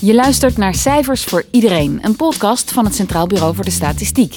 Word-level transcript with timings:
Je 0.00 0.14
luistert 0.14 0.56
naar 0.56 0.74
Cijfers 0.74 1.24
voor 1.24 1.44
Iedereen, 1.50 1.98
een 2.02 2.16
podcast 2.16 2.72
van 2.72 2.84
het 2.84 2.94
Centraal 2.94 3.26
Bureau 3.26 3.54
voor 3.54 3.64
de 3.64 3.70
Statistiek. 3.70 4.36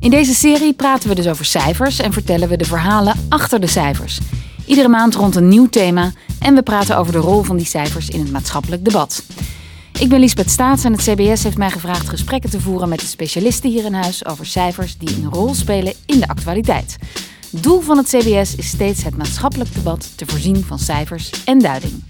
In 0.00 0.10
deze 0.10 0.34
serie 0.34 0.72
praten 0.72 1.08
we 1.08 1.14
dus 1.14 1.28
over 1.28 1.44
cijfers 1.44 1.98
en 1.98 2.12
vertellen 2.12 2.48
we 2.48 2.56
de 2.56 2.64
verhalen 2.64 3.26
achter 3.28 3.60
de 3.60 3.66
cijfers. 3.66 4.18
Iedere 4.66 4.88
maand 4.88 5.14
rond 5.14 5.36
een 5.36 5.48
nieuw 5.48 5.68
thema 5.68 6.12
en 6.40 6.54
we 6.54 6.62
praten 6.62 6.96
over 6.96 7.12
de 7.12 7.18
rol 7.18 7.42
van 7.42 7.56
die 7.56 7.66
cijfers 7.66 8.08
in 8.08 8.20
het 8.20 8.30
maatschappelijk 8.30 8.84
debat. 8.84 9.22
Ik 9.98 10.08
ben 10.08 10.20
Liesbeth 10.20 10.50
Staats 10.50 10.84
en 10.84 10.92
het 10.92 11.02
CBS 11.02 11.42
heeft 11.42 11.58
mij 11.58 11.70
gevraagd 11.70 12.08
gesprekken 12.08 12.50
te 12.50 12.60
voeren 12.60 12.88
met 12.88 13.00
de 13.00 13.06
specialisten 13.06 13.70
hier 13.70 13.84
in 13.84 13.94
huis 13.94 14.26
over 14.26 14.46
cijfers 14.46 14.98
die 14.98 15.16
een 15.16 15.30
rol 15.30 15.54
spelen 15.54 15.94
in 16.06 16.20
de 16.20 16.28
actualiteit. 16.28 16.96
Doel 17.50 17.80
van 17.80 17.96
het 17.96 18.06
CBS 18.06 18.54
is 18.54 18.68
steeds 18.68 19.02
het 19.02 19.16
maatschappelijk 19.16 19.74
debat 19.74 20.12
te 20.16 20.26
voorzien 20.26 20.64
van 20.64 20.78
cijfers 20.78 21.30
en 21.44 21.58
duiding. 21.58 22.02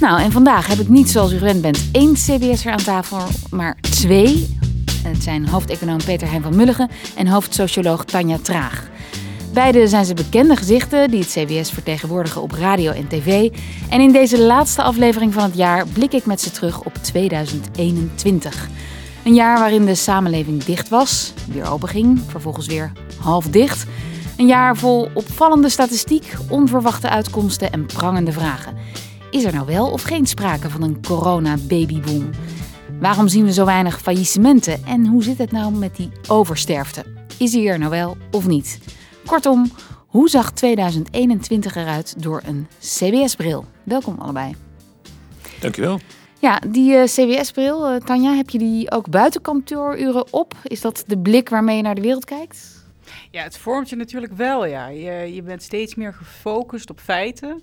Nou, 0.00 0.20
en 0.20 0.32
vandaag 0.32 0.66
heb 0.66 0.78
ik 0.78 0.88
niet 0.88 1.10
zoals 1.10 1.32
u 1.32 1.38
gewend 1.38 1.62
bent 1.62 1.88
één 1.92 2.12
CBS'er 2.12 2.72
aan 2.72 2.82
tafel, 2.82 3.18
maar 3.50 3.76
twee. 3.80 4.58
Het 5.02 5.22
zijn 5.22 5.48
hoofdeconoom 5.48 6.04
Peter 6.04 6.30
Hein 6.30 6.42
van 6.42 6.56
Mulligen 6.56 6.90
en 7.16 7.26
hoofdsocioloog 7.26 8.04
Tanja 8.04 8.38
Traag. 8.42 8.88
Beide 9.52 9.88
zijn 9.88 10.04
ze 10.04 10.14
bekende 10.14 10.56
gezichten 10.56 11.10
die 11.10 11.20
het 11.20 11.28
CBS 11.28 11.70
vertegenwoordigen 11.70 12.42
op 12.42 12.52
radio 12.52 12.92
en 12.92 13.08
tv. 13.08 13.50
En 13.88 14.00
in 14.00 14.12
deze 14.12 14.40
laatste 14.40 14.82
aflevering 14.82 15.32
van 15.32 15.42
het 15.42 15.56
jaar 15.56 15.86
blik 15.86 16.12
ik 16.12 16.26
met 16.26 16.40
ze 16.40 16.50
terug 16.50 16.82
op 16.82 16.94
2021. 16.94 18.68
Een 19.24 19.34
jaar 19.34 19.58
waarin 19.58 19.86
de 19.86 19.94
samenleving 19.94 20.64
dicht 20.64 20.88
was, 20.88 21.32
weer 21.50 21.70
open 21.70 21.88
ging, 21.88 22.20
vervolgens 22.26 22.66
weer 22.66 22.92
half 23.18 23.46
dicht. 23.46 23.86
Een 24.36 24.46
jaar 24.46 24.76
vol 24.76 25.08
opvallende 25.14 25.68
statistiek, 25.68 26.36
onverwachte 26.48 27.08
uitkomsten 27.08 27.72
en 27.72 27.86
prangende 27.86 28.32
vragen. 28.32 28.76
Is 29.30 29.44
er 29.44 29.52
nou 29.52 29.66
wel 29.66 29.90
of 29.90 30.02
geen 30.02 30.26
sprake 30.26 30.70
van 30.70 30.82
een 30.82 31.02
corona-babyboom? 31.06 32.30
Waarom 33.00 33.28
zien 33.28 33.44
we 33.44 33.52
zo 33.52 33.64
weinig 33.64 34.00
faillissementen 34.00 34.84
en 34.84 35.06
hoe 35.06 35.22
zit 35.22 35.38
het 35.38 35.52
nou 35.52 35.72
met 35.72 35.96
die 35.96 36.10
oversterfte? 36.28 37.04
Is 37.38 37.50
die 37.50 37.68
er 37.68 37.78
nou 37.78 37.90
wel 37.90 38.16
of 38.30 38.46
niet? 38.46 38.78
Kortom, 39.24 39.70
hoe 40.06 40.28
zag 40.28 40.52
2021 40.52 41.76
eruit 41.76 42.22
door 42.22 42.42
een 42.44 42.66
CBS-bril? 42.80 43.64
Welkom 43.82 44.18
allebei. 44.18 44.54
Dankjewel. 45.60 46.00
Ja, 46.38 46.60
die 46.68 46.92
uh, 46.92 47.04
CBS-bril, 47.04 47.94
uh, 47.94 48.00
Tanja, 48.00 48.34
heb 48.34 48.50
je 48.50 48.58
die 48.58 48.90
ook 48.90 49.10
buiten 49.10 49.40
kantooruren 49.40 50.32
op? 50.32 50.54
Is 50.62 50.80
dat 50.80 51.04
de 51.06 51.18
blik 51.18 51.48
waarmee 51.48 51.76
je 51.76 51.82
naar 51.82 51.94
de 51.94 52.00
wereld 52.00 52.24
kijkt? 52.24 52.84
Ja, 53.30 53.42
het 53.42 53.58
vormt 53.58 53.88
je 53.88 53.96
natuurlijk 53.96 54.32
wel, 54.32 54.66
ja. 54.66 54.88
Je, 54.88 55.34
je 55.34 55.42
bent 55.42 55.62
steeds 55.62 55.94
meer 55.94 56.12
gefocust 56.12 56.90
op 56.90 57.00
feiten. 57.00 57.62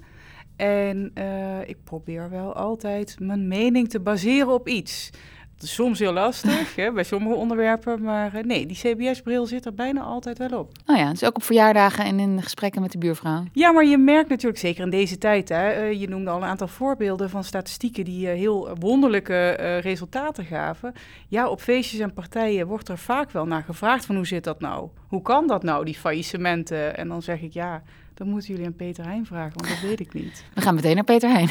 En 0.55 1.11
uh, 1.17 1.67
ik 1.67 1.77
probeer 1.83 2.29
wel 2.29 2.53
altijd 2.53 3.15
mijn 3.19 3.47
mening 3.47 3.89
te 3.89 3.99
baseren 3.99 4.53
op 4.53 4.67
iets. 4.67 5.09
Dat 5.55 5.63
is 5.63 5.73
soms 5.73 5.99
heel 5.99 6.13
lastig 6.13 6.75
hè, 6.75 6.91
bij 6.91 7.03
sommige 7.03 7.35
onderwerpen, 7.35 8.01
maar 8.01 8.35
uh, 8.35 8.43
nee, 8.43 8.65
die 8.65 8.77
CBS-bril 8.77 9.45
zit 9.45 9.65
er 9.65 9.73
bijna 9.73 10.01
altijd 10.01 10.37
wel 10.37 10.59
op. 10.59 10.71
Oh 10.85 10.97
ja, 10.97 11.09
dus 11.09 11.23
ook 11.23 11.35
op 11.35 11.43
verjaardagen 11.43 12.05
en 12.05 12.19
in 12.19 12.41
gesprekken 12.41 12.81
met 12.81 12.91
de 12.91 12.97
buurvrouw. 12.97 13.43
Ja, 13.51 13.71
maar 13.71 13.85
je 13.85 13.97
merkt 13.97 14.29
natuurlijk, 14.29 14.59
zeker 14.59 14.83
in 14.83 14.89
deze 14.89 15.17
tijd, 15.17 15.49
hè, 15.49 15.83
uh, 15.83 15.99
je 16.01 16.09
noemde 16.09 16.29
al 16.29 16.37
een 16.37 16.47
aantal 16.47 16.67
voorbeelden 16.67 17.29
van 17.29 17.43
statistieken 17.43 18.05
die 18.05 18.27
heel 18.27 18.77
wonderlijke 18.79 19.51
resultaten 19.81 20.45
gaven. 20.45 20.93
Ja, 21.27 21.49
op 21.49 21.61
feestjes 21.61 21.99
en 21.99 22.13
partijen 22.13 22.67
wordt 22.67 22.89
er 22.89 22.97
vaak 22.97 23.31
wel 23.31 23.45
naar 23.45 23.63
gevraagd 23.63 24.05
van 24.05 24.15
hoe 24.15 24.27
zit 24.27 24.43
dat 24.43 24.59
nou? 24.59 24.89
Hoe 25.07 25.21
kan 25.21 25.47
dat 25.47 25.63
nou, 25.63 25.85
die 25.85 25.95
faillissementen? 25.95 26.97
En 26.97 27.07
dan 27.07 27.21
zeg 27.21 27.41
ik 27.41 27.53
ja, 27.53 27.83
dan 28.13 28.27
moeten 28.27 28.49
jullie 28.49 28.65
aan 28.65 28.75
Peter 28.75 29.03
Heijn 29.05 29.25
vragen, 29.25 29.53
want 29.55 29.67
dat 29.67 29.89
weet 29.89 29.99
ik 29.99 30.13
niet. 30.13 30.43
We 30.55 30.61
gaan 30.61 30.75
meteen 30.75 30.95
naar 30.95 31.03
Peter 31.03 31.29
Heijn. 31.29 31.49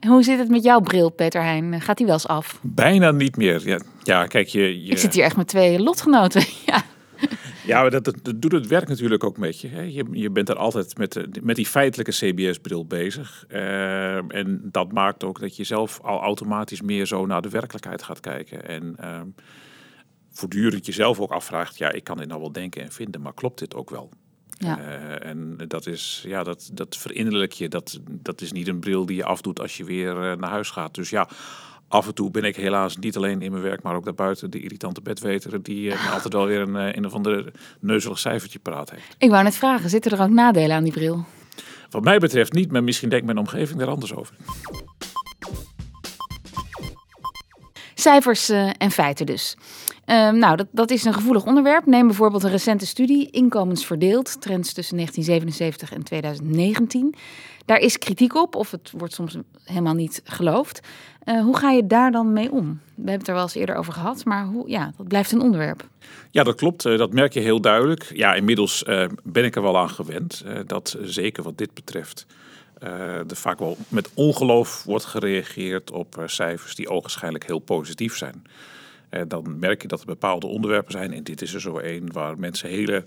En 0.00 0.08
hoe 0.12 0.22
zit 0.22 0.38
het 0.38 0.48
met 0.48 0.62
jouw 0.62 0.80
bril, 0.80 1.10
Peter 1.10 1.42
Heijn? 1.42 1.80
Gaat 1.80 1.96
die 1.96 2.06
wel 2.06 2.14
eens 2.14 2.26
af? 2.26 2.58
Bijna 2.62 3.10
niet 3.10 3.36
meer. 3.36 3.68
Ja, 3.68 3.80
ja 4.02 4.26
kijk, 4.26 4.48
je, 4.48 4.84
je... 4.84 4.90
Ik 4.90 4.98
zit 4.98 5.14
hier 5.14 5.24
echt 5.24 5.36
met 5.36 5.46
twee 5.46 5.80
lotgenoten. 5.80 6.44
ja. 6.66 6.82
Ja, 7.66 7.88
dat, 7.88 8.04
dat, 8.04 8.16
dat, 8.22 8.42
doet 8.42 8.52
het 8.52 8.66
werk 8.66 8.88
natuurlijk 8.88 9.24
ook 9.24 9.36
met 9.36 9.60
je. 9.60 9.68
Hè. 9.68 9.80
Je, 9.80 10.04
je 10.12 10.30
bent 10.30 10.48
er 10.48 10.56
altijd 10.56 10.98
met, 10.98 11.44
met 11.44 11.56
die 11.56 11.66
feitelijke 11.66 12.12
CBS-bril 12.12 12.86
bezig. 12.86 13.44
Uh, 13.48 14.34
en 14.34 14.60
dat 14.62 14.92
maakt 14.92 15.24
ook 15.24 15.40
dat 15.40 15.56
je 15.56 15.64
zelf 15.64 16.00
al 16.00 16.20
automatisch 16.20 16.80
meer 16.80 17.06
zo 17.06 17.26
naar 17.26 17.42
de 17.42 17.48
werkelijkheid 17.48 18.02
gaat 18.02 18.20
kijken. 18.20 18.66
En 18.66 18.96
uh, 19.00 19.20
voortdurend 20.30 20.86
jezelf 20.86 21.20
ook 21.20 21.30
afvraagt, 21.30 21.78
ja, 21.78 21.92
ik 21.92 22.04
kan 22.04 22.16
dit 22.16 22.28
nou 22.28 22.40
wel 22.40 22.52
denken 22.52 22.82
en 22.82 22.92
vinden, 22.92 23.20
maar 23.20 23.34
klopt 23.34 23.58
dit 23.58 23.74
ook 23.74 23.90
wel? 23.90 24.10
Ja. 24.64 24.78
Uh, 24.78 25.28
en 25.28 25.56
dat 25.68 25.86
is, 25.86 26.24
ja, 26.26 26.42
dat, 26.42 26.70
dat 26.72 26.96
verinnerlijk 26.96 27.52
je. 27.52 27.68
Dat, 27.68 28.00
dat 28.10 28.40
is 28.40 28.52
niet 28.52 28.68
een 28.68 28.80
bril 28.80 29.06
die 29.06 29.16
je 29.16 29.24
afdoet 29.24 29.60
als 29.60 29.76
je 29.76 29.84
weer 29.84 30.14
uh, 30.14 30.36
naar 30.36 30.50
huis 30.50 30.70
gaat. 30.70 30.94
Dus 30.94 31.10
ja, 31.10 31.28
af 31.88 32.06
en 32.06 32.14
toe 32.14 32.30
ben 32.30 32.44
ik 32.44 32.56
helaas 32.56 32.96
niet 32.96 33.16
alleen 33.16 33.42
in 33.42 33.50
mijn 33.50 33.62
werk, 33.62 33.82
maar 33.82 33.94
ook 33.94 34.04
daarbuiten 34.04 34.50
de 34.50 34.60
irritante 34.60 35.00
bedweter 35.00 35.62
die 35.62 35.86
uh, 35.86 36.12
altijd 36.12 36.32
wel 36.32 36.46
weer 36.46 36.60
een, 36.60 36.96
een 36.96 37.06
of 37.06 37.12
ander 37.12 37.52
neuzelig 37.80 38.18
cijfertje 38.18 38.58
praat 38.58 38.90
heeft. 38.90 39.14
Ik 39.18 39.30
wou 39.30 39.42
net 39.42 39.56
vragen, 39.56 39.90
zitten 39.90 40.12
er 40.12 40.22
ook 40.22 40.30
nadelen 40.30 40.76
aan 40.76 40.84
die 40.84 40.92
bril? 40.92 41.24
Wat 41.90 42.04
mij 42.04 42.18
betreft 42.18 42.52
niet, 42.52 42.72
maar 42.72 42.84
misschien 42.84 43.08
denkt 43.08 43.26
mijn 43.26 43.38
omgeving 43.38 43.78
daar 43.78 43.88
anders 43.88 44.14
over. 44.14 44.34
Cijfers 47.94 48.48
en 48.78 48.90
feiten 48.90 49.26
dus. 49.26 49.56
Um, 50.10 50.38
nou, 50.38 50.56
dat, 50.56 50.66
dat 50.70 50.90
is 50.90 51.04
een 51.04 51.14
gevoelig 51.14 51.46
onderwerp. 51.46 51.86
Neem 51.86 52.06
bijvoorbeeld 52.06 52.42
een 52.42 52.50
recente 52.50 52.86
studie, 52.86 53.30
inkomensverdeeld, 53.30 54.40
trends 54.40 54.72
tussen 54.72 54.96
1977 54.96 55.92
en 55.92 56.02
2019. 56.02 57.14
Daar 57.64 57.78
is 57.78 57.98
kritiek 57.98 58.34
op, 58.34 58.54
of 58.54 58.70
het 58.70 58.90
wordt 58.96 59.14
soms 59.14 59.36
helemaal 59.64 59.94
niet 59.94 60.22
geloofd. 60.24 60.80
Uh, 61.24 61.42
hoe 61.42 61.56
ga 61.56 61.70
je 61.70 61.86
daar 61.86 62.10
dan 62.10 62.32
mee 62.32 62.52
om? 62.52 62.80
We 62.84 62.92
hebben 62.94 63.18
het 63.18 63.28
er 63.28 63.34
wel 63.34 63.42
eens 63.42 63.54
eerder 63.54 63.74
over 63.74 63.92
gehad, 63.92 64.24
maar 64.24 64.44
hoe, 64.44 64.68
ja, 64.68 64.92
dat 64.96 65.08
blijft 65.08 65.32
een 65.32 65.40
onderwerp. 65.40 65.88
Ja, 66.30 66.42
dat 66.42 66.54
klopt. 66.54 66.84
Uh, 66.84 66.98
dat 66.98 67.12
merk 67.12 67.32
je 67.32 67.40
heel 67.40 67.60
duidelijk. 67.60 68.10
Ja, 68.14 68.34
inmiddels 68.34 68.84
uh, 68.86 69.04
ben 69.22 69.44
ik 69.44 69.56
er 69.56 69.62
wel 69.62 69.78
aan 69.78 69.90
gewend. 69.90 70.44
dat 70.66 70.96
zeker 71.02 71.42
wat 71.42 71.58
dit 71.58 71.74
betreft. 71.74 72.26
er 72.78 73.24
vaak 73.26 73.58
wel 73.58 73.76
met 73.88 74.10
ongeloof 74.14 74.84
wordt 74.84 75.04
gereageerd 75.04 75.90
op 75.90 76.22
cijfers 76.26 76.74
die 76.74 76.88
ogenschijnlijk 76.88 77.46
heel 77.46 77.58
positief 77.58 78.16
zijn. 78.16 78.42
En 79.10 79.28
dan 79.28 79.58
merk 79.58 79.82
je 79.82 79.88
dat 79.88 80.00
er 80.00 80.06
bepaalde 80.06 80.46
onderwerpen 80.46 80.92
zijn. 80.92 81.12
En 81.12 81.22
dit 81.22 81.42
is 81.42 81.54
er 81.54 81.60
zo 81.60 81.78
een 81.78 82.08
waar 82.12 82.38
mensen 82.38 82.68
hele 82.68 83.04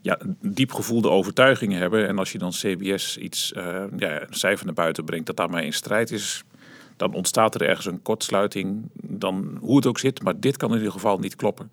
ja, 0.00 0.18
diep 0.40 0.72
gevoelde 0.72 1.10
overtuigingen 1.10 1.78
hebben. 1.78 2.08
En 2.08 2.18
als 2.18 2.32
je 2.32 2.38
dan 2.38 2.50
CBS 2.50 3.16
iets, 3.16 3.52
uh, 3.56 3.84
ja, 3.96 4.20
een 4.20 4.34
cijfer 4.34 4.66
naar 4.66 4.74
buiten 4.74 5.04
brengt 5.04 5.26
dat 5.26 5.36
daarmee 5.36 5.64
in 5.64 5.72
strijd 5.72 6.10
is. 6.10 6.44
Dan 6.96 7.14
ontstaat 7.14 7.54
er 7.54 7.62
ergens 7.62 7.86
een 7.86 8.02
kortsluiting. 8.02 8.82
Dan 9.02 9.58
hoe 9.60 9.76
het 9.76 9.86
ook 9.86 9.98
zit. 9.98 10.22
Maar 10.22 10.40
dit 10.40 10.56
kan 10.56 10.70
in 10.70 10.76
ieder 10.76 10.92
geval 10.92 11.18
niet 11.18 11.36
kloppen. 11.36 11.70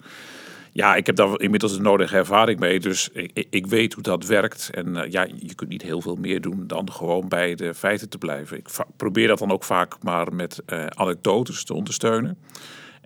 Ja, 0.72 0.96
ik 0.96 1.06
heb 1.06 1.16
daar 1.16 1.40
inmiddels 1.40 1.76
de 1.76 1.82
nodige 1.82 2.16
ervaring 2.16 2.60
mee. 2.60 2.80
Dus 2.80 3.10
ik, 3.14 3.48
ik 3.50 3.68
weet 3.68 3.94
hoe 3.94 4.04
dat 4.04 4.26
werkt. 4.26 4.70
En 4.72 4.88
uh, 4.88 5.12
ja, 5.12 5.28
je 5.36 5.56
kunt 5.56 5.70
niet 5.70 5.82
heel 5.82 6.02
veel 6.02 6.16
meer 6.16 6.42
doen 6.42 6.68
dan 6.68 6.92
gewoon 6.92 7.28
bij 7.28 7.56
de 7.56 7.74
feiten 7.74 8.10
te 8.10 8.18
blijven. 8.18 8.58
Ik 8.58 8.68
probeer 8.98 9.28
dat 9.28 9.40
dan 9.40 9.52
ook 9.52 9.64
vaak 9.64 10.04
maar 10.04 10.34
met 10.34 10.62
uh, 10.68 10.86
anekdotes 10.86 11.64
te 11.64 11.74
ondersteunen. 11.74 12.38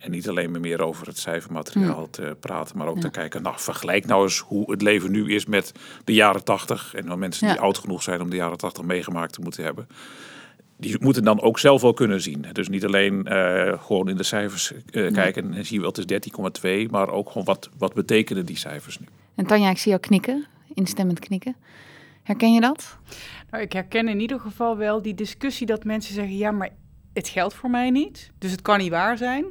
En 0.08 0.14
niet 0.14 0.30
alleen 0.30 0.52
maar 0.52 0.60
meer 0.60 0.82
over 0.82 1.08
het 1.08 1.18
cijfermateriaal 1.18 2.02
ja. 2.02 2.08
te 2.12 2.36
praten, 2.40 2.78
maar 2.78 2.88
ook 2.88 2.96
ja. 2.96 3.02
te 3.02 3.10
kijken, 3.10 3.42
nou 3.42 3.56
vergelijk 3.60 4.06
nou 4.06 4.24
eens 4.24 4.40
hoe 4.40 4.72
het 4.72 4.82
leven 4.82 5.12
nu 5.12 5.34
is 5.34 5.46
met 5.46 5.72
de 6.04 6.14
jaren 6.14 6.44
tachtig. 6.44 6.94
En 6.94 7.06
dan 7.06 7.20
mensen 7.20 7.48
die 7.48 7.60
oud 7.60 7.78
genoeg 7.78 8.04
zijn 8.04 8.22
om 8.22 8.30
de 8.30 8.36
jaren 8.36 8.58
tachtig 8.58 8.84
meegemaakt 8.84 9.34
te 9.34 9.42
moeten 9.42 9.64
hebben. 9.64 9.88
Die 10.78 10.96
moeten 11.00 11.24
dan 11.24 11.42
ook 11.42 11.60
zelf 11.60 11.82
wel 11.82 11.94
kunnen 11.94 12.22
zien. 12.22 12.46
Dus 12.54 12.70
niet 12.70 12.86
alleen 12.86 13.26
uh, 13.30 13.84
gewoon 13.84 14.10
in 14.10 14.18
de 14.18 14.24
cijfers 14.24 14.72
uh, 14.92 15.14
kijken 15.14 15.54
en 15.54 15.66
zie 15.66 15.76
je 15.76 15.82
wel 15.82 15.94
het 15.96 16.12
is 16.66 16.86
13,2, 16.86 16.90
maar 16.90 17.10
ook 17.10 17.28
gewoon 17.28 17.46
wat, 17.46 17.70
wat 17.78 17.94
betekenen 17.94 18.46
die 18.46 18.58
cijfers 18.58 19.00
nu. 19.00 19.06
En 19.36 19.46
Tanja, 19.46 19.70
ik 19.70 19.78
zie 19.78 19.90
jou 19.90 20.04
knikken, 20.04 20.46
instemmend 20.74 21.20
knikken. 21.20 21.56
Herken 22.24 22.54
je 22.54 22.62
dat? 22.62 22.98
Nou, 23.52 23.64
ik 23.64 23.74
herken 23.74 24.08
in 24.08 24.20
ieder 24.20 24.40
geval 24.40 24.78
wel 24.78 25.02
die 25.02 25.14
discussie 25.14 25.68
dat 25.68 25.84
mensen 25.84 26.14
zeggen, 26.14 26.38
ja, 26.38 26.52
maar 26.52 26.70
het 27.14 27.28
geldt 27.28 27.54
voor 27.54 27.70
mij 27.70 27.90
niet, 27.90 28.32
dus 28.38 28.52
het 28.52 28.62
kan 28.62 28.78
niet 28.78 28.90
waar 28.90 29.18
zijn. 29.18 29.46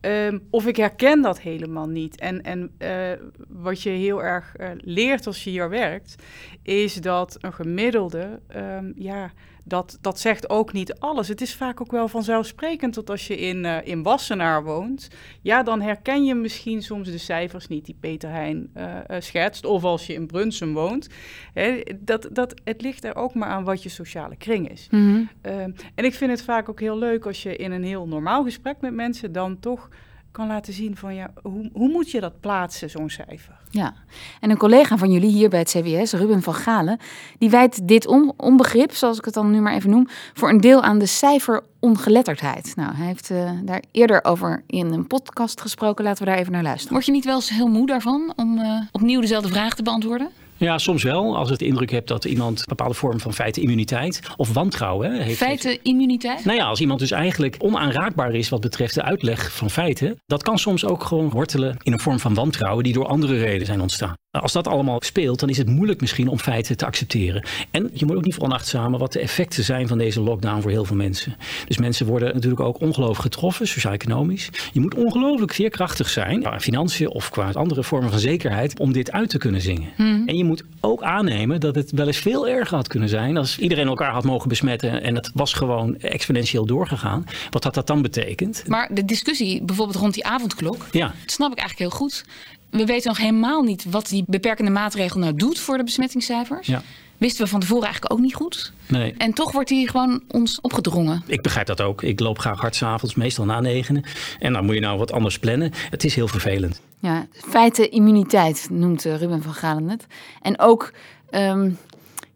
Um, 0.00 0.46
of 0.50 0.66
ik 0.66 0.76
herken 0.76 1.22
dat 1.22 1.40
helemaal 1.40 1.88
niet. 1.88 2.20
En, 2.20 2.42
en 2.42 2.70
uh, 2.78 3.26
wat 3.48 3.82
je 3.82 3.90
heel 3.90 4.22
erg 4.22 4.54
uh, 4.60 4.68
leert 4.76 5.26
als 5.26 5.44
je 5.44 5.50
hier 5.50 5.68
werkt, 5.68 6.14
is 6.62 6.94
dat 6.94 7.36
een 7.40 7.52
gemiddelde, 7.52 8.40
um, 8.56 8.92
ja, 8.96 9.32
dat, 9.70 9.98
dat 10.00 10.20
zegt 10.20 10.50
ook 10.50 10.72
niet 10.72 10.94
alles. 10.98 11.28
Het 11.28 11.40
is 11.40 11.54
vaak 11.54 11.80
ook 11.80 11.90
wel 11.90 12.08
vanzelfsprekend 12.08 12.94
dat 12.94 13.10
als 13.10 13.26
je 13.26 13.38
in, 13.38 13.64
uh, 13.64 13.76
in 13.86 14.02
Wassenaar 14.02 14.64
woont, 14.64 15.08
ja, 15.42 15.62
dan 15.62 15.80
herken 15.80 16.24
je 16.24 16.34
misschien 16.34 16.82
soms 16.82 17.10
de 17.10 17.18
cijfers 17.18 17.68
niet 17.68 17.84
die 17.84 17.96
Peter 18.00 18.30
Heijn 18.30 18.72
schetst. 19.18 19.64
Of 19.64 19.84
als 19.84 20.06
je 20.06 20.12
in 20.12 20.26
Brunsum 20.26 20.72
woont. 20.72 21.08
Hè, 21.52 21.80
dat, 22.00 22.28
dat, 22.32 22.60
het 22.64 22.82
ligt 22.82 23.04
er 23.04 23.16
ook 23.16 23.34
maar 23.34 23.48
aan 23.48 23.64
wat 23.64 23.82
je 23.82 23.88
sociale 23.88 24.36
kring 24.36 24.70
is. 24.70 24.88
Mm 24.90 25.00
-hmm. 25.12 25.52
um, 25.52 25.74
en 25.94 26.04
ik 26.04 26.14
vind 26.14 26.30
het 26.30 26.42
vaak 26.42 26.68
ook 26.68 26.80
heel 26.80 26.98
leuk 26.98 27.26
als 27.26 27.42
je 27.42 27.56
in 27.56 27.72
een 27.72 27.84
heel 27.84 28.06
normaal 28.06 28.44
gesprek 28.44 28.80
met 28.80 28.94
mensen 28.94 29.32
dan 29.32 29.58
toch 29.58 29.88
kan 30.32 30.46
laten 30.46 30.72
zien 30.72 30.96
van 30.96 31.14
ja, 31.14 31.30
hoe, 31.42 31.70
hoe 31.72 31.88
moet 31.88 32.10
je 32.10 32.20
dat 32.20 32.40
plaatsen, 32.40 32.90
zo'n 32.90 33.10
cijfer? 33.10 33.58
Ja, 33.70 33.94
en 34.40 34.50
een 34.50 34.56
collega 34.56 34.96
van 34.96 35.10
jullie 35.10 35.30
hier 35.30 35.48
bij 35.48 35.58
het 35.58 35.70
CBS, 35.70 36.12
Ruben 36.12 36.42
van 36.42 36.54
Galen, 36.54 36.98
die 37.38 37.50
wijt 37.50 37.88
dit 37.88 38.06
on 38.06 38.32
onbegrip, 38.36 38.92
zoals 38.92 39.18
ik 39.18 39.24
het 39.24 39.34
dan 39.34 39.50
nu 39.50 39.60
maar 39.60 39.74
even 39.74 39.90
noem, 39.90 40.08
voor 40.34 40.48
een 40.48 40.60
deel 40.60 40.82
aan 40.82 40.98
de 40.98 41.06
cijferongeletterdheid. 41.06 42.72
Nou, 42.76 42.94
hij 42.94 43.06
heeft 43.06 43.30
uh, 43.30 43.50
daar 43.62 43.82
eerder 43.90 44.24
over 44.24 44.62
in 44.66 44.92
een 44.92 45.06
podcast 45.06 45.60
gesproken. 45.60 46.04
Laten 46.04 46.24
we 46.24 46.30
daar 46.30 46.38
even 46.38 46.52
naar 46.52 46.62
luisteren. 46.62 46.92
Word 46.92 47.06
je 47.06 47.12
niet 47.12 47.24
wel 47.24 47.34
eens 47.34 47.50
heel 47.50 47.68
moe 47.68 47.86
daarvan 47.86 48.32
om 48.36 48.58
uh, 48.58 48.80
opnieuw 48.92 49.20
dezelfde 49.20 49.48
vraag 49.48 49.74
te 49.74 49.82
beantwoorden? 49.82 50.30
Ja, 50.60 50.78
soms 50.78 51.02
wel. 51.02 51.36
Als 51.36 51.50
het 51.50 51.58
de 51.58 51.66
indruk 51.66 51.90
hebt 51.90 52.08
dat 52.08 52.24
iemand 52.24 52.58
een 52.58 52.64
bepaalde 52.68 52.94
vorm 52.94 53.20
van 53.20 53.34
feitenimmuniteit 53.34 54.20
of 54.36 54.52
wantrouwen 54.52 55.20
heeft. 55.22 55.36
Feitenimmuniteit? 55.36 56.44
Nou 56.44 56.58
ja, 56.58 56.64
als 56.64 56.80
iemand 56.80 57.00
dus 57.00 57.10
eigenlijk 57.10 57.56
onaanraakbaar 57.58 58.34
is 58.34 58.48
wat 58.48 58.60
betreft 58.60 58.94
de 58.94 59.02
uitleg 59.02 59.52
van 59.52 59.70
feiten, 59.70 60.20
dat 60.26 60.42
kan 60.42 60.58
soms 60.58 60.84
ook 60.84 61.04
gewoon 61.04 61.30
wortelen 61.30 61.76
in 61.82 61.92
een 61.92 62.00
vorm 62.00 62.18
van 62.18 62.34
wantrouwen 62.34 62.84
die 62.84 62.92
door 62.92 63.06
andere 63.06 63.38
redenen 63.38 63.66
zijn 63.66 63.80
ontstaan. 63.80 64.14
Als 64.30 64.52
dat 64.52 64.68
allemaal 64.68 65.02
speelt, 65.02 65.40
dan 65.40 65.48
is 65.48 65.58
het 65.58 65.68
moeilijk 65.68 66.00
misschien 66.00 66.28
om 66.28 66.38
feiten 66.38 66.76
te 66.76 66.86
accepteren. 66.86 67.44
En 67.70 67.90
je 67.92 68.06
moet 68.06 68.16
ook 68.16 68.24
niet 68.24 68.34
veronachtzamen 68.34 68.98
wat 68.98 69.12
de 69.12 69.20
effecten 69.20 69.64
zijn 69.64 69.88
van 69.88 69.98
deze 69.98 70.20
lockdown 70.20 70.60
voor 70.60 70.70
heel 70.70 70.84
veel 70.84 70.96
mensen. 70.96 71.36
Dus 71.66 71.78
mensen 71.78 72.06
worden 72.06 72.34
natuurlijk 72.34 72.60
ook 72.60 72.80
ongelooflijk 72.80 73.20
getroffen, 73.20 73.68
sociaal-economisch. 73.68 74.50
Je 74.72 74.80
moet 74.80 74.94
ongelooflijk 74.94 75.54
veerkrachtig 75.54 76.08
zijn, 76.08 76.40
qua 76.40 76.60
financiën 76.60 77.08
of 77.08 77.30
qua 77.30 77.50
andere 77.52 77.82
vormen 77.82 78.10
van 78.10 78.18
zekerheid, 78.18 78.78
om 78.78 78.92
dit 78.92 79.12
uit 79.12 79.30
te 79.30 79.38
kunnen 79.38 79.60
zingen. 79.60 79.88
Hmm. 79.96 80.22
En 80.26 80.36
je 80.36 80.44
moet 80.50 80.64
ook 80.80 81.02
aannemen 81.02 81.60
dat 81.60 81.74
het 81.74 81.90
wel 81.90 82.06
eens 82.06 82.16
veel 82.16 82.48
erger 82.48 82.76
had 82.76 82.88
kunnen 82.88 83.08
zijn 83.08 83.36
als 83.36 83.58
iedereen 83.58 83.86
elkaar 83.86 84.12
had 84.12 84.24
mogen 84.24 84.48
besmetten 84.48 85.02
en 85.02 85.14
het 85.14 85.30
was 85.34 85.52
gewoon 85.52 85.98
exponentieel 85.98 86.66
doorgegaan. 86.66 87.24
Wat 87.50 87.64
had 87.64 87.74
dat 87.74 87.86
dan 87.86 88.02
betekend? 88.02 88.64
Maar 88.66 88.88
de 88.92 89.04
discussie 89.04 89.62
bijvoorbeeld 89.62 89.98
rond 89.98 90.14
die 90.14 90.24
avondklok, 90.24 90.86
ja. 90.90 91.06
dat 91.06 91.30
snap 91.30 91.52
ik 91.52 91.58
eigenlijk 91.58 91.90
heel 91.90 91.98
goed. 91.98 92.24
We 92.70 92.84
weten 92.86 93.08
nog 93.08 93.18
helemaal 93.18 93.62
niet 93.62 93.84
wat 93.90 94.08
die 94.08 94.24
beperkende 94.26 94.70
maatregel 94.70 95.20
nou 95.20 95.34
doet 95.34 95.58
voor 95.58 95.76
de 95.76 95.84
besmettingscijfers. 95.84 96.66
Ja. 96.66 96.82
Wisten 97.20 97.44
we 97.44 97.50
van 97.50 97.60
tevoren 97.60 97.84
eigenlijk 97.84 98.12
ook 98.12 98.20
niet 98.20 98.34
goed. 98.34 98.72
Nee. 98.86 99.14
En 99.18 99.32
toch 99.32 99.52
wordt 99.52 99.68
die 99.68 99.88
gewoon 99.88 100.22
ons 100.28 100.60
opgedrongen. 100.60 101.22
Ik 101.26 101.42
begrijp 101.42 101.66
dat 101.66 101.80
ook. 101.80 102.02
Ik 102.02 102.20
loop 102.20 102.38
graag 102.38 102.60
hard 102.60 102.74
s'avonds, 102.74 103.14
meestal 103.14 103.44
na 103.44 103.60
negenen. 103.60 104.04
En 104.38 104.52
dan 104.52 104.64
moet 104.64 104.74
je 104.74 104.80
nou 104.80 104.98
wat 104.98 105.12
anders 105.12 105.38
plannen. 105.38 105.72
Het 105.90 106.04
is 106.04 106.14
heel 106.14 106.28
vervelend. 106.28 106.80
Ja, 106.98 107.26
feiten 107.32 107.90
immuniteit 107.90 108.68
noemt 108.70 109.04
eh, 109.04 109.16
Ruben 109.16 109.42
van 109.42 109.54
Galen 109.54 109.88
het. 109.88 110.06
En 110.42 110.58
ook, 110.58 110.92
um, 111.30 111.78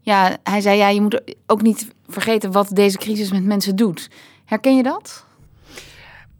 ja, 0.01 0.37
hij 0.43 0.61
zei 0.61 0.79
ja, 0.79 0.89
je 0.89 1.01
moet 1.01 1.21
ook 1.47 1.63
niet 1.63 1.89
vergeten 2.09 2.53
wat 2.53 2.69
deze 2.73 2.99
crisis 2.99 3.31
met 3.31 3.45
mensen 3.45 3.77
doet. 3.77 4.11
Herken 4.45 4.77
je 4.77 4.83
dat? 4.83 5.25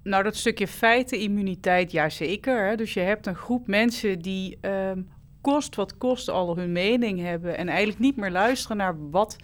Nou, 0.03 0.23
dat 0.23 0.37
stukje 0.37 0.69
feiten, 0.69 1.19
immuniteit, 1.19 1.93
ja 1.93 2.09
zeker. 2.09 2.69
Hè? 2.69 2.77
Dus 2.77 2.95
je 2.95 3.01
hebt 3.01 3.27
een 3.27 3.37
groep 3.37 3.67
mensen 3.67 4.19
die 4.19 4.59
um, 4.61 5.09
kost 5.45 5.75
wat 5.75 5.97
kost 5.97 6.29
al 6.29 6.57
hun 6.57 6.73
mening 6.73 7.21
hebben 7.21 7.57
en 7.57 7.69
eigenlijk 7.69 7.99
niet 7.99 8.17
meer 8.17 8.31
luisteren 8.31 8.77
naar 8.77 9.11
wat. 9.11 9.37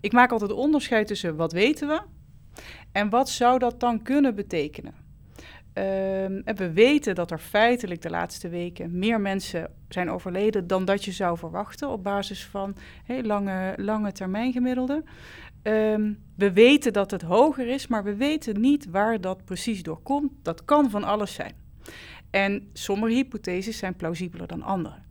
Ik 0.00 0.12
maak 0.12 0.32
altijd 0.32 0.52
onderscheid 0.52 1.06
tussen 1.06 1.36
wat 1.36 1.52
weten 1.52 1.88
we 1.88 2.00
en 2.92 3.08
wat 3.08 3.28
zou 3.28 3.58
dat 3.58 3.80
dan 3.80 4.02
kunnen 4.02 4.34
betekenen. 4.34 4.94
Um, 5.78 6.42
en 6.44 6.56
we 6.56 6.72
weten 6.72 7.14
dat 7.14 7.30
er 7.30 7.38
feitelijk 7.38 8.02
de 8.02 8.10
laatste 8.10 8.48
weken 8.48 8.98
meer 8.98 9.20
mensen 9.20 9.70
zijn 9.88 10.10
overleden 10.10 10.66
dan 10.66 10.84
dat 10.84 11.04
je 11.04 11.12
zou 11.12 11.38
verwachten 11.38 11.88
op 11.88 12.02
basis 12.02 12.44
van 12.44 12.76
lange, 13.22 13.74
lange 13.76 14.12
termijn 14.12 14.52
gemiddelde. 14.52 15.04
Um, 15.62 16.18
we 16.36 16.52
weten 16.52 16.92
dat 16.92 17.10
het 17.10 17.22
hoger 17.22 17.68
is, 17.68 17.86
maar 17.86 18.04
we 18.04 18.14
weten 18.14 18.60
niet 18.60 18.90
waar 18.90 19.20
dat 19.20 19.44
precies 19.44 19.82
door 19.82 20.00
komt. 20.02 20.32
Dat 20.42 20.64
kan 20.64 20.90
van 20.90 21.04
alles 21.04 21.34
zijn. 21.34 21.52
En 22.30 22.70
sommige 22.72 23.14
hypotheses 23.14 23.78
zijn 23.78 23.96
plausibeler 23.96 24.46
dan 24.46 24.62
andere. 24.62 25.05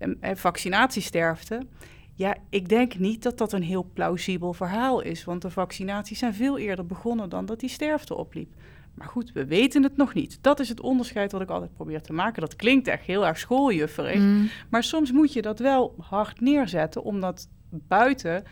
En 0.00 0.36
vaccinatiesterfte, 0.36 1.66
ja, 2.14 2.36
ik 2.48 2.68
denk 2.68 2.98
niet 2.98 3.22
dat 3.22 3.38
dat 3.38 3.52
een 3.52 3.62
heel 3.62 3.90
plausibel 3.94 4.52
verhaal 4.52 5.00
is, 5.00 5.24
want 5.24 5.42
de 5.42 5.50
vaccinaties 5.50 6.18
zijn 6.18 6.34
veel 6.34 6.58
eerder 6.58 6.86
begonnen 6.86 7.28
dan 7.28 7.46
dat 7.46 7.60
die 7.60 7.68
sterfte 7.68 8.14
opliep. 8.14 8.54
Maar 8.94 9.08
goed, 9.08 9.32
we 9.32 9.46
weten 9.46 9.82
het 9.82 9.96
nog 9.96 10.14
niet. 10.14 10.38
Dat 10.40 10.60
is 10.60 10.68
het 10.68 10.80
onderscheid 10.80 11.32
wat 11.32 11.40
ik 11.40 11.50
altijd 11.50 11.74
probeer 11.74 12.02
te 12.02 12.12
maken. 12.12 12.40
Dat 12.40 12.56
klinkt 12.56 12.88
echt 12.88 13.04
heel 13.04 13.26
erg 13.26 13.38
schooljufferig. 13.38 14.18
Mm. 14.20 14.48
Maar 14.70 14.82
soms 14.82 15.12
moet 15.12 15.32
je 15.32 15.42
dat 15.42 15.58
wel 15.58 15.94
hard 16.00 16.40
neerzetten, 16.40 17.02
omdat 17.02 17.48
buiten 17.70 18.44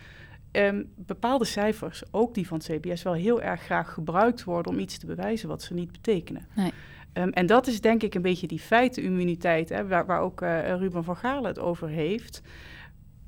um, 0.53 0.93
bepaalde 0.97 1.45
cijfers, 1.45 2.03
ook 2.11 2.35
die 2.35 2.47
van 2.47 2.59
CBS, 2.59 3.03
wel 3.03 3.13
heel 3.13 3.43
erg 3.43 3.63
graag 3.63 3.93
gebruikt 3.93 4.45
worden 4.45 4.73
om 4.73 4.79
iets 4.79 4.99
te 4.99 5.07
bewijzen 5.07 5.49
wat 5.49 5.63
ze 5.63 5.75
niet 5.75 5.93
betekenen. 5.93 6.47
Nee. 6.55 6.73
Um, 7.19 7.31
en 7.31 7.47
dat 7.47 7.67
is 7.67 7.81
denk 7.81 8.03
ik 8.03 8.15
een 8.15 8.23
beetje 8.23 8.47
die 8.47 8.59
feitenimmuniteit, 8.59 9.69
hè, 9.69 9.87
waar, 9.87 10.07
waar 10.07 10.21
ook 10.21 10.41
uh, 10.41 10.77
Ruben 10.77 11.05
van 11.05 11.17
Galen 11.17 11.45
het 11.45 11.59
over 11.59 11.89
heeft. 11.89 12.43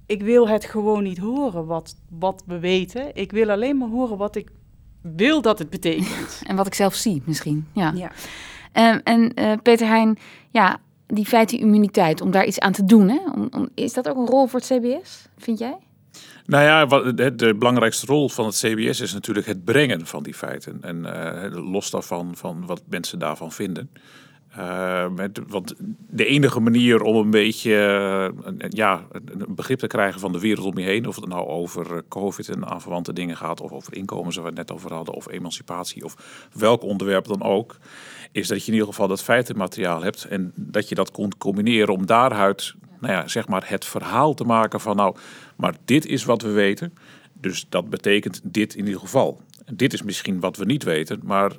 Ik 0.07 0.23
wil 0.23 0.49
het 0.49 0.65
gewoon 0.65 1.03
niet 1.03 1.19
horen 1.19 1.67
wat, 1.67 1.97
wat 2.09 2.43
we 2.47 2.59
weten. 2.59 3.15
Ik 3.15 3.33
wil 3.33 3.51
alleen 3.51 3.79
maar 3.79 3.89
horen 3.89 4.17
wat 4.17 4.37
ik 4.37 4.51
wil 5.03 5.43
dat 5.43 5.59
het 5.59 5.71
betekent. 5.71 6.43
en 6.49 6.57
wat 6.57 6.67
ik 6.67 6.75
zelf 6.75 6.95
zie 6.95 7.23
misschien, 7.25 7.67
ja. 7.73 7.93
ja. 7.95 8.11
Um, 8.95 9.01
en 9.05 9.33
uh, 9.35 9.53
Peter 9.63 9.87
Heijn, 9.87 10.19
ja, 10.51 10.81
die 11.07 11.27
feitenimmuniteit, 11.27 12.21
om 12.21 12.31
daar 12.31 12.47
iets 12.47 12.61
aan 12.61 12.73
te 12.73 12.85
doen, 12.85 13.09
hè? 13.09 13.19
Om, 13.35 13.49
om, 13.51 13.69
is 13.75 13.93
dat 13.93 14.09
ook 14.09 14.17
een 14.17 14.27
rol 14.27 14.47
voor 14.47 14.61
het 14.61 14.69
CBS, 14.69 15.29
vind 15.37 15.59
jij? 15.59 15.77
Nou 16.47 16.65
ja, 16.65 16.87
wat, 16.87 17.17
de, 17.39 17.55
belangrijkste 17.55 18.07
rol 18.07 18.29
van 18.29 18.47
het 18.47 18.55
CBS 18.55 19.01
is 19.01 19.12
natuurlijk 19.12 19.47
het 19.47 19.65
brengen 19.65 20.07
van 20.07 20.23
die 20.23 20.35
feiten. 20.35 20.79
En 20.81 20.97
uh, 20.97 21.71
los 21.71 21.91
daarvan 21.91 22.37
van 22.37 22.67
wat 22.67 22.83
mensen 22.89 23.19
daarvan 23.19 23.53
vinden. 23.53 23.91
Uh, 24.59 25.09
met, 25.09 25.41
want 25.47 25.75
de 26.09 26.25
enige 26.25 26.61
manier 26.61 27.03
om 27.03 27.17
een 27.17 27.31
beetje 27.31 27.71
uh, 28.61 28.69
ja, 28.69 29.07
een 29.12 29.55
begrip 29.55 29.79
te 29.79 29.87
krijgen 29.87 30.21
van 30.21 30.33
de 30.33 30.41
wereld 30.41 30.67
om 30.67 30.79
je 30.79 30.85
heen, 30.85 31.07
of 31.07 31.17
het 31.17 31.29
nou 31.29 31.47
over 31.47 32.03
COVID 32.09 32.49
en 32.49 32.67
aanverwante 32.67 33.13
dingen 33.13 33.37
gaat, 33.37 33.61
of 33.61 33.73
over 33.73 33.95
inkomen, 33.95 34.33
zoals 34.33 34.49
we 34.51 34.56
het 34.56 34.69
net 34.69 34.77
over 34.77 34.93
hadden, 34.93 35.15
of 35.15 35.29
emancipatie, 35.29 36.05
of 36.05 36.49
welk 36.53 36.83
onderwerp 36.83 37.27
dan 37.27 37.43
ook, 37.43 37.77
is 38.33 38.49
dat 38.49 38.61
je 38.61 38.67
in 38.67 38.73
ieder 38.73 38.89
geval 38.89 39.09
dat 39.09 39.23
feitenmateriaal 39.23 40.03
hebt 40.03 40.25
en 40.25 40.53
dat 40.55 40.89
je 40.89 40.95
dat 40.95 41.11
kunt 41.11 41.37
combineren 41.37 41.95
om 41.95 42.06
daaruit 42.06 42.75
nou 43.01 43.13
ja, 43.13 43.29
zeg 43.29 43.49
maar 43.49 43.63
het 43.69 43.85
verhaal 43.85 44.35
te 44.35 44.45
maken 44.45 44.81
van 44.81 44.97
nou, 44.97 45.17
maar 45.61 45.75
dit 45.85 46.07
is 46.07 46.25
wat 46.25 46.43
we 46.43 46.51
weten. 46.51 46.95
Dus 47.33 47.67
dat 47.69 47.91
betekent 47.91 48.41
dit 48.45 48.75
in 48.75 48.85
ieder 48.85 49.01
geval. 49.01 49.41
Dit 49.73 49.93
is 49.93 50.03
misschien 50.03 50.41
wat 50.41 50.57
we 50.57 50.65
niet 50.65 50.83
weten, 50.83 51.21
maar 51.23 51.53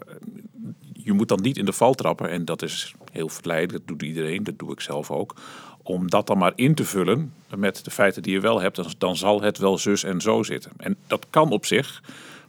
je 0.93 1.13
moet 1.13 1.27
dan 1.27 1.41
niet 1.41 1.57
in 1.57 1.65
de 1.65 1.73
val 1.73 1.93
trappen. 1.93 2.29
En 2.29 2.45
dat 2.45 2.61
is 2.61 2.93
heel 3.11 3.29
verleidelijk, 3.29 3.77
dat 3.77 3.87
doet 3.87 4.07
iedereen, 4.07 4.43
dat 4.43 4.59
doe 4.59 4.71
ik 4.71 4.81
zelf 4.81 5.11
ook. 5.11 5.35
Om 5.83 6.09
dat 6.09 6.27
dan 6.27 6.37
maar 6.37 6.53
in 6.55 6.75
te 6.75 6.85
vullen 6.85 7.33
met 7.55 7.85
de 7.85 7.91
feiten 7.91 8.21
die 8.21 8.33
je 8.33 8.39
wel 8.39 8.61
hebt, 8.61 8.99
dan, 8.99 9.15
zal 9.15 9.41
het 9.41 9.57
wel 9.57 9.77
zus 9.77 10.03
en 10.03 10.21
zo 10.21 10.43
zitten. 10.43 10.71
En 10.77 10.97
dat 11.07 11.25
kan 11.29 11.51
op 11.51 11.65
zich, 11.65 12.03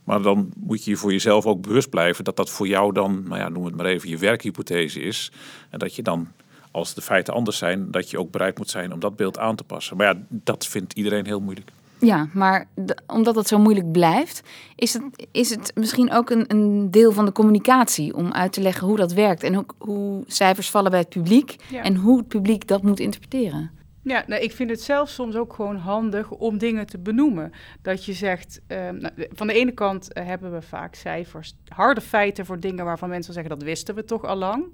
maar 0.04 0.22
dan 0.22 0.52
moet 0.56 0.84
je 0.84 0.96
voor 0.96 1.12
jezelf 1.12 1.46
ook 1.46 1.62
bewust 1.62 1.90
blijven 1.90 2.24
dat 2.24 2.36
dat 2.36 2.50
voor 2.50 2.66
jou 2.66 2.92
dan, 2.92 3.22
nou 3.28 3.40
ja, 3.40 3.48
noem 3.48 3.64
het 3.64 3.76
maar 3.76 3.86
even, 3.86 4.08
je 4.08 4.18
werkhypothese 4.18 5.00
is. 5.00 5.32
En 5.70 5.78
dat 5.78 5.94
je 5.94 6.02
dan 6.02 6.28
als 6.72 6.94
de 6.94 7.02
feiten 7.02 7.34
anders 7.34 7.58
zijn, 7.58 7.90
dat 7.90 8.10
je 8.10 8.18
ook 8.18 8.30
bereid 8.30 8.58
moet 8.58 8.70
zijn 8.70 8.92
om 8.92 9.00
dat 9.00 9.16
beeld 9.16 9.38
aan 9.38 9.56
te 9.56 9.64
passen. 9.64 9.96
Maar 9.96 10.06
ja, 10.06 10.20
dat 10.28 10.66
vindt 10.66 10.92
iedereen 10.92 11.26
heel 11.26 11.40
moeilijk. 11.40 11.70
Ja, 11.98 12.28
maar 12.32 12.66
de, 12.74 12.96
omdat 13.06 13.34
het 13.34 13.48
zo 13.48 13.58
moeilijk 13.58 13.92
blijft, 13.92 14.42
is 14.74 14.92
het, 14.92 15.02
is 15.30 15.50
het 15.50 15.72
misschien 15.74 16.12
ook 16.12 16.30
een, 16.30 16.44
een 16.48 16.90
deel 16.90 17.12
van 17.12 17.24
de 17.24 17.32
communicatie 17.32 18.14
om 18.14 18.32
uit 18.32 18.52
te 18.52 18.60
leggen 18.60 18.86
hoe 18.86 18.96
dat 18.96 19.12
werkt 19.12 19.42
en 19.42 19.54
hoe, 19.54 19.64
hoe 19.78 20.24
cijfers 20.26 20.70
vallen 20.70 20.90
bij 20.90 21.00
het 21.00 21.08
publiek 21.08 21.56
ja. 21.70 21.82
en 21.82 21.96
hoe 21.96 22.18
het 22.18 22.28
publiek 22.28 22.68
dat 22.68 22.82
moet 22.82 23.00
interpreteren. 23.00 23.70
Ja, 24.04 24.24
nou, 24.26 24.42
ik 24.42 24.52
vind 24.52 24.70
het 24.70 24.82
zelf 24.82 25.08
soms 25.08 25.36
ook 25.36 25.52
gewoon 25.52 25.76
handig 25.76 26.30
om 26.30 26.58
dingen 26.58 26.86
te 26.86 26.98
benoemen. 26.98 27.52
Dat 27.82 28.04
je 28.04 28.12
zegt, 28.12 28.60
uh, 28.68 28.76
nou, 28.78 29.12
van 29.32 29.46
de 29.46 29.52
ene 29.52 29.72
kant 29.72 30.08
uh, 30.12 30.24
hebben 30.24 30.52
we 30.52 30.62
vaak 30.62 30.94
cijfers, 30.94 31.54
harde 31.68 32.00
feiten 32.00 32.46
voor 32.46 32.60
dingen 32.60 32.84
waarvan 32.84 33.08
mensen 33.08 33.32
zeggen 33.32 33.50
dat 33.50 33.62
wisten 33.62 33.94
we 33.94 34.04
toch 34.04 34.24
al 34.24 34.36
lang. 34.36 34.64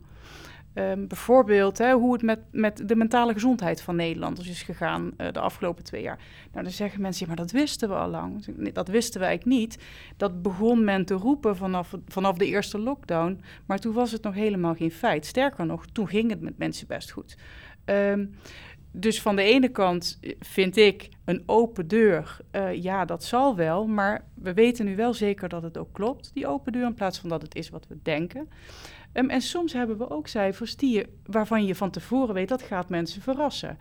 Um, 0.79 1.07
bijvoorbeeld 1.07 1.79
hè, 1.79 1.93
hoe 1.93 2.13
het 2.13 2.23
met, 2.23 2.39
met 2.51 2.89
de 2.89 2.97
mentale 2.97 3.33
gezondheid 3.33 3.83
van 3.83 3.97
Nederlanders 3.97 4.49
is 4.49 4.63
gegaan 4.63 5.11
uh, 5.17 5.33
de 5.33 5.41
afgelopen 5.41 5.85
twee 5.85 6.03
jaar. 6.03 6.19
Nou, 6.53 6.65
dan 6.65 6.73
zeggen 6.73 7.01
mensen, 7.01 7.21
ja, 7.21 7.27
maar 7.27 7.45
dat 7.45 7.51
wisten 7.51 7.89
we 7.89 7.95
al 7.95 8.09
lang. 8.09 8.47
Nee, 8.57 8.73
dat 8.73 8.89
wisten 8.89 9.21
we 9.21 9.27
eigenlijk 9.27 9.59
niet. 9.59 9.79
Dat 10.17 10.43
begon 10.43 10.85
men 10.85 11.05
te 11.05 11.15
roepen 11.15 11.57
vanaf, 11.57 11.95
vanaf 12.07 12.37
de 12.37 12.47
eerste 12.47 12.79
lockdown, 12.79 13.41
maar 13.67 13.79
toen 13.79 13.93
was 13.93 14.13
het 14.13 14.23
nog 14.23 14.35
helemaal 14.35 14.75
geen 14.75 14.91
feit. 14.91 15.27
Sterker 15.27 15.67
nog, 15.67 15.87
toen 15.87 16.09
ging 16.09 16.31
het 16.31 16.41
met 16.41 16.59
mensen 16.59 16.87
best 16.87 17.11
goed. 17.11 17.37
Um, 17.85 18.35
dus 18.93 19.23
van 19.23 19.37
de 19.37 19.43
ene 19.43 19.69
kant 19.69 20.19
vind 20.41 20.77
ik 20.77 21.09
een 21.25 21.43
open 21.47 21.89
deur, 21.89 22.37
uh, 22.53 22.83
ja, 22.83 23.05
dat 23.05 23.25
zal 23.25 23.57
wel, 23.57 23.87
maar 23.87 24.25
we 24.35 24.55
weten 24.55 24.85
nu 24.85 24.97
wel 24.97 25.15
zeker 25.15 25.49
dat 25.49 25.63
het 25.63 25.79
ook 25.79 25.93
klopt, 25.93 26.31
die 26.35 26.47
open 26.47 26.73
deur, 26.73 26.87
in 26.87 26.95
plaats 26.95 27.19
van 27.19 27.29
dat 27.29 27.43
het 27.43 27.55
is 27.55 27.69
wat 27.69 27.87
we 27.89 27.99
denken. 28.03 28.49
Um, 29.13 29.31
en 29.31 29.41
soms 29.41 29.73
hebben 29.73 29.99
we 29.99 30.11
ook 30.11 30.27
cijfers 30.27 30.77
die 30.77 30.95
je, 30.95 31.09
waarvan 31.25 31.65
je 31.65 31.75
van 31.75 31.91
tevoren 31.91 32.35
weet 32.35 32.49
dat 32.49 32.63
gaat 32.63 32.89
mensen 32.89 33.23
verrassen. 33.23 33.79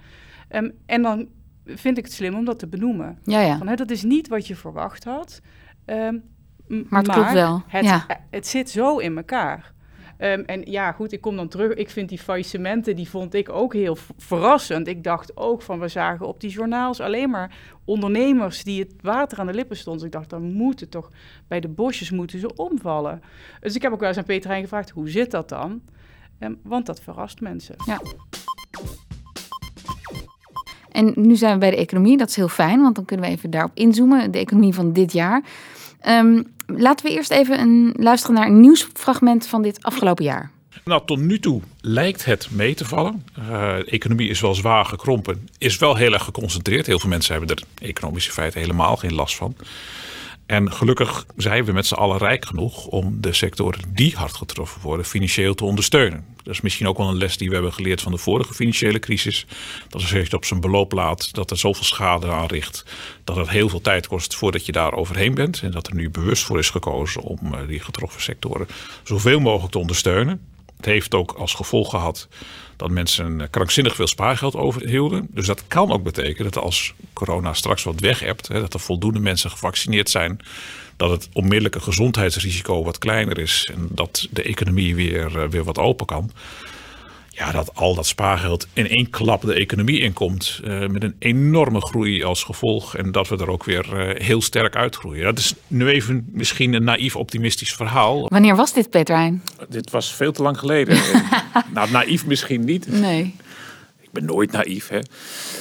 Um, 0.50 0.72
en 0.86 1.02
dan 1.02 1.28
vind 1.66 1.98
ik 1.98 2.04
het 2.04 2.14
slim 2.14 2.36
om 2.36 2.46
dat 2.46 2.60
te 2.60 2.68
benoemen. 2.68 3.20
Ja, 3.24 3.40
ja. 3.40 3.58
Van, 3.58 3.68
hè, 3.68 3.76
dat 3.76 3.92
is 3.92 4.04
niet 4.04 4.28
wat 4.28 4.48
je 4.48 4.56
verwacht 4.56 5.04
had. 5.04 5.42
Um, 5.86 6.24
maar 6.68 6.80
het 6.80 6.90
maar 6.90 7.04
klopt 7.04 7.32
wel. 7.32 7.64
Het, 7.68 7.86
ja. 7.86 8.06
het 8.30 8.48
zit 8.48 8.70
zo 8.70 8.98
in 8.98 9.18
elkaar. 9.18 9.74
Ehm, 10.18 10.42
en 10.46 10.62
ja, 10.66 10.92
goed, 10.92 11.12
ik 11.12 11.22
kom 11.22 11.36
dan 11.36 11.48
terug. 11.48 11.74
Ik 11.74 11.90
vind 11.90 12.10
die 12.10 12.20
faillissementen, 12.20 12.96
die 12.96 13.10
vond 13.10 13.34
ik 13.34 13.50
ook 13.50 13.74
heel 13.74 13.98
verrassend. 14.18 14.88
Ik 14.88 15.04
dacht 15.04 15.38
ook 15.38 15.62
van, 15.62 15.80
we 15.80 15.88
zagen 15.88 16.28
op 16.28 16.42
die 16.42 16.50
journaals 16.50 17.00
alleen 17.00 17.30
maar 17.30 17.56
ondernemers 17.86 18.64
die 18.64 18.80
het 18.80 18.94
water 19.02 19.40
aan 19.40 19.48
de 19.48 19.54
lippen 19.54 19.78
stonden. 19.78 20.02
Dus 20.02 20.12
ik 20.12 20.18
dacht, 20.18 20.30
dan 20.30 20.52
moeten 20.52 20.90
toch, 20.90 21.12
bij 21.48 21.60
de 21.60 21.68
bosjes 21.68 22.12
moeten 22.12 22.40
ze 22.40 22.56
omvallen. 22.56 23.22
Dus 23.60 23.76
ik 23.76 23.82
heb 23.82 23.92
ook 23.92 24.00
wel 24.00 24.10
eens 24.10 24.18
aan 24.18 24.24
Peter 24.24 24.50
Heijn 24.50 24.64
gevraagd, 24.64 24.90
hoe 24.90 25.10
zit 25.10 25.32
dat 25.32 25.50
dan? 25.50 25.82
Um, 26.40 26.60
want 26.64 26.86
dat 26.86 27.02
verrast 27.02 27.42
mensen. 27.42 27.76
Ja. 27.86 28.02
En 30.92 31.14
nu 31.16 31.36
zijn 31.36 31.54
we 31.54 31.60
bij 31.60 31.70
de 31.70 31.78
economie. 31.78 32.18
Dat 32.18 32.30
is 32.30 32.36
heel 32.36 32.48
fijn, 32.48 32.82
want 32.82 32.96
dan 32.96 33.06
kunnen 33.06 33.26
we 33.26 33.32
even 33.32 33.50
daarop 33.50 33.72
inzoomen. 33.74 34.32
De 34.32 34.38
economie 34.38 34.74
van 34.74 34.94
dit 34.94 35.12
jaar. 35.12 35.44
Um, 36.08 36.48
laten 36.66 37.06
we 37.06 37.12
eerst 37.12 37.32
even 37.32 37.92
luisteren 37.96 38.36
naar 38.36 38.48
een 38.48 38.60
nieuwsfragment 38.60 39.48
van 39.48 39.62
dit 39.62 39.84
afgelopen 39.84 40.24
jaar. 40.24 40.52
Nou, 40.84 41.02
tot 41.06 41.20
nu 41.20 41.40
toe 41.40 41.62
lijkt 41.82 42.26
het 42.26 42.48
mee 42.52 42.76
te 42.76 42.86
vallen. 42.86 43.24
De 43.34 43.86
economie 43.86 44.30
is 44.30 44.40
wel 44.40 44.56
zwaar 44.56 44.86
gekrompen, 44.86 45.50
is 45.58 45.78
wel 45.78 45.96
heel 45.96 46.14
erg 46.14 46.24
geconcentreerd. 46.24 46.86
Heel 46.86 47.00
veel 47.00 47.10
mensen 47.10 47.36
hebben 47.36 47.56
er 47.56 47.88
economische 47.88 48.32
feiten 48.32 48.60
helemaal 48.62 48.96
geen 48.96 49.14
last 49.14 49.36
van. 49.36 49.56
En 50.48 50.72
gelukkig 50.72 51.26
zijn 51.36 51.66
we 51.66 51.72
met 51.72 51.86
z'n 51.86 51.94
allen 51.94 52.18
rijk 52.18 52.46
genoeg 52.46 52.86
om 52.86 53.22
de 53.22 53.34
sectoren 53.34 53.82
die 53.94 54.16
hard 54.16 54.34
getroffen 54.34 54.82
worden 54.82 55.06
financieel 55.06 55.56
te 55.56 55.66
ondersteunen. 55.66 56.26
Dat 56.44 56.54
is 56.54 56.62
misschien 56.62 56.88
ook 56.88 56.98
wel 56.98 57.10
een 57.10 57.18
les 57.18 57.38
die 57.38 57.48
we 57.48 57.54
hebben 57.54 57.74
geleerd 57.74 58.02
van 58.02 58.12
de 58.12 58.18
vorige 58.18 58.54
financiële 58.54 59.00
crisis. 59.00 59.46
Dat 59.88 60.02
als 60.02 60.10
je 60.10 60.18
het 60.18 60.34
op 60.34 60.46
zijn 60.46 60.60
beloop 60.60 60.92
laat, 60.92 61.34
dat 61.34 61.52
er 61.52 61.58
zoveel 61.58 61.84
schade 61.84 62.32
aanricht, 62.32 62.86
dat 63.24 63.36
het 63.36 63.50
heel 63.50 63.70
veel 63.70 63.82
tijd 63.82 64.08
kost 64.08 64.36
voordat 64.36 64.66
je 64.66 64.72
daar 64.72 64.94
overheen 64.94 65.34
bent. 65.34 65.62
En 65.62 65.72
dat 65.72 65.88
er 65.88 65.96
nu 65.96 66.10
bewust 66.10 66.44
voor 66.44 66.60
is 66.60 66.70
gekozen 66.70 67.22
om 67.22 67.40
eh, 67.54 67.68
die 67.68 67.80
getroffen 67.80 68.22
sectoren 68.22 68.68
zoveel 69.04 69.40
mogelijk 69.40 69.72
te 69.72 69.80
ondersteunen. 69.80 70.42
Het 70.78 70.86
heeft 70.86 71.14
ook 71.14 71.32
als 71.32 71.54
gevolg 71.54 71.90
gehad 71.90 72.28
dat 72.76 72.92
mensen 72.92 73.50
krankzinnig 73.50 73.96
veel 73.96 74.08
spaargeld 74.08 74.56
overhielden. 74.56 75.28
Dus 75.30 75.46
dat 75.46 75.68
kan 75.68 75.92
ook 75.92 76.04
betekenen 76.04 76.52
dat 76.52 76.64
als 76.64 76.94
corona 77.14 77.54
straks 77.54 77.84
wat 77.84 78.00
weg 78.00 78.20
hebt, 78.20 78.48
dat 78.48 78.74
er 78.74 78.80
voldoende 78.80 79.20
mensen 79.20 79.50
gevaccineerd 79.50 80.10
zijn, 80.10 80.40
dat 80.98 81.10
het 81.10 81.30
onmiddellijke 81.34 81.82
gezondheidsrisico 81.82 82.84
wat 82.84 82.98
kleiner 82.98 83.40
is 83.40 83.70
en 83.74 83.88
dat 83.92 84.28
de 84.32 84.44
economie 84.44 84.96
weer, 84.96 85.40
eh, 85.40 85.50
weer 85.50 85.64
wat 85.64 85.78
open 85.78 86.06
kan 86.06 86.32
ja, 87.38 87.52
dat 87.52 87.72
al 87.74 87.96
dat 87.96 88.08
spaargeld 88.08 88.68
in 88.74 88.88
één 88.88 89.10
klap 89.10 89.42
de 89.42 89.54
economie 89.54 90.00
inkomt. 90.00 90.60
Uh, 90.64 90.88
met 90.88 91.04
een 91.04 91.16
enorme 91.20 91.82
groei 91.82 92.24
als 92.24 92.44
gevolg. 92.44 92.96
En 92.96 93.12
dat 93.12 93.28
we 93.28 93.38
er 93.38 93.50
ook 93.50 93.64
weer 93.64 93.86
uh, 93.94 94.26
heel 94.26 94.42
sterk 94.42 94.76
uitgroeien. 94.76 95.24
Dat 95.24 95.38
is 95.38 95.54
nu 95.68 95.88
even 95.88 96.28
misschien 96.32 96.74
een 96.74 96.84
naïef 96.84 97.16
optimistisch 97.16 97.74
verhaal. 97.74 98.28
Wanneer 98.28 98.56
was 98.56 98.74
dit, 98.74 98.90
Petrijn? 98.90 99.44
Dit 99.70 99.92
was 99.92 100.14
veel 100.14 100.32
te 100.32 100.42
lang 100.42 100.60
geleden. 100.60 100.98
nou, 101.74 101.92
naïef 101.92 102.26
misschien 102.26 102.66
niet. 102.66 102.88
Nee. 102.92 103.36
Ik 104.08 104.14
ben 104.14 104.26
nooit 104.26 104.52
naïef, 104.52 104.88
hè. 104.88 105.00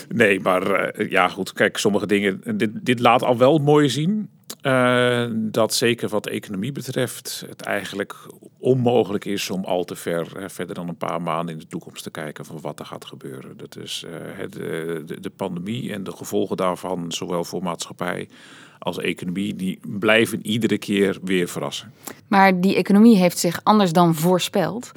Nee, 0.08 0.40
maar 0.40 0.96
uh, 0.98 1.10
ja, 1.10 1.28
goed. 1.28 1.52
Kijk, 1.52 1.76
sommige 1.76 2.06
dingen... 2.06 2.42
Dit, 2.56 2.70
dit 2.86 3.00
laat 3.00 3.22
al 3.22 3.36
wel 3.36 3.58
mooi 3.58 3.88
zien 3.88 4.30
uh, 4.62 5.26
dat 5.32 5.74
zeker 5.74 6.08
wat 6.08 6.26
economie 6.26 6.72
betreft 6.72 7.44
het 7.48 7.62
eigenlijk 7.62 8.14
onmogelijk 8.58 9.24
is 9.24 9.50
om 9.50 9.64
al 9.64 9.84
te 9.84 9.96
ver, 9.96 10.50
verder 10.50 10.74
dan 10.74 10.88
een 10.88 10.96
paar 10.96 11.22
maanden 11.22 11.54
in 11.54 11.60
de 11.60 11.66
toekomst 11.66 12.02
te 12.02 12.10
kijken 12.10 12.44
van 12.44 12.60
wat 12.60 12.78
er 12.78 12.86
gaat 12.86 13.04
gebeuren. 13.04 13.56
Dat 13.56 13.76
is 13.76 14.04
de, 14.50 15.02
de, 15.06 15.20
de, 15.20 15.30
pandemie 15.30 15.92
en 15.92 16.04
de 16.04 16.12
gevolgen 16.12 16.56
daarvan, 16.56 17.12
zowel 17.12 17.44
voor 17.44 17.62
maatschappij 17.62 18.28
als 18.78 18.98
economie, 18.98 19.54
die 19.54 19.80
blijven 19.98 20.46
iedere 20.46 20.78
keer 20.78 21.18
weer 21.22 21.48
verrassen. 21.48 21.92
Maar 22.28 22.60
die 22.60 22.76
economie 22.76 23.16
heeft 23.16 23.38
zich 23.38 23.60
anders 23.62 23.92
dan 23.92 24.14
voorspeld 24.14 24.92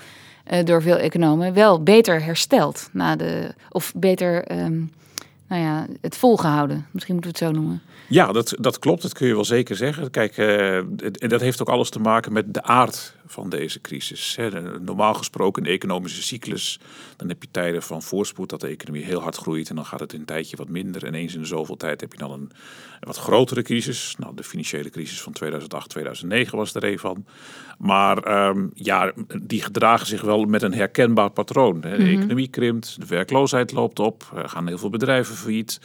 door 0.63 0.81
veel 0.81 0.97
economen 0.97 1.53
wel 1.53 1.83
beter 1.83 2.23
hersteld 2.23 2.89
na 2.91 3.15
de, 3.15 3.53
of 3.69 3.93
beter 3.95 4.51
um, 4.51 4.91
nou 5.47 5.61
ja, 5.61 5.85
het 6.01 6.17
volgehouden. 6.17 6.87
Misschien 6.91 7.13
moeten 7.13 7.31
we 7.31 7.37
het 7.37 7.47
zo 7.47 7.59
noemen. 7.61 7.81
Ja, 8.07 8.31
dat, 8.31 8.55
dat 8.59 8.79
klopt. 8.79 9.01
Dat 9.01 9.13
kun 9.13 9.27
je 9.27 9.33
wel 9.33 9.45
zeker 9.45 9.75
zeggen. 9.75 10.11
Kijk, 10.11 10.37
uh, 10.37 10.79
dat 11.11 11.41
heeft 11.41 11.61
ook 11.61 11.69
alles 11.69 11.89
te 11.89 11.99
maken 11.99 12.33
met 12.33 12.53
de 12.53 12.63
aard 12.63 13.15
van 13.31 13.49
deze 13.49 13.81
crisis. 13.81 14.37
Normaal 14.81 15.13
gesproken 15.13 15.63
in 15.63 15.69
de 15.69 15.75
economische 15.75 16.23
cyclus, 16.23 16.79
dan 17.15 17.27
heb 17.27 17.41
je 17.41 17.47
tijden 17.51 17.83
van 17.83 18.01
voorspoed 18.01 18.49
dat 18.49 18.61
de 18.61 18.67
economie 18.67 19.03
heel 19.03 19.21
hard 19.21 19.35
groeit 19.35 19.69
en 19.69 19.75
dan 19.75 19.85
gaat 19.85 19.99
het 19.99 20.13
een 20.13 20.25
tijdje 20.25 20.57
wat 20.57 20.69
minder. 20.69 21.05
En 21.05 21.13
eens 21.13 21.33
in 21.33 21.41
de 21.41 21.47
zoveel 21.47 21.77
tijd 21.77 22.01
heb 22.01 22.11
je 22.11 22.17
dan 22.17 22.31
een, 22.31 22.51
wat 22.99 23.17
grotere 23.17 23.61
crisis. 23.61 24.15
Nou, 24.17 24.35
de 24.35 24.43
financiële 24.43 24.89
crisis 24.89 25.21
van 25.21 25.33
2008, 25.33 25.89
2009 25.89 26.57
was 26.57 26.73
er 26.75 26.83
een 26.83 26.99
van. 26.99 27.25
Maar 27.77 28.47
um, 28.47 28.71
ja, 28.73 29.13
die 29.41 29.61
gedragen 29.61 30.07
zich 30.07 30.21
wel 30.21 30.45
met 30.45 30.61
een 30.61 30.73
herkenbaar 30.73 31.29
patroon. 31.29 31.81
De 31.81 31.87
mhm. 31.87 32.01
economie 32.01 32.47
krimpt, 32.47 32.99
de 32.99 33.05
werkloosheid 33.05 33.71
loopt 33.71 33.99
op, 33.99 34.31
er 34.35 34.49
gaan 34.49 34.67
heel 34.67 34.77
veel 34.77 34.89
bedrijven 34.89 35.35
failliet. 35.35 35.79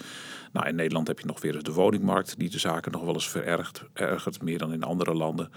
Nou, 0.55 0.67
in 0.67 0.75
Nederland 0.75 1.07
heb 1.07 1.21
je 1.21 1.27
nog 1.27 1.41
weer 1.41 1.63
de 1.63 1.73
woningmarkt 1.73 2.39
die 2.39 2.51
de 2.51 2.59
zaken 2.59 2.93
nog 2.93 3.05
wel 3.05 3.15
eens 3.15 3.29
verergt, 3.29 3.85
ergert, 3.93 4.43
meer 4.43 4.59
dan 4.59 4.73
in 4.73 4.83
andere 4.83 5.15
landen. 5.15 5.51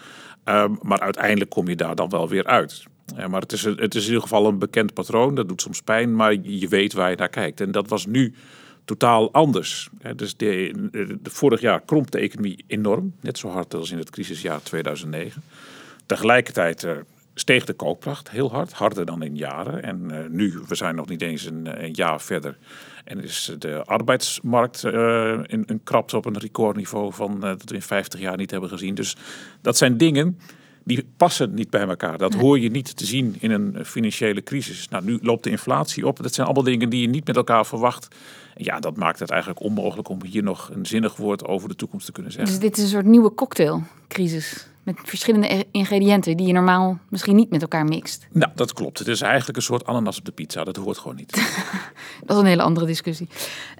Um, 0.45 0.77
maar 0.81 0.99
uiteindelijk 0.99 1.49
kom 1.49 1.67
je 1.67 1.75
daar 1.75 1.95
dan 1.95 2.09
wel 2.09 2.29
weer 2.29 2.45
uit. 2.45 2.83
Maar 3.29 3.41
het 3.41 3.51
is, 3.51 3.63
het 3.63 3.95
is 3.95 4.01
in 4.01 4.07
ieder 4.07 4.21
geval 4.21 4.47
een 4.47 4.59
bekend 4.59 4.93
patroon. 4.93 5.35
Dat 5.35 5.47
doet 5.47 5.61
soms 5.61 5.81
pijn, 5.81 6.15
maar 6.15 6.33
je 6.33 6.67
weet 6.67 6.93
waar 6.93 7.09
je 7.09 7.15
naar 7.15 7.29
kijkt. 7.29 7.61
En 7.61 7.71
dat 7.71 7.87
was 7.87 8.05
nu 8.05 8.33
totaal 8.85 9.33
anders. 9.33 9.89
dus 10.15 10.37
de, 10.37 11.19
vorig 11.23 11.61
jaar 11.61 11.81
kromp 11.81 12.11
de 12.11 12.19
economie 12.19 12.63
enorm. 12.67 13.13
Net 13.21 13.37
zo 13.37 13.49
hard 13.49 13.73
als 13.73 13.91
in 13.91 13.97
het 13.97 14.09
crisisjaar 14.09 14.61
2009. 14.61 15.43
Tegelijkertijd 16.05 16.83
uh, 16.83 16.91
steeg 17.39 17.65
de 17.65 17.73
koopkracht 17.73 18.29
heel 18.29 18.51
hard. 18.51 18.73
Harder 18.73 19.05
dan 19.05 19.23
in 19.23 19.35
jaren. 19.35 19.83
En 19.83 20.07
uh, 20.11 20.17
nu, 20.29 20.59
we 20.67 20.75
zijn 20.75 20.95
nog 20.95 21.07
niet 21.07 21.21
eens 21.21 21.45
een, 21.45 21.83
een 21.83 21.93
jaar 21.93 22.21
verder 22.21 22.57
en 23.07 23.23
is 23.23 23.55
de 23.59 23.83
arbeidsmarkt 23.85 24.83
uh, 24.83 25.39
in, 25.45 25.63
een 25.65 25.83
krapt 25.83 26.13
op 26.13 26.25
een 26.25 26.37
recordniveau 26.37 27.13
van 27.13 27.35
uh, 27.35 27.41
dat 27.41 27.69
we 27.69 27.75
in 27.75 27.81
50 27.81 28.19
jaar 28.19 28.37
niet 28.37 28.51
hebben 28.51 28.69
gezien. 28.69 28.95
Dus 28.95 29.15
dat 29.61 29.77
zijn 29.77 29.97
dingen 29.97 30.39
die 30.83 31.07
passen 31.17 31.53
niet 31.53 31.69
bij 31.69 31.87
elkaar. 31.87 32.17
Dat 32.17 32.33
hoor 32.33 32.59
je 32.59 32.69
niet 32.69 32.97
te 32.97 33.05
zien 33.05 33.35
in 33.39 33.51
een 33.51 33.85
financiële 33.85 34.43
crisis. 34.43 34.89
Nou, 34.89 35.03
nu 35.03 35.19
loopt 35.21 35.43
de 35.43 35.49
inflatie 35.49 36.07
op. 36.07 36.23
Dat 36.23 36.33
zijn 36.33 36.45
allemaal 36.45 36.65
dingen 36.65 36.89
die 36.89 37.01
je 37.01 37.07
niet 37.07 37.27
met 37.27 37.35
elkaar 37.35 37.65
verwacht. 37.65 38.07
Ja, 38.55 38.79
dat 38.79 38.97
maakt 38.97 39.19
het 39.19 39.29
eigenlijk 39.29 39.61
onmogelijk 39.61 40.09
om 40.09 40.23
hier 40.23 40.43
nog 40.43 40.69
een 40.73 40.85
zinnig 40.85 41.15
woord 41.15 41.45
over 41.45 41.69
de 41.69 41.75
toekomst 41.75 42.05
te 42.05 42.11
kunnen 42.11 42.31
zeggen. 42.31 42.51
Dus 42.51 42.61
dit 42.61 42.77
is 42.77 42.83
een 42.83 42.89
soort 42.89 43.05
nieuwe 43.05 43.33
cocktailcrisis? 43.33 44.67
Met 44.87 44.99
verschillende 45.03 45.65
ingrediënten 45.71 46.37
die 46.37 46.47
je 46.47 46.53
normaal 46.53 46.97
misschien 47.09 47.35
niet 47.35 47.49
met 47.49 47.61
elkaar 47.61 47.85
mixt. 47.85 48.27
Nou, 48.31 48.51
dat 48.55 48.73
klopt. 48.73 48.99
Het 48.99 49.07
is 49.07 49.21
eigenlijk 49.21 49.57
een 49.57 49.63
soort 49.63 49.85
ananas 49.85 50.17
op 50.17 50.25
de 50.25 50.31
pizza. 50.31 50.63
Dat 50.63 50.75
hoort 50.75 50.97
gewoon 50.97 51.15
niet. 51.15 51.31
dat 52.25 52.35
is 52.35 52.41
een 52.41 52.45
hele 52.45 52.61
andere 52.61 52.85
discussie. 52.85 53.27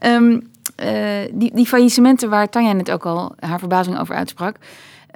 Um, 0.06 0.52
uh, 0.84 1.20
die, 1.34 1.52
die 1.54 1.66
faillissementen 1.66 2.30
waar 2.30 2.50
Tanja 2.50 2.72
net 2.72 2.92
ook 2.92 3.06
al 3.06 3.36
haar 3.40 3.60
verbazing 3.60 4.00
over 4.00 4.16
uitsprak. 4.16 4.56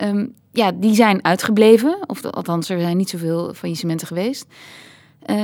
Um, 0.03 0.33
ja, 0.51 0.71
die 0.71 0.95
zijn 0.95 1.23
uitgebleven. 1.23 1.97
Of 2.05 2.25
althans, 2.25 2.69
er 2.69 2.79
zijn 2.79 2.97
niet 2.97 3.09
zoveel 3.09 3.53
faillissementen 3.53 4.07
geweest. 4.07 4.45
Uh, 5.25 5.43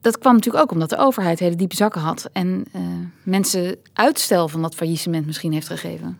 dat 0.00 0.18
kwam 0.18 0.34
natuurlijk 0.34 0.64
ook 0.64 0.72
omdat 0.72 0.90
de 0.90 0.98
overheid 0.98 1.38
hele 1.38 1.56
diepe 1.56 1.76
zakken 1.76 2.00
had. 2.00 2.28
En 2.32 2.64
uh, 2.76 2.82
mensen 3.22 3.76
uitstel 3.92 4.48
van 4.48 4.62
dat 4.62 4.74
faillissement 4.74 5.26
misschien 5.26 5.52
heeft 5.52 5.66
gegeven. 5.66 6.18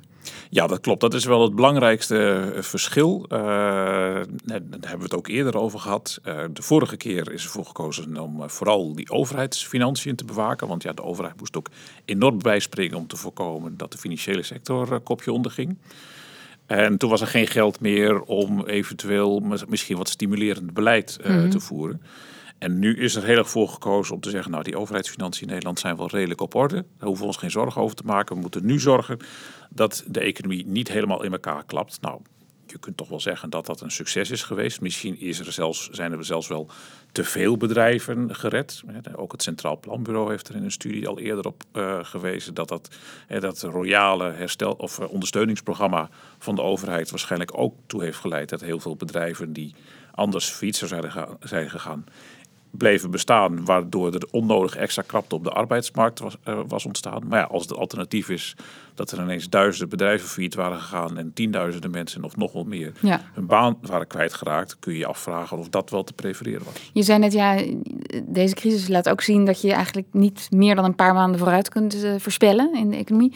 Ja, 0.51 0.67
dat 0.67 0.81
klopt. 0.81 1.01
Dat 1.01 1.15
is 1.15 1.25
wel 1.25 1.43
het 1.43 1.55
belangrijkste 1.55 2.53
eh, 2.55 2.63
verschil. 2.63 3.25
Uh, 3.25 3.29
daar 3.29 4.61
hebben 4.71 4.99
we 4.99 5.03
het 5.03 5.15
ook 5.15 5.29
eerder 5.29 5.57
over 5.57 5.79
gehad. 5.79 6.19
Uh, 6.25 6.45
de 6.53 6.63
vorige 6.63 6.97
keer 6.97 7.33
is 7.33 7.45
ervoor 7.45 7.67
gekozen 7.67 8.17
om 8.17 8.51
vooral 8.51 8.95
die 8.95 9.11
overheidsfinanciën 9.11 10.17
te 10.17 10.25
bewaken. 10.25 10.69
Want 10.69 10.83
ja, 10.83 10.93
de 10.93 11.03
overheid 11.03 11.39
moest 11.39 11.57
ook 11.57 11.69
enorm 12.05 12.39
bijspringen 12.39 12.97
om 12.97 13.07
te 13.07 13.17
voorkomen 13.17 13.77
dat 13.77 13.93
de 13.93 13.99
financiële 13.99 14.43
sector 14.43 15.01
kopje 15.01 15.33
onderging. 15.33 15.77
En 16.67 16.99
toen 16.99 17.11
was 17.11 17.21
er 17.21 17.27
geen 17.27 17.47
geld 17.47 17.81
meer 17.81 18.23
om 18.23 18.67
eventueel 18.67 19.41
misschien 19.69 19.97
wat 19.97 20.09
stimulerend 20.09 20.75
beleid 20.75 21.19
mm 21.25 21.39
-hmm. 21.39 21.51
te 21.51 21.61
voeren. 21.61 22.03
En 22.59 22.79
nu 22.79 22.97
is 22.97 23.15
er 23.15 23.25
heel 23.25 23.37
erg 23.37 23.51
voor 23.51 23.69
gekozen 23.69 24.15
om 24.15 24.21
te 24.21 24.31
zeggen, 24.31 24.51
nou 24.51 24.63
die 24.63 24.79
overheidsfinanciën 24.79 25.43
in 25.43 25.49
Nederland 25.49 25.79
zijn 25.79 25.97
wel 25.97 26.09
redelijk 26.09 26.41
op 26.41 26.55
orde. 26.55 26.75
Daar 26.75 27.07
hoeven 27.07 27.21
we 27.21 27.27
ons 27.27 27.37
geen 27.37 27.51
zorgen 27.51 27.83
over 27.83 27.97
te 27.97 28.05
maken. 28.05 28.35
We 28.35 28.41
moeten 28.41 28.67
nu 28.67 28.81
zorgen 28.81 29.19
dat 29.71 30.05
de 30.07 30.21
economie 30.21 30.67
niet 30.67 30.89
helemaal 30.89 31.23
in 31.23 31.33
elkaar 31.33 31.65
klapt. 31.65 32.01
Nou, 32.01 32.21
je 32.67 32.79
kunt 32.79 32.97
toch 32.97 33.09
wel 33.09 33.21
zeggen 33.21 33.51
dat 33.51 33.67
dat 33.67 33.81
een 33.81 33.91
succes 33.91 34.31
is 34.31 34.43
geweest. 34.43 34.81
Misschien 34.81 35.21
is 35.21 35.39
er 35.39 35.53
zelfs, 35.53 35.89
zijn 35.91 36.13
er 36.13 36.25
zelfs 36.25 36.49
wel 36.49 36.69
te 37.13 37.25
veel 37.25 37.57
bedrijven 37.57 38.35
gered. 38.35 38.83
Ook 39.17 39.33
het 39.33 39.43
Centraal 39.43 39.79
Planbureau 39.79 40.31
heeft 40.31 40.49
er 40.49 40.55
in 40.55 40.65
een 40.65 40.71
studie 40.71 41.09
al 41.09 41.19
eerder 41.19 41.47
op 41.47 41.63
uh, 41.73 41.99
gewezen 42.03 42.55
dat 42.55 42.69
dat, 42.69 42.89
dat 43.39 43.63
royale 43.63 44.33
herstel- 44.33 44.73
of 44.73 44.99
uh, 44.99 45.09
ondersteuningsprogramma 45.09 46.09
van 46.39 46.55
de 46.55 46.63
overheid 46.63 47.11
waarschijnlijk 47.11 47.59
ook 47.59 47.75
toe 47.87 48.03
heeft 48.03 48.19
geleid 48.19 48.49
dat 48.49 48.61
heel 48.61 48.81
veel 48.81 48.97
bedrijven 48.97 49.53
die 49.53 49.75
anders 50.15 50.49
fietsen 50.49 50.89
zijn 51.41 51.71
gegaan, 51.71 52.05
bleven 52.77 53.11
bestaan, 53.11 53.65
waardoor 53.65 54.15
er 54.15 54.29
onnodig 54.31 54.77
extra 54.77 55.03
krapte 55.07 55.35
op 55.35 55.45
de 55.45 55.51
arbeidsmarkt 55.51 56.19
was, 56.21 56.37
uh, 56.49 56.59
was 56.69 56.87
ontstaan. 56.87 57.23
Maar 57.29 57.39
ja, 57.39 57.45
als 57.45 57.63
het 57.63 57.75
alternatief 57.77 58.29
is 58.29 58.57
dat 58.95 59.11
er 59.11 59.21
ineens 59.21 59.49
duizenden 59.49 59.89
bedrijven 59.89 60.29
failliet 60.29 60.55
waren 60.55 60.79
gegaan 60.79 61.19
en 61.19 61.33
tienduizenden 61.33 61.91
mensen 61.91 62.25
of 62.25 62.37
nog 62.37 62.53
wel 62.53 62.65
meer 62.65 62.93
Ja. 63.01 63.21
hun 63.33 63.47
baan 63.47 63.79
waren 63.81 64.07
kwijtgeraakt, 64.07 64.77
kun 64.79 64.93
je 64.93 64.99
je 64.99 65.07
afvragen 65.07 65.59
of 65.59 65.69
dat 65.69 65.91
wel 65.91 66.05
te 66.05 66.13
prefereren 66.13 66.65
was. 66.65 66.91
Je 66.93 67.03
zei 67.03 67.19
net, 67.19 67.33
ja, 67.33 67.63
deze 68.23 68.55
crisis 68.55 68.89
laat 68.89 69.09
ook 69.09 69.21
zien 69.21 69.45
dat 69.45 69.61
je 69.61 69.73
eigenlijk 69.73 70.07
niet 70.11 70.49
meer 70.51 70.75
dan 70.75 70.85
een 70.85 70.95
paar 70.95 71.15
maanden 71.15 71.39
vooruit 71.39 71.69
kunt 71.69 72.03
eh, 72.03 72.15
voorspellen 72.19 72.75
in 72.75 72.91
de 72.91 72.97
economie. 72.97 73.33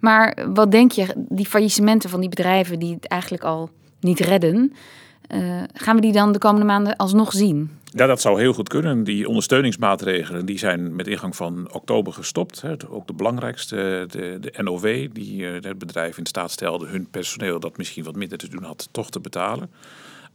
Maar 0.00 0.46
wat 0.52 0.70
denk 0.70 0.92
je, 0.92 1.06
die 1.16 1.46
faillissementen 1.46 2.10
van 2.10 2.20
die 2.20 2.28
bedrijven 2.28 2.78
die 2.78 2.94
het 2.94 3.06
eigenlijk 3.06 3.42
al 3.44 3.70
niet 4.00 4.20
redden, 4.20 4.72
eh, 4.72 4.78
gaan 5.74 5.96
we 5.96 6.00
die 6.00 6.12
dan 6.12 6.32
de 6.32 6.38
komende 6.38 6.66
maanden 6.66 6.96
alsnog 6.96 7.32
zien? 7.32 7.70
Ja, 7.94 8.06
dat 8.06 8.20
zou 8.20 8.40
heel 8.40 8.52
goed 8.52 8.68
kunnen. 8.68 9.04
Die 9.04 9.28
ondersteuningsmaatregelen 9.28 10.46
die 10.46 10.58
zijn 10.58 10.96
met 10.96 11.06
ingang 11.06 11.36
van 11.36 11.72
oktober 11.72 12.12
gestopt. 12.12 12.62
Ook 12.90 13.06
de 13.06 13.12
belangrijkste, 13.12 14.06
de, 14.10 14.38
de 14.40 14.62
NOW, 14.62 15.08
die 15.12 15.46
eh, 15.46 15.52
het 15.52 15.78
bedrijf 15.78 16.18
in 16.18 16.26
staat 16.26 16.50
stelde 16.50 16.86
hun 16.86 17.10
personeel 17.10 17.60
dat 17.60 17.76
misschien 17.76 18.04
wat 18.04 18.16
minder 18.16 18.38
te 18.38 18.48
doen 18.48 18.62
had, 18.62 18.88
toch 18.90 19.10
te 19.10 19.20
betalen. 19.20 19.70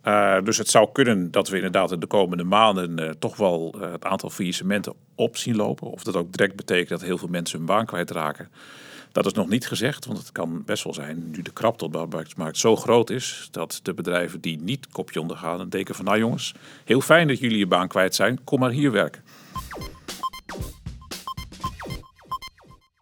Uh, 0.04 0.38
dus 0.44 0.58
het 0.58 0.70
zou 0.70 0.90
kunnen 0.92 1.32
dat 1.32 1.50
we 1.50 1.56
inderdaad 1.56 1.92
in 1.92 2.00
de 2.00 2.08
komende 2.08 2.44
maanden 2.44 3.16
toch 3.20 3.38
wel 3.38 3.76
het 3.80 4.06
aantal 4.06 4.30
faillissementen 4.30 4.94
op 5.16 5.38
zien 5.38 5.56
lopen. 5.56 5.92
Of 5.92 6.04
dat 6.04 6.16
ook 6.16 6.32
direct 6.32 6.56
betekent 6.56 6.90
dat 6.90 7.02
heel 7.02 7.18
veel 7.18 7.28
mensen 7.28 7.58
hun 7.58 7.68
baan 7.68 7.86
kwijtraken. 7.86 8.50
Dat 9.12 9.26
is 9.26 9.34
nog 9.34 9.48
niet 9.48 9.68
gezegd, 9.68 10.06
want 10.06 10.18
het 10.18 10.32
kan 10.32 10.64
best 10.66 10.84
wel 10.84 10.94
zijn, 10.94 11.30
nu 11.32 11.42
de 11.42 11.52
krapte 11.52 11.86
op 11.86 11.92
de 11.92 11.98
arbeidsmarkt 11.98 12.58
zo 12.58 12.76
groot 12.76 13.10
is, 13.10 13.48
dat 13.52 13.80
de 13.84 13.94
bedrijven 13.94 14.42
die 14.42 14.62
niet 14.62 14.88
kopje 14.88 15.22
ondergaan 15.22 15.60
en 15.60 15.70
denken 15.70 15.96
van 15.96 16.06
nou 16.06 16.18
jongens, 16.18 16.54
heel 16.86 17.02
fijn 17.02 17.28
dat 17.28 17.40
jullie 17.40 17.58
je 17.58 17.68
baan 17.68 17.88
kwijt 17.88 18.16
zijn, 18.16 18.44
kom 18.44 18.60
maar 18.60 18.72
hier 18.72 18.92
werken. 18.92 19.22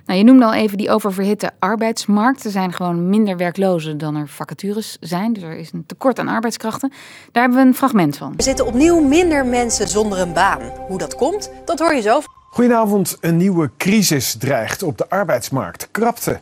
Nou, 0.05 0.17
je 0.19 0.25
noemde 0.25 0.45
al 0.45 0.53
even 0.53 0.77
die 0.77 0.89
oververhitte 0.89 1.51
arbeidsmarkt. 1.59 2.43
Er 2.43 2.51
zijn 2.51 2.73
gewoon 2.73 3.09
minder 3.09 3.37
werklozen 3.37 3.97
dan 3.97 4.15
er 4.15 4.27
vacatures 4.27 4.97
zijn. 4.99 5.33
Dus 5.33 5.43
er 5.43 5.57
is 5.57 5.71
een 5.71 5.85
tekort 5.85 6.19
aan 6.19 6.27
arbeidskrachten. 6.27 6.89
Daar 7.31 7.43
hebben 7.43 7.61
we 7.61 7.67
een 7.67 7.75
fragment 7.75 8.17
van. 8.17 8.33
Er 8.37 8.43
zitten 8.43 8.65
opnieuw 8.65 8.99
minder 8.99 9.45
mensen 9.45 9.87
zonder 9.87 10.19
een 10.19 10.33
baan. 10.33 10.61
Hoe 10.87 10.97
dat 10.97 11.15
komt, 11.15 11.51
dat 11.65 11.79
hoor 11.79 11.93
je 11.93 12.01
zo. 12.01 12.21
Goedenavond. 12.55 13.17
Een 13.21 13.37
nieuwe 13.37 13.71
crisis 13.77 14.35
dreigt 14.37 14.83
op 14.83 14.97
de 14.97 15.09
arbeidsmarkt. 15.09 15.87
Krapte. 15.91 16.39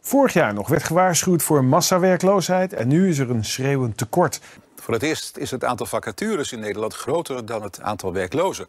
Vorig 0.00 0.32
jaar 0.32 0.54
nog 0.54 0.68
werd 0.68 0.82
gewaarschuwd 0.82 1.42
voor 1.42 1.64
massawerkloosheid 1.64 2.72
en 2.72 2.88
nu 2.88 3.08
is 3.08 3.18
er 3.18 3.30
een 3.30 3.44
schreeuwend 3.44 3.96
tekort. 3.96 4.40
Voor 4.76 4.94
het 4.94 5.02
eerst 5.02 5.36
is 5.36 5.50
het 5.50 5.64
aantal 5.64 5.86
vacatures 5.86 6.52
in 6.52 6.60
Nederland 6.60 6.94
groter 6.94 7.46
dan 7.46 7.62
het 7.62 7.80
aantal 7.80 8.12
werklozen. 8.12 8.66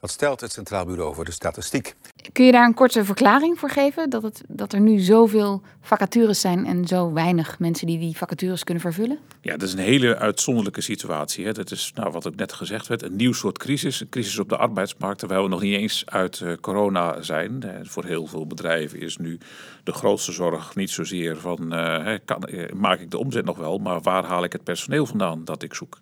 Dat 0.00 0.10
stelt 0.10 0.40
het 0.40 0.52
Centraal 0.52 0.84
Bureau 0.84 1.14
voor 1.14 1.24
de 1.24 1.30
Statistiek. 1.30 1.94
Kun 2.32 2.44
je 2.44 2.52
daar 2.52 2.66
een 2.66 2.74
korte 2.74 3.04
verklaring 3.04 3.58
voor 3.58 3.70
geven? 3.70 4.10
Dat, 4.10 4.22
het, 4.22 4.42
dat 4.48 4.72
er 4.72 4.80
nu 4.80 4.98
zoveel 4.98 5.62
vacatures 5.80 6.40
zijn 6.40 6.66
en 6.66 6.86
zo 6.86 7.12
weinig 7.12 7.58
mensen 7.58 7.86
die 7.86 7.98
die 7.98 8.16
vacatures 8.16 8.64
kunnen 8.64 8.82
vervullen? 8.82 9.18
Ja, 9.40 9.56
dat 9.56 9.68
is 9.68 9.72
een 9.72 9.78
hele 9.78 10.16
uitzonderlijke 10.16 10.80
situatie. 10.80 11.44
Hè. 11.44 11.52
Dat 11.52 11.70
is, 11.70 11.92
nou, 11.94 12.10
wat 12.10 12.26
ook 12.26 12.34
net 12.34 12.52
gezegd 12.52 12.86
werd, 12.86 13.02
een 13.02 13.16
nieuw 13.16 13.32
soort 13.32 13.58
crisis. 13.58 14.00
Een 14.00 14.08
crisis 14.08 14.38
op 14.38 14.48
de 14.48 14.56
arbeidsmarkt, 14.56 15.18
terwijl 15.18 15.42
we 15.42 15.48
nog 15.48 15.60
niet 15.60 15.74
eens 15.74 16.02
uit 16.06 16.40
uh, 16.40 16.52
corona 16.60 17.22
zijn. 17.22 17.62
Uh, 17.64 17.70
voor 17.82 18.04
heel 18.04 18.26
veel 18.26 18.46
bedrijven 18.46 19.00
is 19.00 19.16
nu 19.16 19.38
de 19.84 19.92
grootste 19.92 20.32
zorg 20.32 20.74
niet 20.74 20.90
zozeer 20.90 21.36
van... 21.36 21.74
Uh, 21.74 22.14
kan, 22.24 22.48
maak 22.74 23.00
ik 23.00 23.10
de 23.10 23.18
omzet 23.18 23.44
nog 23.44 23.56
wel, 23.56 23.78
maar 23.78 24.00
waar 24.00 24.24
haal 24.24 24.44
ik 24.44 24.52
het 24.52 24.64
personeel 24.64 25.06
vandaan 25.06 25.44
dat 25.44 25.62
ik 25.62 25.74
zoek? 25.74 25.98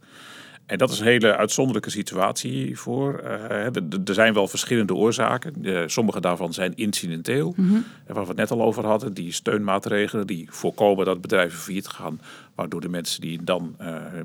En 0.67 0.79
dat 0.79 0.91
is 0.91 0.99
een 0.99 1.07
hele 1.07 1.37
uitzonderlijke 1.37 1.91
situatie 1.91 2.79
voor. 2.79 3.21
Uh, 3.25 3.77
er 4.09 4.15
zijn 4.15 4.35
wel 4.35 4.49
verschillende 4.49 4.95
oorzaken. 4.95 5.55
Uh, 5.63 5.83
sommige 5.87 6.21
daarvan 6.21 6.53
zijn 6.53 6.77
incidenteel. 6.77 7.55
Mm-hmm. 7.57 7.85
Waar 8.07 8.23
we 8.23 8.29
het 8.29 8.37
net 8.37 8.51
al 8.51 8.63
over 8.63 8.87
hadden. 8.87 9.15
Die 9.15 9.33
steunmaatregelen 9.33 10.27
die 10.27 10.47
voorkomen 10.51 11.05
dat 11.05 11.21
bedrijven 11.21 11.59
failliet 11.59 11.87
gaan. 11.87 12.21
Waardoor 12.55 12.81
de 12.81 12.89
mensen 12.89 13.21
die 13.21 13.45
dan 13.45 13.77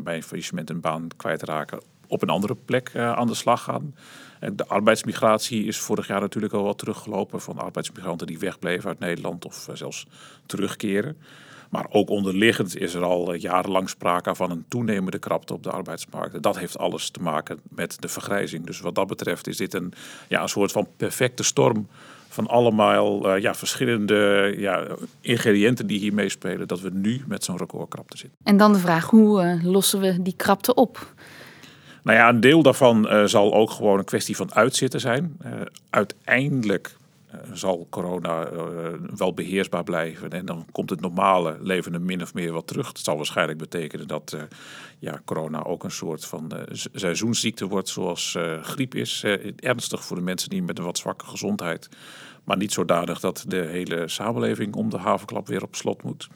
bij 0.02 0.16
een 0.16 0.24
faillissement 0.24 0.70
een 0.70 0.80
baan 0.80 1.08
kwijtraken... 1.18 1.80
op 2.08 2.22
een 2.22 2.30
andere 2.30 2.56
plek 2.66 2.96
aan 2.96 3.28
de 3.28 3.34
slag 3.34 3.64
gaan. 3.64 3.96
De 4.54 4.68
arbeidsmigratie 4.68 5.66
is 5.66 5.78
vorig 5.78 6.08
jaar 6.08 6.22
natuurlijk 6.22 6.54
al 6.54 6.64
wat 6.64 6.78
teruggelopen. 6.78 7.42
Van 7.42 7.58
arbeidsmigranten 7.58 8.28
die 8.28 8.40
wegbleven 8.40 8.90
uit 8.90 9.00
Nederland 9.00 9.46
of 9.46 9.70
zelfs 9.74 10.08
terugkeren. 10.46 11.18
Maar 11.70 11.86
ook 11.90 12.10
onderliggend 12.10 12.78
is 12.78 12.94
er 12.94 13.04
al 13.04 13.34
jarenlang 13.34 13.90
sprake 13.90 14.36
van 14.36 14.52
een 14.52 14.66
toenemende 14.68 15.20
krapte 15.20 15.54
op 15.54 15.64
de 15.64 15.72
arbeidsmarkt. 15.72 16.44
Dat 16.44 16.58
heeft 16.58 16.78
alles 16.78 17.10
te 17.10 17.22
maken 17.22 17.60
met 17.70 18.02
de 18.02 18.08
vergrijzing. 18.08 18.66
Dus 18.66 18.80
wat 18.80 18.96
dat 18.96 19.08
betreft 19.08 19.48
is 19.48 19.58
dit 19.58 19.74
een, 19.74 19.94
ja, 20.28 20.42
een 20.42 20.50
soort 20.50 20.72
van 20.72 20.88
perfecte 20.98 21.44
storm 21.44 21.88
van 22.30 22.48
allemaal 22.48 23.36
uh, 23.36 23.42
ja, 23.42 23.56
verschillende 23.56 24.54
ja, 24.58 24.88
ingrediënten 25.22 25.88
die 25.88 26.00
hier 26.00 26.14
meespelen. 26.14 26.68
Dat 26.68 26.80
we 26.80 26.90
nu 26.94 27.24
met 27.28 27.44
zo'n 27.44 27.58
recordkrapte 27.58 28.18
zitten. 28.18 28.38
En 28.44 28.58
dan 28.58 28.74
de 28.74 28.80
vraag, 28.80 29.10
hoe 29.10 29.44
uh, 29.44 29.64
lossen 29.64 30.00
we 30.00 30.22
die 30.22 30.36
krapte 30.38 30.74
op? 30.74 31.14
Nou 32.04 32.18
ja, 32.18 32.30
een 32.30 32.40
deel 32.40 32.62
daarvan 32.62 33.14
uh, 33.14 33.26
zal 33.26 33.54
ook 33.54 33.72
gewoon 33.72 33.98
een 33.98 34.06
kwestie 34.06 34.36
van 34.36 34.54
uitzitten 34.54 35.00
zijn. 35.00 35.38
uiteindelijk 35.90 36.98
zal 37.54 37.88
corona 37.90 38.52
uh, 38.52 38.60
wel 39.16 39.34
beheersbaar 39.34 39.84
blijven. 39.84 40.30
En 40.30 40.46
dan 40.46 40.66
komt 40.72 40.90
het 40.90 41.02
normale 41.02 41.58
leven 41.62 41.94
er 41.94 42.02
min 42.02 42.22
of 42.22 42.34
meer 42.34 42.52
wat 42.52 42.68
terug. 42.68 42.88
Het 42.88 43.00
zal 43.00 43.16
waarschijnlijk 43.16 43.58
betekenen 43.58 44.08
dat 44.08 44.34
uh, 44.36 44.42
ja, 45.00 45.22
corona 45.26 45.64
ook 45.64 45.84
een 45.84 45.92
soort 45.92 46.26
van 46.26 46.52
seizoensziekte 46.72 47.68
wordt, 47.68 47.90
zoals 47.90 48.38
griep 48.62 48.96
is. 48.96 49.24
ernstig 49.56 50.04
voor 50.04 50.16
de 50.16 50.22
mensen 50.22 50.50
die 50.50 50.64
met 50.64 50.78
een 50.78 50.84
wat 50.84 50.98
zwakke 50.98 51.26
gezondheid. 51.26 51.90
Maar 52.44 52.58
niet 52.58 52.74
zodanig 52.74 53.20
dat 53.20 53.46
de 53.48 53.66
hele 53.66 54.08
samenleving 54.08 54.76
om 54.76 54.90
de 54.90 54.98
havenklap 54.98 55.48
weer 55.48 55.64
op 55.64 55.76
slot 55.76 56.04
moet. 56.04 56.28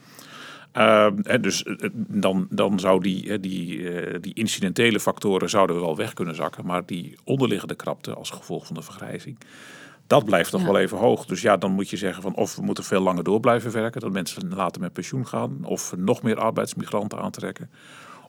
Uh, 0.76 1.06
dus 1.40 1.64
dan, 1.94 2.46
dan 2.50 2.80
zou 2.80 3.00
die, 3.00 3.40
die, 3.40 3.88
die 4.20 4.34
incidentele 4.34 5.00
factoren 5.00 5.50
zouden 5.50 5.80
wel 5.80 5.96
weg 5.96 6.12
kunnen 6.12 6.34
zakken. 6.34 6.66
Maar 6.66 6.86
die 6.86 7.16
onderliggende 7.24 7.74
krapte 7.74 8.14
als 8.14 8.30
gevolg 8.30 8.66
van 8.66 8.76
de 8.76 8.82
vergrijzing, 8.82 9.38
dat 10.06 10.24
blijft 10.24 10.50
toch 10.50 10.60
ja. 10.60 10.66
wel 10.66 10.78
even 10.78 10.98
hoog. 10.98 11.26
Dus 11.26 11.42
ja, 11.42 11.56
dan 11.56 11.72
moet 11.72 11.90
je 11.90 11.96
zeggen 11.96 12.22
van 12.22 12.34
of 12.34 12.56
we 12.56 12.62
moeten 12.62 12.84
veel 12.84 13.00
langer 13.00 13.24
door 13.24 13.40
blijven 13.40 13.72
werken. 13.72 14.00
Dat 14.00 14.12
mensen 14.12 14.54
later 14.54 14.80
met 14.80 14.92
pensioen 14.92 15.26
gaan. 15.26 15.58
Of 15.62 15.90
we 15.90 15.96
nog 15.96 16.22
meer 16.22 16.38
arbeidsmigranten 16.38 17.18
aantrekken. 17.18 17.70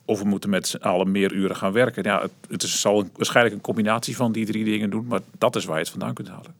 Of 0.04 0.18
we 0.18 0.28
moeten 0.28 0.50
met 0.50 0.68
z'n 0.68 0.76
allen 0.76 1.10
meer 1.10 1.32
uren 1.32 1.56
gaan 1.56 1.72
werken. 1.72 2.02
Ja, 2.02 2.20
het, 2.20 2.32
het 2.48 2.62
is, 2.62 2.80
zal 2.80 3.00
een, 3.00 3.10
waarschijnlijk 3.16 3.54
een 3.54 3.62
combinatie 3.62 4.16
van 4.16 4.32
die 4.32 4.46
drie 4.46 4.64
dingen 4.64 4.90
doen. 4.90 5.06
Maar 5.06 5.20
dat 5.38 5.56
is 5.56 5.64
waar 5.64 5.76
je 5.76 5.82
het 5.82 5.90
vandaan 5.90 6.14
kunt 6.14 6.28
halen. 6.28 6.54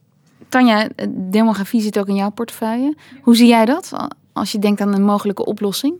Tanja, 0.49 0.89
demografie 1.09 1.81
zit 1.81 1.99
ook 1.99 2.07
in 2.07 2.15
jouw 2.15 2.29
portefeuille. 2.29 2.95
Hoe 3.21 3.35
zie 3.35 3.47
jij 3.47 3.65
dat 3.65 3.91
als 4.33 4.51
je 4.51 4.59
denkt 4.59 4.81
aan 4.81 4.93
een 4.93 5.03
mogelijke 5.03 5.45
oplossing 5.45 5.95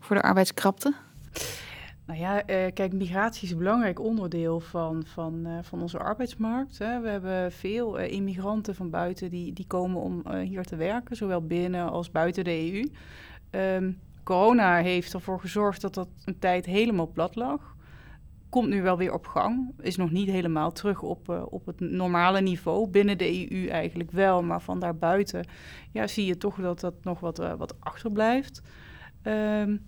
voor 0.00 0.16
de 0.16 0.22
arbeidskrapte? 0.22 0.94
Nou 2.10 2.22
ja, 2.22 2.36
uh, 2.36 2.72
kijk, 2.74 2.92
migratie 2.92 3.44
is 3.44 3.50
een 3.50 3.58
belangrijk 3.58 4.00
onderdeel 4.00 4.60
van, 4.60 5.02
van, 5.06 5.46
uh, 5.46 5.58
van 5.62 5.80
onze 5.80 5.98
arbeidsmarkt. 5.98 6.78
Hè. 6.78 7.00
We 7.00 7.08
hebben 7.08 7.52
veel 7.52 8.00
uh, 8.00 8.12
immigranten 8.12 8.74
van 8.74 8.90
buiten 8.90 9.30
die, 9.30 9.52
die 9.52 9.66
komen 9.66 10.00
om 10.00 10.30
hier 10.30 10.64
te 10.64 10.76
werken, 10.76 11.16
zowel 11.16 11.46
binnen 11.46 11.90
als 11.90 12.10
buiten 12.10 12.44
de 12.44 12.72
EU. 12.72 12.90
Um, 13.76 13.98
corona 14.22 14.76
heeft 14.76 15.14
ervoor 15.14 15.40
gezorgd 15.40 15.80
dat 15.80 15.94
dat 15.94 16.08
een 16.24 16.38
tijd 16.38 16.66
helemaal 16.66 17.06
plat 17.06 17.34
lag. 17.34 17.76
Komt 18.48 18.68
nu 18.68 18.82
wel 18.82 18.96
weer 18.96 19.12
op 19.12 19.26
gang. 19.26 19.72
Is 19.80 19.96
nog 19.96 20.10
niet 20.10 20.30
helemaal 20.30 20.72
terug 20.72 21.02
op, 21.02 21.46
op 21.50 21.66
het 21.66 21.80
normale 21.80 22.40
niveau. 22.40 22.88
Binnen 22.88 23.18
de 23.18 23.50
EU 23.50 23.66
eigenlijk 23.66 24.10
wel, 24.10 24.42
maar 24.42 24.60
van 24.60 24.80
daarbuiten 24.80 25.46
ja, 25.92 26.06
zie 26.06 26.26
je 26.26 26.36
toch 26.36 26.56
dat 26.56 26.80
dat 26.80 26.94
nog 27.02 27.20
wat, 27.20 27.36
wat 27.36 27.74
achterblijft. 27.80 28.62
Um, 29.22 29.82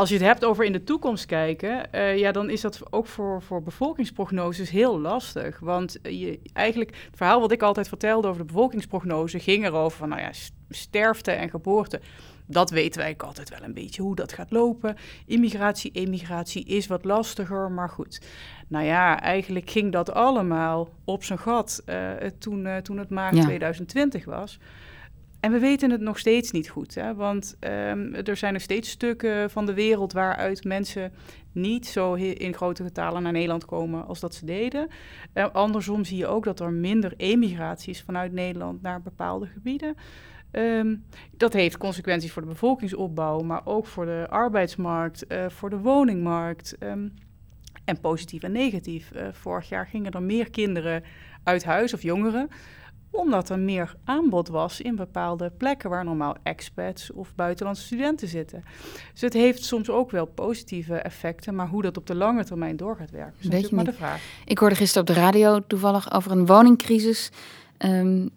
als 0.00 0.08
je 0.08 0.14
het 0.14 0.24
hebt 0.24 0.44
over 0.44 0.64
in 0.64 0.72
de 0.72 0.84
toekomst 0.84 1.26
kijken, 1.26 1.88
uh, 1.94 2.18
ja, 2.18 2.32
dan 2.32 2.50
is 2.50 2.60
dat 2.60 2.92
ook 2.92 3.06
voor, 3.06 3.42
voor 3.42 3.62
bevolkingsprognoses 3.62 4.70
heel 4.70 5.00
lastig. 5.00 5.58
Want 5.58 5.98
je, 6.02 6.40
eigenlijk, 6.52 6.90
het 6.90 7.16
verhaal 7.16 7.40
wat 7.40 7.52
ik 7.52 7.62
altijd 7.62 7.88
vertelde 7.88 8.28
over 8.28 8.40
de 8.40 8.46
bevolkingsprognose 8.46 9.38
ging 9.38 9.64
erover 9.64 9.98
van, 9.98 10.08
nou 10.08 10.20
ja, 10.20 10.30
sterfte 10.68 11.30
en 11.30 11.50
geboorte. 11.50 12.00
Dat 12.46 12.70
weten 12.70 13.00
wij 13.00 13.14
altijd 13.18 13.48
wel 13.50 13.62
een 13.62 13.74
beetje 13.74 14.02
hoe 14.02 14.14
dat 14.14 14.32
gaat 14.32 14.50
lopen. 14.50 14.96
Immigratie, 15.26 15.90
emigratie 15.90 16.64
is 16.64 16.86
wat 16.86 17.04
lastiger, 17.04 17.70
maar 17.70 17.88
goed. 17.88 18.20
Nou 18.68 18.84
ja, 18.84 19.20
eigenlijk 19.20 19.70
ging 19.70 19.92
dat 19.92 20.12
allemaal 20.12 20.88
op 21.04 21.24
zijn 21.24 21.38
gat 21.38 21.82
uh, 21.86 22.10
toen, 22.38 22.66
uh, 22.66 22.76
toen 22.76 22.98
het 22.98 23.10
maart 23.10 23.36
ja. 23.36 23.42
2020 23.42 24.24
was. 24.24 24.58
En 25.40 25.52
we 25.52 25.58
weten 25.58 25.90
het 25.90 26.00
nog 26.00 26.18
steeds 26.18 26.50
niet 26.50 26.68
goed, 26.68 26.94
hè? 26.94 27.14
want 27.14 27.56
um, 27.60 28.14
er 28.14 28.36
zijn 28.36 28.52
nog 28.52 28.62
steeds 28.62 28.90
stukken 28.90 29.50
van 29.50 29.66
de 29.66 29.74
wereld 29.74 30.12
waaruit 30.12 30.64
mensen 30.64 31.12
niet 31.52 31.86
zo 31.86 32.14
in 32.14 32.54
grote 32.54 32.82
getalen 32.82 33.22
naar 33.22 33.32
Nederland 33.32 33.64
komen 33.64 34.06
als 34.06 34.20
dat 34.20 34.34
ze 34.34 34.44
deden. 34.44 34.88
Uh, 35.34 35.46
andersom 35.52 36.04
zie 36.04 36.16
je 36.16 36.26
ook 36.26 36.44
dat 36.44 36.60
er 36.60 36.72
minder 36.72 37.12
emigraties 37.16 38.02
vanuit 38.02 38.32
Nederland 38.32 38.82
naar 38.82 39.02
bepaalde 39.02 39.46
gebieden. 39.46 39.94
Um, 40.52 41.04
dat 41.36 41.52
heeft 41.52 41.76
consequenties 41.76 42.32
voor 42.32 42.42
de 42.42 42.48
bevolkingsopbouw, 42.48 43.40
maar 43.40 43.60
ook 43.64 43.86
voor 43.86 44.04
de 44.04 44.26
arbeidsmarkt, 44.28 45.24
uh, 45.28 45.48
voor 45.48 45.70
de 45.70 45.78
woningmarkt. 45.78 46.76
Um, 46.80 47.12
En 47.84 48.00
positief 48.00 48.42
en 48.42 48.52
negatief. 48.52 49.10
Uh, 49.14 49.28
vorig 49.32 49.68
jaar 49.68 49.86
gingen 49.86 50.12
er 50.12 50.22
meer 50.22 50.50
kinderen 50.50 51.02
uit 51.44 51.64
huis 51.64 51.94
of 51.94 52.02
jongeren 52.02 52.48
omdat 53.10 53.48
er 53.48 53.58
meer 53.58 53.94
aanbod 54.04 54.48
was 54.48 54.80
in 54.80 54.96
bepaalde 54.96 55.52
plekken 55.56 55.90
waar 55.90 56.04
normaal 56.04 56.36
expats 56.42 57.12
of 57.12 57.34
buitenlandse 57.34 57.84
studenten 57.84 58.28
zitten. 58.28 58.64
Dus 59.12 59.20
het 59.20 59.32
heeft 59.32 59.64
soms 59.64 59.90
ook 59.90 60.10
wel 60.10 60.26
positieve 60.26 60.94
effecten, 60.94 61.54
maar 61.54 61.68
hoe 61.68 61.82
dat 61.82 61.96
op 61.96 62.06
de 62.06 62.14
lange 62.14 62.44
termijn 62.44 62.76
door 62.76 62.96
gaat 62.96 63.10
werken, 63.10 63.34
is 63.38 63.44
natuurlijk 63.44 63.72
maar 63.72 63.84
de 63.84 63.92
vraag. 63.92 64.22
Ik 64.44 64.58
hoorde 64.58 64.74
gisteren 64.74 65.08
op 65.08 65.14
de 65.14 65.20
radio 65.20 65.60
toevallig 65.66 66.12
over 66.12 66.30
een 66.30 66.46
woningcrisis. 66.46 67.30
Um, 67.78 68.30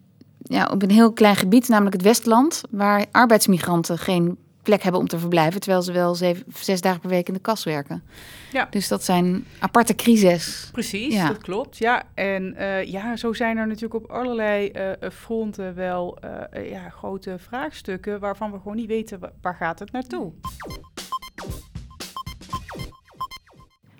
ja, 0.43 0.67
op 0.67 0.81
een 0.81 0.91
heel 0.91 1.13
klein 1.13 1.35
gebied, 1.35 1.67
namelijk 1.67 1.93
het 1.93 2.03
Westland, 2.03 2.61
waar 2.69 3.05
arbeidsmigranten 3.11 3.97
geen 3.97 4.37
plek 4.63 4.83
hebben 4.83 5.01
om 5.01 5.07
te 5.07 5.19
verblijven, 5.19 5.59
terwijl 5.59 5.81
ze 5.81 5.91
wel 5.91 6.15
zeven, 6.15 6.45
zes 6.53 6.81
dagen 6.81 6.99
per 7.01 7.09
week 7.09 7.27
in 7.27 7.33
de 7.33 7.39
kas 7.39 7.63
werken. 7.63 8.03
Ja. 8.51 8.67
Dus 8.69 8.87
dat 8.87 9.03
zijn 9.03 9.45
aparte 9.59 9.95
crises. 9.95 10.69
Precies, 10.71 11.13
ja. 11.13 11.27
dat 11.27 11.37
klopt. 11.37 11.77
Ja, 11.77 12.03
en 12.13 12.55
uh, 12.57 12.83
ja, 12.83 13.15
zo 13.15 13.33
zijn 13.33 13.57
er 13.57 13.67
natuurlijk 13.67 14.03
op 14.03 14.11
allerlei 14.11 14.71
uh, 14.75 15.09
fronten 15.11 15.75
wel 15.75 16.17
uh, 16.23 16.69
ja, 16.69 16.89
grote 16.89 17.35
vraagstukken 17.39 18.19
waarvan 18.19 18.51
we 18.51 18.57
gewoon 18.57 18.75
niet 18.75 18.87
weten 18.87 19.19
waar 19.41 19.55
gaat 19.55 19.79
het 19.79 19.91
naartoe. 19.91 20.31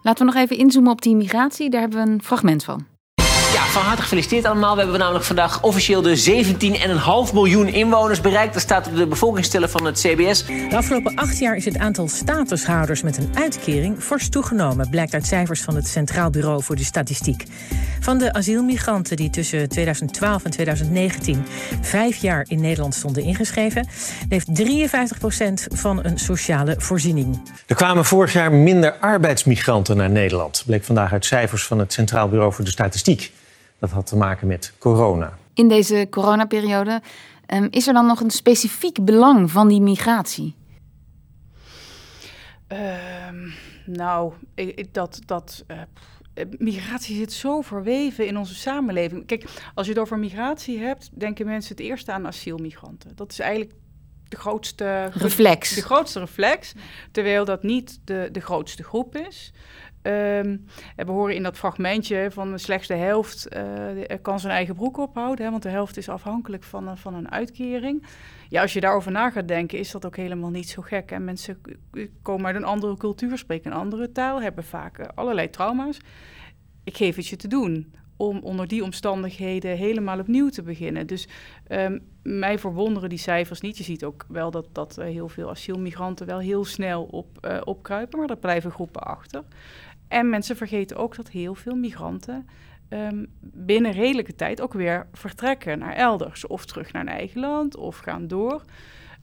Laten 0.02 0.26
we 0.26 0.32
nog 0.34 0.41
even 0.41 0.58
inzoomen 0.58 0.91
op 0.91 1.02
die 1.02 1.15
migratie. 1.15 1.69
Daar 1.69 1.82
hebben 1.82 2.06
we 2.06 2.12
een 2.12 2.23
fragment 2.23 2.63
van. 2.63 2.93
Van 3.74 3.84
harte 3.84 4.02
gefeliciteerd 4.02 4.46
allemaal. 4.46 4.76
We 4.76 4.82
hebben 4.82 5.00
namelijk 5.00 5.26
vandaag 5.26 5.62
officieel 5.62 6.02
de 6.02 6.46
17,5 7.30 7.34
miljoen 7.34 7.68
inwoners 7.68 8.22
bereikt. 8.22 8.54
Dat 8.54 8.62
staat 8.62 8.88
op 8.88 8.96
de 8.96 9.08
bevolkingstellen 9.08 9.70
van 9.70 9.86
het 9.86 10.00
CBS. 10.00 10.46
De 10.46 10.76
afgelopen 10.76 11.16
acht 11.16 11.40
jaar 11.40 11.56
is 11.56 11.66
het 11.66 11.78
aantal 11.78 12.08
statushouders 12.08 13.02
met 13.02 13.18
een 13.18 13.30
uitkering 13.34 14.00
fors 14.00 14.30
toegenomen, 14.30 14.90
blijkt 14.90 15.14
uit 15.14 15.26
cijfers 15.26 15.62
van 15.62 15.76
het 15.76 15.88
Centraal 15.88 16.30
Bureau 16.30 16.64
voor 16.64 16.76
de 16.76 16.84
Statistiek. 16.84 17.44
Van 18.00 18.18
de 18.18 18.34
asielmigranten 18.34 19.16
die 19.16 19.30
tussen 19.30 19.70
2012 19.70 20.44
en 20.44 20.52
2019 20.52 21.46
vijf 21.82 22.16
jaar 22.16 22.46
in 22.48 22.62
Nederland 22.62 22.96
stonden 22.96 23.24
ingeschreven, 23.24 23.88
leeft 24.30 24.48
53% 24.48 25.74
van 25.74 26.04
een 26.04 26.18
sociale 26.18 26.76
voorziening. 26.78 27.42
Er 27.68 27.76
kwamen 27.76 28.06
vorig 28.06 28.34
jaar 28.34 28.52
minder 28.52 28.94
arbeidsmigranten 29.00 29.98
naar 29.98 30.10
Nederland, 30.10 30.64
bleek 30.66 30.84
vandaag 30.84 31.12
uit 31.12 31.26
cijfers 31.26 31.64
van 31.64 31.80
het 31.80 31.94
Centraal 31.94 32.30
Bureau 32.30 32.54
voor 32.54 32.66
de 32.66 32.72
Statistiek. 32.72 33.32
Dat 33.84 33.91
had 33.91 34.06
te 34.06 34.15
maken 34.15 34.48
met 34.48 34.74
corona. 34.80 35.38
In 35.54 35.67
deze 35.67 36.08
coronaperiode 36.10 37.02
um, 37.54 37.67
is 37.69 37.88
er 37.88 37.93
dan 37.93 38.06
nog 38.06 38.19
een 38.19 38.32
specifiek 38.32 39.06
belang 39.06 39.52
van 39.52 39.67
die 39.67 39.82
migratie? 39.82 40.56
Uh, 42.72 42.78
nou, 43.86 44.34
ik, 44.56 44.93
dat, 44.93 45.19
dat 45.26 45.63
uh, 45.67 45.78
migratie 46.58 47.15
zit 47.15 47.34
zo 47.34 47.62
verweven 47.62 48.28
in 48.28 48.38
onze 48.38 48.56
samenleving. 48.56 49.26
Kijk, 49.26 49.43
als 49.76 49.86
je 49.86 49.91
het 49.91 50.02
over 50.02 50.19
migratie 50.19 50.80
hebt, 50.80 51.10
denken 51.19 51.46
mensen 51.46 51.76
het 51.76 51.86
eerst 51.86 52.10
aan 52.10 52.28
asielmigranten. 52.28 53.15
Dat 53.15 53.32
is 53.32 53.39
eigenlijk 53.39 53.74
de 54.28 54.38
grootste 54.38 55.10
reflex. 55.13 55.76
De 55.76 55.82
grootste 55.82 56.19
reflex, 56.19 56.74
terwijl 57.12 57.46
dat 57.46 57.63
niet 57.63 58.00
de, 58.04 58.30
de 58.32 58.41
grootste 58.41 58.84
groep 58.84 59.15
is. 59.15 59.52
Um, 60.04 60.66
we 60.96 61.12
horen 61.12 61.36
in 61.36 61.44
dat 61.44 61.58
fragmentje 61.58 62.28
van 62.32 62.52
de 62.52 62.58
slechtste 62.58 62.94
helft 62.94 63.48
uh, 63.56 64.18
kan 64.22 64.39
zijn 64.39 64.54
eigen 64.54 64.76
broek 64.76 64.98
ophouden, 64.98 65.46
hè, 65.46 65.52
want 65.52 65.63
de 65.63 65.70
helft 65.70 65.98
is 65.98 66.10
afhankelijk 66.10 66.63
van, 66.63 66.98
van 66.98 67.13
een 67.13 67.32
uitkering. 67.32 68.06
Ja, 68.50 68.62
als 68.62 68.74
je 68.74 68.80
daarover 68.80 69.12
na 69.12 69.30
gaat 69.30 69.48
denken, 69.48 69.80
is 69.80 69.92
dat 69.92 70.06
ook 70.06 70.16
helemaal 70.16 70.50
niet 70.50 70.70
zo 70.70 70.82
gek. 70.82 71.12
En 71.12 71.24
mensen 71.24 71.62
komen 72.22 72.46
uit 72.46 72.56
een 72.56 72.63
andere 72.63 72.98
cultuur, 72.98 73.38
spreken 73.38 73.72
een 73.72 73.78
andere 73.78 74.12
taal, 74.12 74.42
hebben 74.42 74.63
vaak 74.63 74.98
eh, 74.98 75.08
allerlei 75.16 75.50
trauma's. 75.50 75.98
Ik 76.84 76.98
geef 76.98 77.16
het 77.16 77.28
je 77.28 77.36
te 77.36 77.48
doen 77.48 77.94
om 78.18 78.39
onder 78.39 78.68
die 78.68 78.84
omstandigheden 78.84 79.78
helemaal 79.78 80.20
opnieuw 80.20 80.50
te 80.50 80.62
beginnen. 80.62 81.08
Dus 81.08 81.28
um, 81.70 82.02
mij 82.24 82.60
verwonderen 82.60 83.10
die 83.10 83.18
cijfers 83.18 83.62
niet. 83.62 83.78
Je 83.78 83.84
ziet 83.84 84.04
ook 84.04 84.26
wel 84.28 84.52
dat, 84.52 84.68
dat 84.72 84.98
uh, 85.00 85.06
heel 85.06 85.30
veel 85.30 85.50
asielmigranten 85.50 86.26
wel 86.26 86.39
heel 86.39 86.66
snel 86.66 87.04
op, 87.04 87.60
opkruipen, 87.63 88.20
maar 88.20 88.30
er 88.30 88.38
blijven 88.38 88.72
groepen 88.72 89.02
achter. 89.02 89.44
En 90.13 90.30
mensen 90.30 90.56
vergeten 90.56 90.97
ook 90.97 91.15
dat 91.15 91.30
heel 91.30 91.56
veel 91.56 91.76
migranten 91.76 92.47
um, 92.89 93.28
binnen 93.39 93.91
redelijke 93.91 94.36
tijd 94.36 94.62
ook 94.62 94.73
weer 94.73 95.08
vertrekken 95.13 95.80
naar 95.80 95.93
elders. 95.93 96.47
Of 96.47 96.65
terug 96.65 96.91
naar 96.91 97.02
een 97.02 97.08
eigen 97.08 97.39
land 97.39 97.76
of 97.76 97.97
gaan 97.97 98.28
door. 98.28 98.62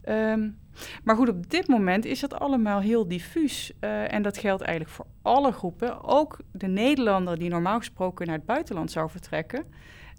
Um, 0.09 0.59
maar 1.05 1.17
goed, 1.17 1.29
op 1.29 1.51
dit 1.51 1.69
moment 1.69 2.05
is 2.05 2.21
dat 2.21 2.35
allemaal 2.35 2.81
heel 2.81 3.09
diffuus. 3.09 3.73
Uh, 3.81 4.13
en 4.13 4.23
dat 4.23 4.39
geldt 4.39 4.63
eigenlijk 4.63 4.97
voor 4.97 5.07
alle 5.23 5.53
groepen. 5.53 6.05
Ook 6.05 6.39
de 6.53 6.67
Nederlander 6.67 7.39
die 7.39 7.49
normaal 7.49 7.79
gesproken 7.79 8.27
naar 8.27 8.37
het 8.37 8.47
buitenland 8.47 8.91
zou 8.91 9.11
vertrekken. 9.11 9.65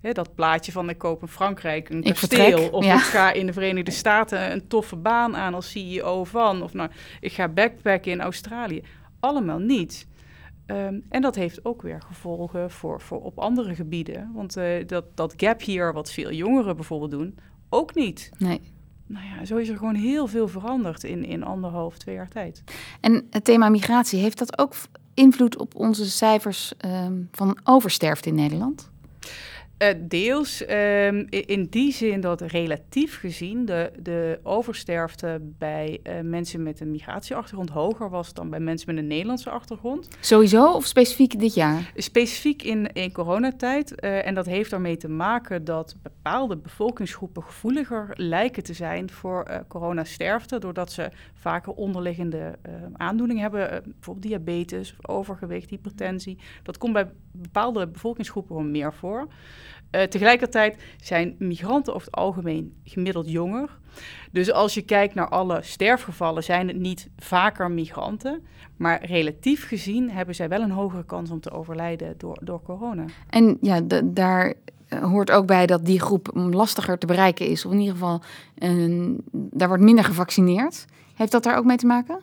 Hè, 0.01 0.11
dat 0.11 0.35
plaatje 0.35 0.71
van 0.71 0.89
ik 0.89 0.97
koop 0.97 1.21
in 1.21 1.27
Frankrijk 1.27 1.89
een 1.89 2.03
ik 2.03 2.13
kasteel. 2.13 2.39
Vertrek, 2.39 2.73
of 2.73 2.85
ja. 2.85 2.95
ik 2.95 3.01
ga 3.01 3.31
in 3.31 3.45
de 3.45 3.53
Verenigde 3.53 3.91
Staten 3.91 4.51
een 4.51 4.67
toffe 4.67 4.95
baan 4.95 5.35
aan 5.35 5.53
als 5.53 5.71
CEO 5.71 6.23
van. 6.23 6.61
Of 6.61 6.73
nou, 6.73 6.89
ik 7.19 7.31
ga 7.31 7.47
backpacken 7.47 8.11
in 8.11 8.21
Australië. 8.21 8.83
Allemaal 9.19 9.59
niet. 9.59 10.09
Um, 10.65 11.05
en 11.09 11.21
dat 11.21 11.35
heeft 11.35 11.65
ook 11.65 11.81
weer 11.81 12.01
gevolgen 12.01 12.71
voor, 12.71 13.01
voor 13.01 13.21
op 13.21 13.39
andere 13.39 13.75
gebieden. 13.75 14.31
Want 14.33 14.57
uh, 14.57 14.87
dat, 14.87 15.05
dat 15.15 15.33
gap 15.37 15.61
hier, 15.61 15.93
wat 15.93 16.11
veel 16.11 16.31
jongeren 16.31 16.75
bijvoorbeeld 16.75 17.11
doen, 17.11 17.37
ook 17.69 17.95
niet. 17.95 18.29
Nee. 18.37 18.61
Nou 19.05 19.25
ja, 19.25 19.45
zo 19.45 19.57
is 19.57 19.69
er 19.69 19.77
gewoon 19.77 19.95
heel 19.95 20.27
veel 20.27 20.47
veranderd 20.47 21.03
in, 21.03 21.25
in 21.25 21.43
anderhalf, 21.43 21.97
twee 21.97 22.15
jaar 22.15 22.29
tijd. 22.29 22.63
En 23.01 23.27
het 23.29 23.43
thema 23.43 23.69
migratie, 23.69 24.19
heeft 24.19 24.37
dat 24.37 24.59
ook 24.59 24.73
invloed 25.13 25.57
op 25.57 25.75
onze 25.75 26.05
cijfers 26.09 26.73
um, 26.85 27.27
van 27.31 27.57
oversterfte 27.63 28.29
in 28.29 28.35
Nederland? 28.35 28.90
Uh, 29.81 29.87
deels. 29.97 30.63
Um, 30.69 31.25
in 31.29 31.67
die 31.69 31.91
zin 31.93 32.21
dat 32.21 32.41
relatief 32.41 33.19
gezien 33.19 33.65
de, 33.65 33.91
de 33.99 34.39
oversterfte 34.43 35.39
bij 35.57 35.99
uh, 36.03 36.13
mensen 36.23 36.63
met 36.63 36.79
een 36.79 36.91
migratieachtergrond 36.91 37.69
hoger 37.69 38.09
was 38.09 38.33
dan 38.33 38.49
bij 38.49 38.59
mensen 38.59 38.93
met 38.93 39.03
een 39.03 39.09
Nederlandse 39.09 39.49
achtergrond. 39.49 40.07
Sowieso 40.19 40.71
of 40.71 40.85
specifiek 40.85 41.39
dit 41.39 41.53
jaar? 41.53 41.91
Specifiek 41.95 42.63
in, 42.63 42.93
in 42.93 43.11
coronatijd. 43.11 43.93
Uh, 44.03 44.27
en 44.27 44.35
dat 44.35 44.45
heeft 44.45 44.71
ermee 44.71 44.97
te 44.97 45.09
maken 45.09 45.63
dat 45.63 45.95
bepaalde 46.01 46.57
bevolkingsgroepen 46.57 47.43
gevoeliger 47.43 48.09
lijken 48.13 48.63
te 48.63 48.73
zijn 48.73 49.09
voor 49.09 49.65
coronasterfte. 49.67 50.59
Doordat 50.59 50.91
ze 50.91 51.09
vaker 51.41 51.73
onderliggende 51.73 52.57
aandoeningen 52.93 53.41
hebben. 53.41 53.83
bijvoorbeeld 53.83 54.27
diabetes, 54.27 54.95
overgewicht, 55.01 55.69
hypertensie. 55.69 56.37
Dat 56.63 56.77
komt 56.77 56.93
bij 56.93 57.11
bepaalde 57.31 57.87
bevolkingsgroepen 57.87 58.55
gewoon 58.55 58.71
meer 58.71 58.93
voor. 58.93 59.27
Uh, 59.91 60.01
tegelijkertijd 60.01 60.77
zijn 61.01 61.35
migranten 61.39 61.93
over 61.93 62.07
het 62.07 62.15
algemeen 62.15 62.73
gemiddeld 62.83 63.31
jonger. 63.31 63.77
Dus 64.31 64.51
als 64.51 64.73
je 64.73 64.81
kijkt 64.81 65.15
naar 65.15 65.29
alle 65.29 65.59
sterfgevallen, 65.61 66.43
zijn 66.43 66.67
het 66.67 66.77
niet 66.77 67.09
vaker 67.17 67.71
migranten. 67.71 68.45
Maar 68.77 69.05
relatief 69.05 69.67
gezien 69.67 70.11
hebben 70.11 70.35
zij 70.35 70.49
wel 70.49 70.61
een 70.61 70.71
hogere 70.71 71.05
kans 71.05 71.31
om 71.31 71.39
te 71.39 71.51
overlijden 71.51 72.13
door, 72.17 72.37
door 72.41 72.61
corona. 72.61 73.05
En 73.29 73.57
ja, 73.61 73.81
daar 74.03 74.53
hoort 74.99 75.31
ook 75.31 75.45
bij 75.45 75.65
dat 75.65 75.85
die 75.85 75.99
groep 75.99 76.29
lastiger 76.33 76.97
te 76.97 77.05
bereiken 77.05 77.47
is. 77.47 77.65
Of 77.65 77.71
in 77.71 77.79
ieder 77.79 77.93
geval, 77.93 78.21
daar 79.31 79.67
wordt 79.67 79.83
minder 79.83 80.03
gevaccineerd. 80.03 80.85
Heeft 81.21 81.33
dat 81.33 81.43
daar 81.43 81.57
ook 81.57 81.65
mee 81.65 81.77
te 81.77 81.85
maken? 81.85 82.19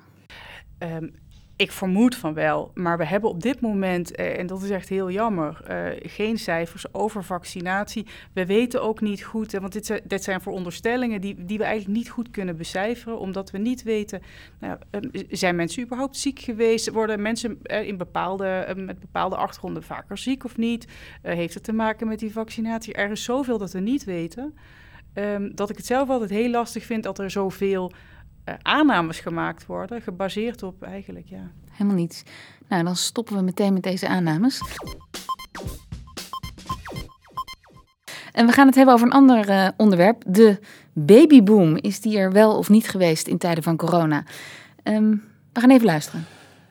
Um, 0.78 1.14
ik 1.56 1.72
vermoed 1.72 2.16
van 2.16 2.34
wel, 2.34 2.70
maar 2.74 2.98
we 2.98 3.04
hebben 3.04 3.30
op 3.30 3.42
dit 3.42 3.60
moment, 3.60 4.14
eh, 4.14 4.38
en 4.38 4.46
dat 4.46 4.62
is 4.62 4.70
echt 4.70 4.88
heel 4.88 5.10
jammer, 5.10 5.62
eh, 5.66 6.10
geen 6.10 6.38
cijfers 6.38 6.94
over 6.94 7.24
vaccinatie. 7.24 8.06
We 8.32 8.46
weten 8.46 8.82
ook 8.82 9.00
niet 9.00 9.22
goed, 9.22 9.52
want 9.52 9.72
dit, 10.04 10.22
zijn 10.24 10.40
veronderstellingen 10.40 11.20
die, 11.20 11.44
die 11.44 11.58
we 11.58 11.64
eigenlijk 11.64 11.98
niet 11.98 12.10
goed 12.10 12.30
kunnen 12.30 12.56
becijferen, 12.56 13.18
omdat 13.18 13.50
we 13.50 13.58
niet 13.58 13.82
weten, 13.82 14.22
nou, 14.58 14.78
uh, 14.90 15.22
zijn 15.30 15.56
mensen 15.56 15.82
überhaupt 15.82 16.16
ziek 16.16 16.38
geweest? 16.38 16.90
Worden 16.90 17.22
mensen 17.22 17.62
in 17.62 17.96
bepaalde, 17.96 18.74
met 18.76 19.00
bepaalde 19.00 19.36
achtergronden 19.36 19.82
vaker 19.82 20.18
ziek 20.18 20.44
of 20.44 20.56
niet? 20.56 20.86
heeft 21.22 21.54
het 21.54 21.64
te 21.64 21.72
maken 21.72 22.08
met 22.08 22.18
die 22.18 22.32
vaccinatie? 22.32 22.94
Er 22.94 23.10
is 23.10 23.24
zoveel 23.24 23.58
dat 23.58 23.72
we 23.72 23.80
niet 23.80 24.04
weten, 24.04 24.54
ehm, 25.12 25.50
dat 25.54 25.70
ik 25.70 25.76
het 25.76 25.86
zelf 25.86 26.08
altijd 26.08 26.30
heel 26.30 26.50
lastig 26.50 26.84
vind 26.84 27.02
dat 27.02 27.18
er 27.18 27.30
zoveel 27.30 27.92
aannames 28.62 29.20
gemaakt 29.20 29.66
worden, 29.66 30.02
gebaseerd 30.02 30.62
op 30.62 30.82
eigenlijk, 30.82 31.26
ja. 31.28 31.50
Helemaal 31.70 31.96
niets. 31.96 32.22
Nou, 32.68 32.84
dan 32.84 32.96
stoppen 32.96 33.36
we 33.36 33.42
meteen 33.42 33.72
met 33.72 33.82
deze 33.82 34.08
aannames. 34.08 34.60
En 38.32 38.46
we 38.46 38.52
gaan 38.52 38.66
het 38.66 38.74
hebben 38.74 38.94
over 38.94 39.06
een 39.06 39.12
ander 39.12 39.48
uh, 39.48 39.68
onderwerp. 39.76 40.22
De 40.26 40.58
babyboom. 40.92 41.76
Is 41.76 42.00
die 42.00 42.18
er 42.18 42.32
wel 42.32 42.56
of 42.56 42.68
niet 42.68 42.88
geweest 42.88 43.26
in 43.26 43.38
tijden 43.38 43.62
van 43.62 43.76
corona? 43.76 44.24
Um, 44.84 45.24
we 45.52 45.60
gaan 45.60 45.70
even 45.70 45.86
luisteren. 45.86 46.26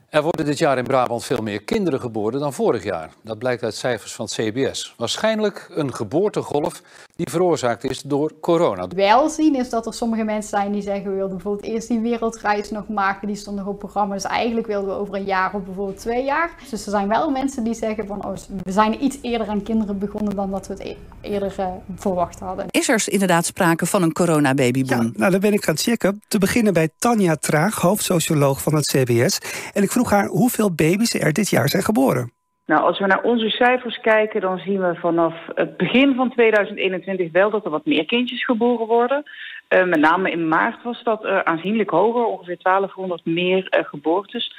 Er 0.09 0.21
worden 0.21 0.45
dit 0.45 0.57
jaar 0.57 0.77
in 0.77 0.83
Brabant 0.83 1.25
veel 1.25 1.41
meer 1.41 1.63
kinderen 1.63 1.99
geboren 1.99 2.39
dan 2.39 2.53
vorig 2.53 2.83
jaar. 2.83 3.09
Dat 3.21 3.37
blijkt 3.37 3.63
uit 3.63 3.75
cijfers 3.75 4.13
van 4.13 4.25
het 4.25 4.33
CBS. 4.33 4.93
Waarschijnlijk 4.97 5.67
een 5.69 5.93
geboortegolf 5.93 6.81
die 7.15 7.29
veroorzaakt 7.29 7.83
is 7.83 8.01
door 8.01 8.31
corona. 8.39 8.87
Wel 8.87 9.29
zien 9.29 9.55
is 9.55 9.69
dat 9.69 9.85
er 9.85 9.93
sommige 9.93 10.23
mensen 10.23 10.49
zijn 10.49 10.71
die 10.71 10.81
zeggen 10.81 11.09
we 11.09 11.15
wilden 11.15 11.35
bijvoorbeeld 11.35 11.65
eerst 11.65 11.87
die 11.87 11.99
wereldreis 11.99 12.69
nog 12.69 12.87
maken. 12.87 13.27
Die 13.27 13.35
stond 13.35 13.57
nog 13.57 13.65
op 13.65 13.79
programma. 13.79 14.13
Dus 14.13 14.23
eigenlijk 14.23 14.67
wilden 14.67 14.89
we 14.89 14.95
over 14.95 15.15
een 15.15 15.23
jaar 15.23 15.53
of 15.53 15.63
bijvoorbeeld 15.63 15.99
twee 15.99 16.23
jaar. 16.23 16.51
Dus 16.69 16.85
er 16.85 16.91
zijn 16.91 17.07
wel 17.07 17.29
mensen 17.29 17.63
die 17.63 17.73
zeggen 17.73 18.07
van 18.07 18.25
oh, 18.25 18.33
we 18.63 18.71
zijn 18.71 19.03
iets 19.03 19.17
eerder 19.21 19.47
aan 19.47 19.63
kinderen 19.63 19.97
begonnen 19.99 20.35
dan 20.35 20.51
dat 20.51 20.67
we 20.67 20.73
het 20.73 20.83
e- 20.83 20.95
eerder 21.21 21.55
uh, 21.59 21.67
verwacht 21.95 22.39
hadden. 22.39 22.65
Is 22.69 22.89
er 22.89 23.03
inderdaad 23.05 23.45
sprake 23.45 23.85
van 23.85 24.01
een 24.01 24.13
coronababyboom? 24.13 25.03
Ja, 25.03 25.11
nou, 25.13 25.31
dat 25.31 25.41
ben 25.41 25.53
ik 25.53 25.63
gaan 25.63 25.77
checken. 25.77 26.21
Te 26.27 26.37
beginnen 26.37 26.73
bij 26.73 26.89
Tanja 26.97 27.35
Traag, 27.35 27.75
hoofdsocioloog 27.81 28.61
van 28.61 28.75
het 28.75 28.85
CBS. 28.85 29.37
En 29.73 29.83
ik 29.83 29.91
vroeg 29.97 30.11
haar 30.11 30.27
hoeveel 30.27 30.75
baby's 30.75 31.13
er 31.13 31.33
dit 31.33 31.49
jaar 31.49 31.69
zijn 31.69 31.83
geboren. 31.83 32.31
Nou, 32.65 32.81
als 32.81 32.99
we 32.99 33.05
naar 33.05 33.21
onze 33.21 33.49
cijfers 33.49 33.99
kijken, 34.01 34.41
dan 34.41 34.57
zien 34.57 34.79
we 34.79 34.95
vanaf 34.95 35.33
het 35.55 35.77
begin 35.77 36.15
van 36.15 36.29
2021 36.29 37.31
wel 37.31 37.49
dat 37.49 37.65
er 37.65 37.71
wat 37.71 37.85
meer 37.85 38.05
kindjes 38.05 38.45
geboren 38.45 38.87
worden. 38.87 39.23
Uh, 39.69 39.83
met 39.83 39.99
name 39.99 40.31
in 40.31 40.47
maart 40.47 40.83
was 40.83 41.03
dat 41.03 41.25
uh, 41.25 41.39
aanzienlijk 41.39 41.89
hoger, 41.89 42.25
ongeveer 42.25 42.57
1200 42.61 43.25
meer 43.25 43.77
uh, 43.77 43.85
geboortes. 43.85 44.55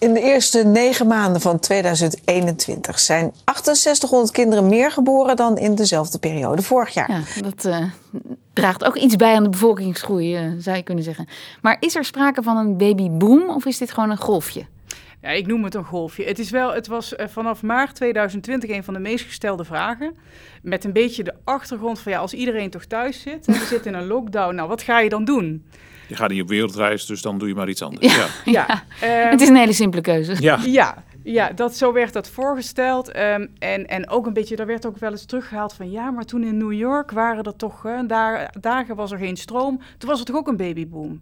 In 0.00 0.14
de 0.14 0.20
eerste 0.20 0.64
negen 0.64 1.06
maanden 1.06 1.40
van 1.40 1.58
2021 1.58 2.98
zijn 2.98 3.32
6800 3.44 4.30
kinderen 4.30 4.68
meer 4.68 4.90
geboren 4.90 5.36
dan 5.36 5.58
in 5.58 5.74
dezelfde 5.74 6.18
periode 6.18 6.62
vorig 6.62 6.94
jaar. 6.94 7.10
Ja, 7.10 7.42
dat 7.42 7.88
draagt 8.52 8.84
ook 8.84 8.96
iets 8.96 9.16
bij 9.16 9.34
aan 9.34 9.42
de 9.42 9.48
bevolkingsgroei, 9.48 10.54
zou 10.58 10.76
je 10.76 10.82
kunnen 10.82 11.04
zeggen. 11.04 11.28
Maar 11.62 11.76
is 11.80 11.94
er 11.94 12.04
sprake 12.04 12.42
van 12.42 12.56
een 12.56 12.76
babyboom 12.76 13.48
of 13.48 13.66
is 13.66 13.78
dit 13.78 13.92
gewoon 13.92 14.10
een 14.10 14.16
golfje? 14.16 14.66
Ja, 15.22 15.28
ik 15.28 15.46
noem 15.46 15.64
het 15.64 15.74
een 15.74 15.84
golfje. 15.84 16.24
Het, 16.24 16.38
is 16.38 16.50
wel, 16.50 16.74
het 16.74 16.86
was 16.86 17.12
uh, 17.12 17.26
vanaf 17.26 17.62
maart 17.62 17.94
2020 17.94 18.70
een 18.70 18.84
van 18.84 18.94
de 18.94 19.00
meest 19.00 19.24
gestelde 19.24 19.64
vragen. 19.64 20.16
Met 20.62 20.84
een 20.84 20.92
beetje 20.92 21.24
de 21.24 21.34
achtergrond 21.44 22.00
van 22.00 22.12
ja, 22.12 22.18
als 22.18 22.34
iedereen 22.34 22.70
toch 22.70 22.84
thuis 22.84 23.20
zit 23.20 23.46
en 23.46 23.52
we 23.52 23.64
zitten 23.64 23.92
in 23.92 23.98
een 23.98 24.06
lockdown, 24.06 24.54
nou 24.54 24.68
wat 24.68 24.82
ga 24.82 25.00
je 25.00 25.08
dan 25.08 25.24
doen? 25.24 25.64
Je 26.10 26.16
gaat 26.16 26.30
niet 26.30 26.42
op 26.42 26.48
wereldreis, 26.48 27.06
dus 27.06 27.22
dan 27.22 27.38
doe 27.38 27.48
je 27.48 27.54
maar 27.54 27.68
iets 27.68 27.82
anders. 27.82 28.16
Ja, 28.16 28.26
ja. 28.44 28.84
ja. 29.00 29.24
Um, 29.24 29.30
het 29.30 29.40
is 29.40 29.48
een 29.48 29.56
hele 29.56 29.72
simpele 29.72 30.02
keuze. 30.02 30.36
Ja, 30.42 30.58
ja, 30.66 31.04
ja 31.22 31.52
dat, 31.52 31.76
zo 31.76 31.92
werd 31.92 32.12
dat 32.12 32.28
voorgesteld. 32.28 33.08
Um, 33.16 33.52
en, 33.58 33.86
en 33.86 34.08
ook 34.08 34.26
een 34.26 34.32
beetje, 34.32 34.56
daar 34.56 34.66
werd 34.66 34.86
ook 34.86 34.98
wel 34.98 35.10
eens 35.10 35.24
teruggehaald 35.24 35.72
van 35.72 35.90
ja, 35.90 36.10
maar 36.10 36.24
toen 36.24 36.44
in 36.44 36.56
New 36.56 36.72
York 36.72 37.10
waren 37.10 37.44
er 37.44 37.56
toch, 37.56 37.86
uh, 37.86 38.00
daar, 38.06 38.54
dagen 38.60 38.96
was 38.96 39.10
er 39.10 39.18
geen 39.18 39.36
stroom. 39.36 39.80
Toen 39.98 40.08
was 40.08 40.18
er 40.18 40.24
toch 40.24 40.36
ook 40.36 40.48
een 40.48 40.56
babyboom. 40.56 41.20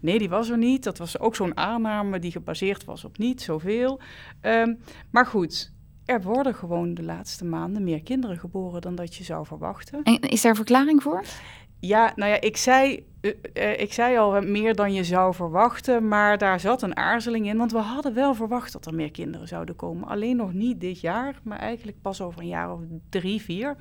Nee, 0.00 0.18
die 0.18 0.28
was 0.28 0.50
er 0.50 0.58
niet. 0.58 0.84
Dat 0.84 0.98
was 0.98 1.18
ook 1.18 1.36
zo'n 1.36 1.56
aanname 1.56 2.18
die 2.18 2.30
gebaseerd 2.30 2.84
was 2.84 3.04
op 3.04 3.18
niet 3.18 3.42
zoveel. 3.42 4.00
Um, 4.42 4.78
maar 5.10 5.26
goed, 5.26 5.72
er 6.04 6.22
worden 6.22 6.54
gewoon 6.54 6.94
de 6.94 7.02
laatste 7.02 7.44
maanden 7.44 7.84
meer 7.84 8.02
kinderen 8.02 8.38
geboren 8.38 8.80
dan 8.80 8.94
dat 8.94 9.14
je 9.14 9.24
zou 9.24 9.46
verwachten. 9.46 10.02
En 10.02 10.20
is 10.20 10.40
daar 10.40 10.50
een 10.50 10.56
verklaring 10.56 11.02
voor? 11.02 11.24
Ja, 11.80 12.12
nou 12.16 12.30
ja, 12.30 12.40
ik 12.40 12.56
zei, 12.56 13.06
ik 13.76 13.92
zei 13.92 14.16
al 14.16 14.40
meer 14.40 14.74
dan 14.74 14.92
je 14.92 15.04
zou 15.04 15.34
verwachten, 15.34 16.08
maar 16.08 16.38
daar 16.38 16.60
zat 16.60 16.82
een 16.82 16.96
aarzeling 16.96 17.46
in. 17.46 17.56
Want 17.56 17.72
we 17.72 17.78
hadden 17.78 18.14
wel 18.14 18.34
verwacht 18.34 18.72
dat 18.72 18.86
er 18.86 18.94
meer 18.94 19.10
kinderen 19.10 19.48
zouden 19.48 19.76
komen. 19.76 20.08
Alleen 20.08 20.36
nog 20.36 20.52
niet 20.52 20.80
dit 20.80 21.00
jaar, 21.00 21.40
maar 21.42 21.58
eigenlijk 21.58 22.02
pas 22.02 22.20
over 22.20 22.40
een 22.40 22.46
jaar 22.46 22.72
of 22.72 22.80
drie, 23.08 23.42
vier. 23.42 23.76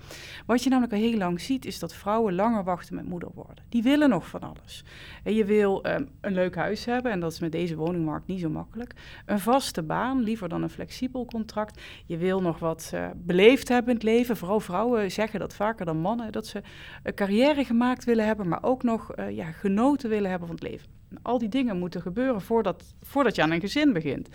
Wat 0.46 0.64
je 0.64 0.70
namelijk 0.70 0.94
al 0.94 1.00
heel 1.00 1.18
lang 1.18 1.42
ziet, 1.42 1.66
is 1.66 1.80
dat 1.80 1.94
vrouwen 1.94 2.36
langer 2.36 2.64
wachten 2.64 2.96
met 2.96 3.06
moeder 3.06 3.30
worden. 3.34 3.64
Die 3.70 3.84
willen 3.84 4.10
nog 4.10 4.28
van 4.28 4.42
alles. 4.42 4.84
En 5.24 5.34
je 5.34 5.46
wil 5.46 5.86
um, 5.86 6.10
een 6.22 6.34
leuk 6.34 6.56
huis 6.56 6.86
hebben, 6.86 7.12
en 7.12 7.20
dat 7.20 7.32
is 7.32 7.40
met 7.40 7.52
deze 7.52 7.76
woningmarkt 7.76 8.28
niet 8.28 8.40
zo 8.40 8.50
makkelijk. 8.50 8.94
Een 9.26 9.40
vaste 9.40 9.84
baan, 9.84 10.22
liever 10.22 10.50
dan 10.50 10.64
een 10.64 10.70
flexibel 10.70 11.26
contract. 11.26 11.82
Je 12.06 12.18
wil 12.18 12.42
nog 12.42 12.60
wat 12.60 12.92
uh, 12.94 13.08
beleefd 13.16 13.68
hebben 13.68 13.90
in 13.90 13.96
het 13.96 14.04
leven. 14.04 14.38
Vooral 14.38 14.60
vrouwen 14.60 15.12
zeggen 15.12 15.40
dat 15.40 15.56
vaker 15.56 15.86
dan 15.86 15.98
mannen, 15.98 16.32
dat 16.32 16.48
ze 16.48 16.62
een 17.04 17.14
carrière 17.14 17.66
gemaakt 17.66 18.04
willen 18.04 18.26
hebben, 18.26 18.48
maar 18.48 18.64
ook 18.64 18.84
nog 18.84 19.12
ja, 19.36 19.52
genoten 19.52 20.10
willen 20.10 20.30
hebben 20.30 20.48
van 20.48 20.56
het 20.56 20.66
leven. 20.66 20.88
Al 21.22 21.38
die 21.38 21.50
dingen 21.50 21.80
moeten 21.80 22.02
gebeuren 22.02 22.42
voordat, 22.42 22.96
voordat 23.02 23.36
je 23.36 23.42
aan 23.42 23.52
een 23.52 23.60
gezin 23.60 23.94
begint. 23.94 24.30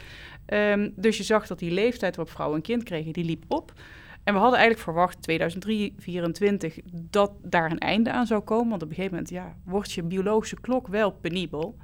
Um, 0.46 0.92
dus 0.96 1.16
je 1.16 1.22
zag 1.22 1.46
dat 1.46 1.58
die 1.58 1.70
leeftijd 1.70 2.16
waarop 2.16 2.34
vrouwen 2.34 2.58
een 2.58 2.64
kind 2.64 2.82
kregen, 2.82 3.12
die 3.12 3.24
liep 3.24 3.44
op. 3.48 3.72
En 4.24 4.34
we 4.34 4.40
hadden 4.40 4.58
eigenlijk 4.58 4.88
verwacht 4.88 5.22
2024 5.22 6.78
dat 6.92 7.32
daar 7.42 7.70
een 7.70 7.78
einde 7.78 8.12
aan 8.12 8.26
zou 8.26 8.40
komen. 8.40 8.68
Want 8.68 8.82
op 8.82 8.88
een 8.88 8.94
gegeven 8.94 9.16
moment 9.16 9.32
ja, 9.32 9.56
wordt 9.64 9.92
je 9.92 10.02
biologische 10.02 10.60
klok 10.60 10.88
wel 10.88 11.12
penibel. 11.12 11.76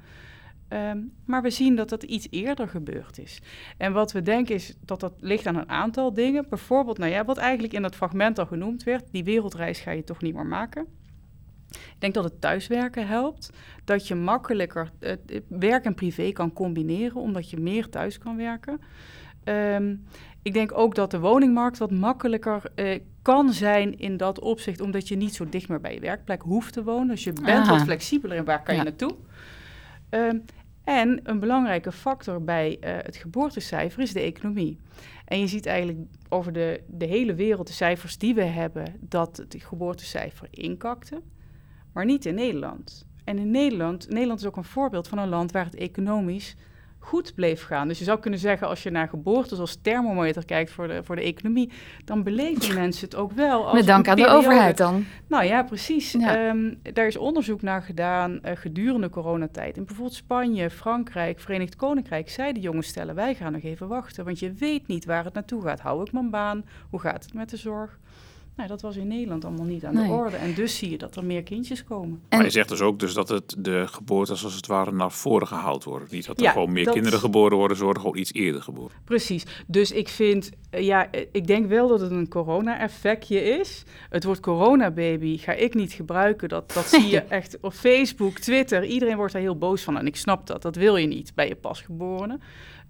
Um, 0.69 1.13
maar 1.25 1.41
we 1.41 1.49
zien 1.49 1.75
dat 1.75 1.89
dat 1.89 2.03
iets 2.03 2.27
eerder 2.29 2.67
gebeurd 2.67 3.19
is. 3.19 3.41
En 3.77 3.93
wat 3.93 4.11
we 4.11 4.21
denken 4.21 4.55
is 4.55 4.75
dat 4.85 4.99
dat 4.99 5.13
ligt 5.19 5.47
aan 5.47 5.55
een 5.55 5.69
aantal 5.69 6.13
dingen. 6.13 6.45
Bijvoorbeeld, 6.49 6.97
nou 6.97 7.11
ja, 7.11 7.25
wat 7.25 7.37
eigenlijk 7.37 7.73
in 7.73 7.81
dat 7.81 7.95
fragment 7.95 8.39
al 8.39 8.45
genoemd 8.45 8.83
werd, 8.83 9.11
die 9.11 9.23
wereldreis 9.23 9.79
ga 9.79 9.91
je 9.91 10.03
toch 10.03 10.21
niet 10.21 10.35
meer 10.35 10.45
maken. 10.45 10.98
Ik 11.69 11.95
denk 11.99 12.13
dat 12.13 12.23
het 12.23 12.41
thuiswerken 12.41 13.07
helpt. 13.07 13.49
Dat 13.83 14.07
je 14.07 14.15
makkelijker 14.15 14.91
uh, 14.99 15.13
werk 15.47 15.85
en 15.85 15.95
privé 15.95 16.31
kan 16.31 16.53
combineren, 16.53 17.21
omdat 17.21 17.49
je 17.49 17.57
meer 17.57 17.89
thuis 17.89 18.17
kan 18.17 18.37
werken. 18.37 18.81
Um, 19.43 20.03
ik 20.41 20.53
denk 20.53 20.77
ook 20.77 20.95
dat 20.95 21.11
de 21.11 21.19
woningmarkt 21.19 21.77
wat 21.77 21.91
makkelijker 21.91 22.63
uh, 22.75 22.99
kan 23.21 23.53
zijn 23.53 23.99
in 23.99 24.17
dat 24.17 24.39
opzicht, 24.39 24.81
omdat 24.81 25.07
je 25.07 25.15
niet 25.15 25.35
zo 25.35 25.49
dicht 25.49 25.69
meer 25.69 25.81
bij 25.81 25.93
je 25.93 25.99
werkplek 25.99 26.41
hoeft 26.41 26.73
te 26.73 26.83
wonen. 26.83 27.07
Dus 27.07 27.23
je 27.23 27.33
bent 27.33 27.47
Aha. 27.47 27.71
wat 27.71 27.81
flexibeler 27.81 28.37
in 28.37 28.45
waar 28.45 28.63
kan 28.63 28.75
ja. 28.75 28.81
je 28.81 28.89
naartoe. 28.89 29.15
Um, 30.09 30.43
en 30.83 31.19
een 31.23 31.39
belangrijke 31.39 31.91
factor 31.91 32.43
bij 32.43 32.77
uh, 32.81 32.89
het 33.01 33.15
geboortecijfer 33.15 34.01
is 34.01 34.13
de 34.13 34.19
economie. 34.19 34.77
En 35.25 35.39
je 35.39 35.47
ziet 35.47 35.65
eigenlijk 35.65 35.99
over 36.29 36.53
de, 36.53 36.81
de 36.87 37.05
hele 37.05 37.33
wereld 37.33 37.67
de 37.67 37.73
cijfers 37.73 38.17
die 38.17 38.33
we 38.33 38.43
hebben, 38.43 38.95
dat 38.99 39.37
het 39.37 39.55
geboortecijfer 39.57 40.47
inkakte 40.51 41.21
maar 41.93 42.05
niet 42.05 42.25
in 42.25 42.35
Nederland. 42.35 43.05
En 43.23 43.37
in 43.37 43.51
Nederland, 43.51 44.09
Nederland 44.09 44.39
is 44.39 44.45
ook 44.45 44.57
een 44.57 44.63
voorbeeld 44.63 45.07
van 45.07 45.17
een 45.17 45.29
land 45.29 45.51
waar 45.51 45.65
het 45.65 45.75
economisch 45.75 46.55
goed 46.99 47.35
bleef 47.35 47.63
gaan. 47.63 47.87
Dus 47.87 47.99
je 47.99 48.03
zou 48.03 48.19
kunnen 48.19 48.39
zeggen, 48.39 48.67
als 48.67 48.83
je 48.83 48.89
naar 48.89 49.07
geboortes 49.07 49.59
als 49.59 49.77
thermometer 49.81 50.45
kijkt 50.45 50.71
voor 50.71 50.87
de, 50.87 51.03
voor 51.03 51.15
de 51.15 51.21
economie, 51.21 51.71
dan 52.05 52.23
beleven 52.23 52.75
mensen 52.75 53.05
het 53.05 53.15
ook 53.15 53.31
wel. 53.31 53.65
Als 53.65 53.73
Met 53.73 53.85
dank 53.85 54.07
aan 54.07 54.15
de 54.15 54.27
overheid 54.27 54.77
dan. 54.77 55.05
Nou 55.27 55.43
ja, 55.43 55.63
precies. 55.63 56.11
Ja. 56.11 56.49
Um, 56.49 56.79
daar 56.93 57.07
is 57.07 57.17
onderzoek 57.17 57.61
naar 57.61 57.81
gedaan 57.81 58.31
uh, 58.31 58.51
gedurende 58.53 59.09
coronatijd. 59.09 59.77
In 59.77 59.85
bijvoorbeeld 59.85 60.15
Spanje, 60.15 60.69
Frankrijk, 60.69 61.39
Verenigd 61.39 61.75
Koninkrijk 61.75 62.29
zeiden 62.29 62.61
jonge 62.61 62.81
stellen, 62.81 63.15
wij 63.15 63.35
gaan 63.35 63.51
nog 63.51 63.63
even 63.63 63.87
wachten, 63.87 64.25
want 64.25 64.39
je 64.39 64.53
weet 64.53 64.87
niet 64.87 65.05
waar 65.05 65.23
het 65.23 65.33
naartoe 65.33 65.61
gaat. 65.61 65.79
Hou 65.79 66.01
ik 66.01 66.11
mijn 66.11 66.29
baan? 66.29 66.65
Hoe 66.89 66.99
gaat 66.99 67.23
het 67.23 67.33
met 67.33 67.49
de 67.49 67.57
zorg? 67.57 67.99
Nou, 68.59 68.71
dat 68.71 68.81
was 68.81 68.95
in 68.95 69.07
Nederland 69.07 69.45
allemaal 69.45 69.65
niet 69.65 69.85
aan 69.85 69.93
nee. 69.93 70.07
de 70.07 70.13
orde. 70.13 70.35
En 70.35 70.53
dus 70.53 70.77
zie 70.77 70.89
je 70.89 70.97
dat 70.97 71.15
er 71.15 71.25
meer 71.25 71.43
kindjes 71.43 71.83
komen. 71.83 72.21
En 72.29 72.37
maar 72.37 72.45
je 72.45 72.51
zegt 72.51 72.69
dus 72.69 72.81
ook 72.81 72.99
dus 72.99 73.13
dat 73.13 73.29
het 73.29 73.55
de 73.57 73.87
geboortes 73.87 74.43
als 74.43 74.55
het 74.55 74.67
ware 74.67 74.91
naar 74.91 75.11
voren 75.11 75.47
gehaald 75.47 75.83
worden. 75.83 76.07
Niet 76.11 76.25
dat 76.25 76.37
er 76.37 76.43
ja, 76.43 76.51
gewoon 76.51 76.71
meer 76.71 76.83
dat... 76.83 76.93
kinderen 76.93 77.19
geboren 77.19 77.57
worden, 77.57 77.77
ze 77.77 77.83
worden 77.83 78.01
gewoon 78.01 78.17
iets 78.17 78.33
eerder 78.33 78.61
geboren. 78.61 78.97
Precies. 79.03 79.45
Dus 79.67 79.91
ik 79.91 80.09
vind, 80.09 80.49
ja, 80.71 81.07
ik 81.31 81.47
denk 81.47 81.67
wel 81.67 81.87
dat 81.87 81.99
het 81.99 82.11
een 82.11 82.27
corona-effectje 82.27 83.43
is. 83.59 83.83
Het 84.09 84.23
woord 84.23 84.39
coronababy 84.39 85.37
ga 85.37 85.51
ik 85.51 85.73
niet 85.73 85.93
gebruiken. 85.93 86.49
Dat, 86.49 86.73
dat 86.73 86.85
zie 86.85 87.07
je 87.07 87.19
echt 87.21 87.57
op 87.61 87.73
Facebook, 87.73 88.37
Twitter. 88.37 88.85
Iedereen 88.85 89.17
wordt 89.17 89.33
daar 89.33 89.41
heel 89.41 89.57
boos 89.57 89.81
van. 89.81 89.97
En 89.97 90.07
ik 90.07 90.15
snap 90.15 90.47
dat. 90.47 90.61
Dat 90.61 90.75
wil 90.75 90.97
je 90.97 91.07
niet 91.07 91.31
bij 91.35 91.47
je 91.47 91.55
pasgeborene. 91.55 92.39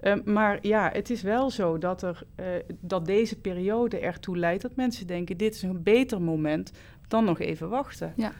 Uh, 0.01 0.13
maar 0.25 0.59
ja, 0.61 0.89
het 0.93 1.09
is 1.09 1.21
wel 1.21 1.49
zo 1.49 1.77
dat, 1.77 2.01
er, 2.01 2.21
uh, 2.39 2.45
dat 2.79 3.05
deze 3.05 3.39
periode 3.39 3.99
ertoe 3.99 4.37
leidt 4.37 4.61
dat 4.61 4.75
mensen 4.75 5.07
denken: 5.07 5.37
dit 5.37 5.55
is 5.55 5.61
een 5.61 5.83
beter 5.83 6.21
moment 6.21 6.71
dan 7.07 7.25
nog 7.25 7.39
even 7.39 7.69
wachten. 7.69 8.13
Ja. 8.15 8.31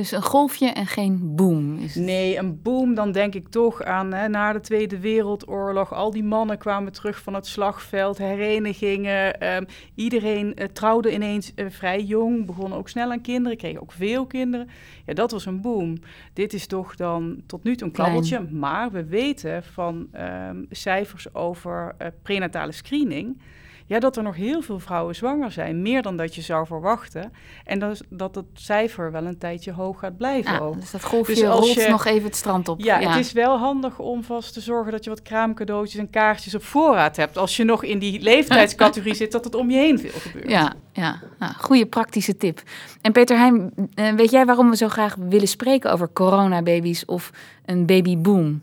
Dus 0.00 0.12
een 0.12 0.22
golfje 0.22 0.66
en 0.66 0.86
geen 0.86 1.34
boom. 1.34 1.78
Is 1.78 1.94
het. 1.94 2.04
Nee, 2.04 2.38
een 2.38 2.62
boom, 2.62 2.94
dan 2.94 3.12
denk 3.12 3.34
ik 3.34 3.48
toch 3.48 3.82
aan 3.82 4.12
hè, 4.12 4.28
na 4.28 4.52
de 4.52 4.60
Tweede 4.60 4.98
Wereldoorlog. 4.98 5.94
Al 5.94 6.10
die 6.10 6.24
mannen 6.24 6.58
kwamen 6.58 6.92
terug 6.92 7.22
van 7.22 7.34
het 7.34 7.46
slagveld, 7.46 8.18
herenigingen. 8.18 9.54
Um, 9.56 9.66
iedereen 9.94 10.46
uh, 10.46 10.66
trouwde 10.66 11.12
ineens 11.12 11.52
uh, 11.56 11.66
vrij 11.70 12.02
jong, 12.02 12.46
begonnen 12.46 12.78
ook 12.78 12.88
snel 12.88 13.10
aan 13.10 13.20
kinderen, 13.20 13.58
kregen 13.58 13.80
ook 13.80 13.92
veel 13.92 14.26
kinderen. 14.26 14.68
Ja, 15.06 15.14
dat 15.14 15.30
was 15.30 15.46
een 15.46 15.60
boom. 15.60 15.98
Dit 16.32 16.52
is 16.52 16.66
toch 16.66 16.96
dan 16.96 17.42
tot 17.46 17.64
nu 17.64 17.76
toe 17.76 17.86
een 17.86 17.92
klabbeltje. 17.92 18.36
Klein. 18.36 18.58
Maar 18.58 18.90
we 18.90 19.04
weten 19.04 19.62
van 19.62 20.08
um, 20.48 20.66
cijfers 20.70 21.34
over 21.34 21.94
uh, 21.98 22.06
prenatale 22.22 22.72
screening 22.72 23.40
ja, 23.90 23.98
dat 23.98 24.16
er 24.16 24.22
nog 24.22 24.36
heel 24.36 24.62
veel 24.62 24.78
vrouwen 24.78 25.14
zwanger 25.14 25.52
zijn. 25.52 25.82
Meer 25.82 26.02
dan 26.02 26.16
dat 26.16 26.34
je 26.34 26.40
zou 26.40 26.66
verwachten. 26.66 27.32
En 27.64 27.78
dat, 27.78 28.00
dat 28.08 28.34
het 28.34 28.44
cijfer 28.54 29.12
wel 29.12 29.24
een 29.26 29.38
tijdje 29.38 29.72
hoog 29.72 29.98
gaat 29.98 30.16
blijven. 30.16 30.52
Ja, 30.52 30.58
ook. 30.58 30.80
Dus 30.80 30.90
dat 30.90 31.04
golfje 31.04 31.34
dus 31.34 31.44
rolt 31.44 31.72
je, 31.72 31.88
nog 31.88 32.04
even 32.04 32.24
het 32.24 32.36
strand 32.36 32.68
op. 32.68 32.80
Ja, 32.80 32.98
ja, 33.00 33.08
het 33.10 33.18
is 33.24 33.32
wel 33.32 33.58
handig 33.58 33.98
om 33.98 34.24
vast 34.24 34.52
te 34.52 34.60
zorgen 34.60 34.92
dat 34.92 35.04
je 35.04 35.10
wat 35.10 35.22
kraamcadeautjes 35.22 36.00
en 36.00 36.10
kaartjes 36.10 36.54
op 36.54 36.62
voorraad 36.64 37.16
hebt. 37.16 37.38
Als 37.38 37.56
je 37.56 37.64
nog 37.64 37.84
in 37.84 37.98
die 37.98 38.20
leeftijdscategorie 38.30 39.14
zit, 39.14 39.32
dat 39.32 39.44
het 39.44 39.54
om 39.54 39.70
je 39.70 39.76
heen 39.76 39.98
veel 39.98 40.20
gebeurt. 40.20 40.50
Ja, 40.50 40.72
ja. 40.92 41.20
Nou, 41.38 41.52
goede 41.54 41.86
praktische 41.86 42.36
tip. 42.36 42.62
En 43.00 43.12
Peter 43.12 43.36
Heijn, 43.38 43.72
eh, 43.94 44.12
weet 44.12 44.30
jij 44.30 44.46
waarom 44.46 44.70
we 44.70 44.76
zo 44.76 44.88
graag 44.88 45.14
willen 45.14 45.48
spreken 45.48 45.92
over 45.92 46.12
coronababies 46.12 47.04
of 47.04 47.30
een 47.66 47.86
babyboom? 47.86 48.62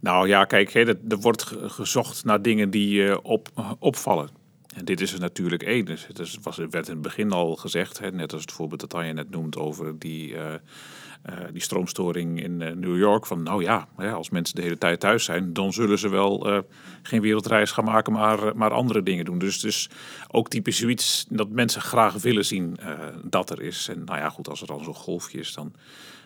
Nou 0.00 0.28
ja, 0.28 0.44
kijk, 0.44 0.72
hè, 0.72 0.80
er, 0.80 0.98
er 1.08 1.18
wordt 1.18 1.42
ge- 1.42 1.68
gezocht 1.68 2.24
naar 2.24 2.42
dingen 2.42 2.70
die 2.70 3.08
eh, 3.08 3.16
op, 3.22 3.48
opvallen. 3.78 4.44
En 4.76 4.84
dit 4.84 5.00
is 5.00 5.12
er 5.12 5.20
natuurlijk 5.20 5.62
één. 5.62 5.84
Dus 5.84 6.06
het 6.06 6.38
was, 6.42 6.56
werd 6.56 6.88
in 6.88 6.92
het 6.92 7.02
begin 7.02 7.32
al 7.32 7.56
gezegd, 7.56 7.98
hè, 7.98 8.10
net 8.10 8.32
als 8.32 8.42
het 8.42 8.52
voorbeeld 8.52 8.80
dat 8.80 8.90
Tanja 8.90 9.12
net 9.12 9.30
noemt 9.30 9.56
over 9.56 9.98
die, 9.98 10.34
eh, 10.36 10.54
eh, 10.54 11.34
die 11.52 11.62
stroomstoring 11.62 12.42
in 12.42 12.62
eh, 12.62 12.74
New 12.74 12.98
York. 12.98 13.26
Van 13.26 13.42
nou 13.42 13.62
ja, 13.62 13.88
als 13.96 14.30
mensen 14.30 14.54
de 14.54 14.62
hele 14.62 14.78
tijd 14.78 15.00
thuis 15.00 15.24
zijn, 15.24 15.52
dan 15.52 15.72
zullen 15.72 15.98
ze 15.98 16.08
wel 16.08 16.64
geen 17.02 17.20
wereldreis 17.20 17.70
gaan 17.70 17.84
maken, 17.84 18.12
maar, 18.12 18.56
maar 18.56 18.70
andere 18.70 19.02
dingen 19.02 19.24
doen. 19.24 19.38
Dus, 19.38 19.60
dus 19.60 19.90
ook 20.30 20.48
typisch 20.48 20.78
zoiets 20.78 21.26
dat 21.28 21.48
mensen 21.48 21.80
graag 21.80 22.14
willen 22.14 22.44
zien 22.44 22.78
dat 23.22 23.50
er 23.50 23.62
is. 23.62 23.88
En 23.88 24.04
nou 24.04 24.18
ja, 24.18 24.28
goed, 24.28 24.48
als 24.48 24.60
er 24.60 24.66
dan 24.66 24.84
zo'n 24.84 24.94
golfje 24.94 25.38
is, 25.38 25.54
dan 25.54 25.72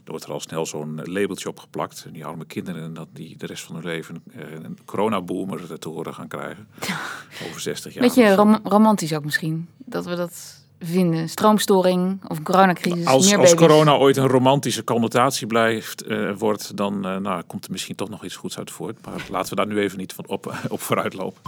wordt 0.04 0.24
er 0.24 0.32
al 0.32 0.40
snel 0.40 0.66
zo'n 0.66 1.00
labeltje 1.04 1.48
op 1.48 1.58
geplakt. 1.58 2.02
En 2.06 2.12
die 2.12 2.24
arme 2.24 2.44
kinderen, 2.44 2.94
dat 2.94 3.08
die 3.12 3.36
de 3.36 3.46
rest 3.46 3.62
van 3.62 3.74
hun 3.74 3.84
leven 3.84 4.22
eh, 4.32 4.40
een 4.52 4.78
coronaboomer 4.84 5.78
te 5.78 5.88
horen 5.88 6.14
gaan 6.14 6.28
krijgen. 6.28 6.68
Over 7.48 7.60
60 7.60 7.94
jaar. 7.94 8.02
Beetje 8.02 8.34
rom- 8.34 8.60
romantisch 8.64 9.14
ook 9.14 9.24
misschien, 9.24 9.68
dat 9.78 10.04
we 10.04 10.16
dat 10.16 10.64
vinden. 10.78 11.28
Stroomstoring 11.28 12.20
of 12.28 12.36
een 12.38 12.44
coronacrisis, 12.44 13.06
Als, 13.06 13.30
meer 13.30 13.38
als 13.38 13.54
corona 13.54 13.96
ooit 13.96 14.16
een 14.16 14.26
romantische 14.26 14.84
connotatie 14.84 15.46
blijft, 15.46 16.02
eh, 16.02 16.32
wordt, 16.36 16.76
dan 16.76 17.06
eh, 17.06 17.16
nou, 17.16 17.42
komt 17.42 17.64
er 17.64 17.70
misschien 17.70 17.96
toch 17.96 18.08
nog 18.08 18.24
iets 18.24 18.36
goeds 18.36 18.58
uit 18.58 18.70
voort. 18.70 19.06
Maar 19.06 19.26
laten 19.30 19.50
we 19.50 19.56
daar 19.56 19.66
nu 19.66 19.80
even 19.80 19.98
niet 19.98 20.12
van 20.12 20.26
op, 20.26 20.54
op 20.68 20.80
vooruit 20.80 21.14
lopen. 21.14 21.40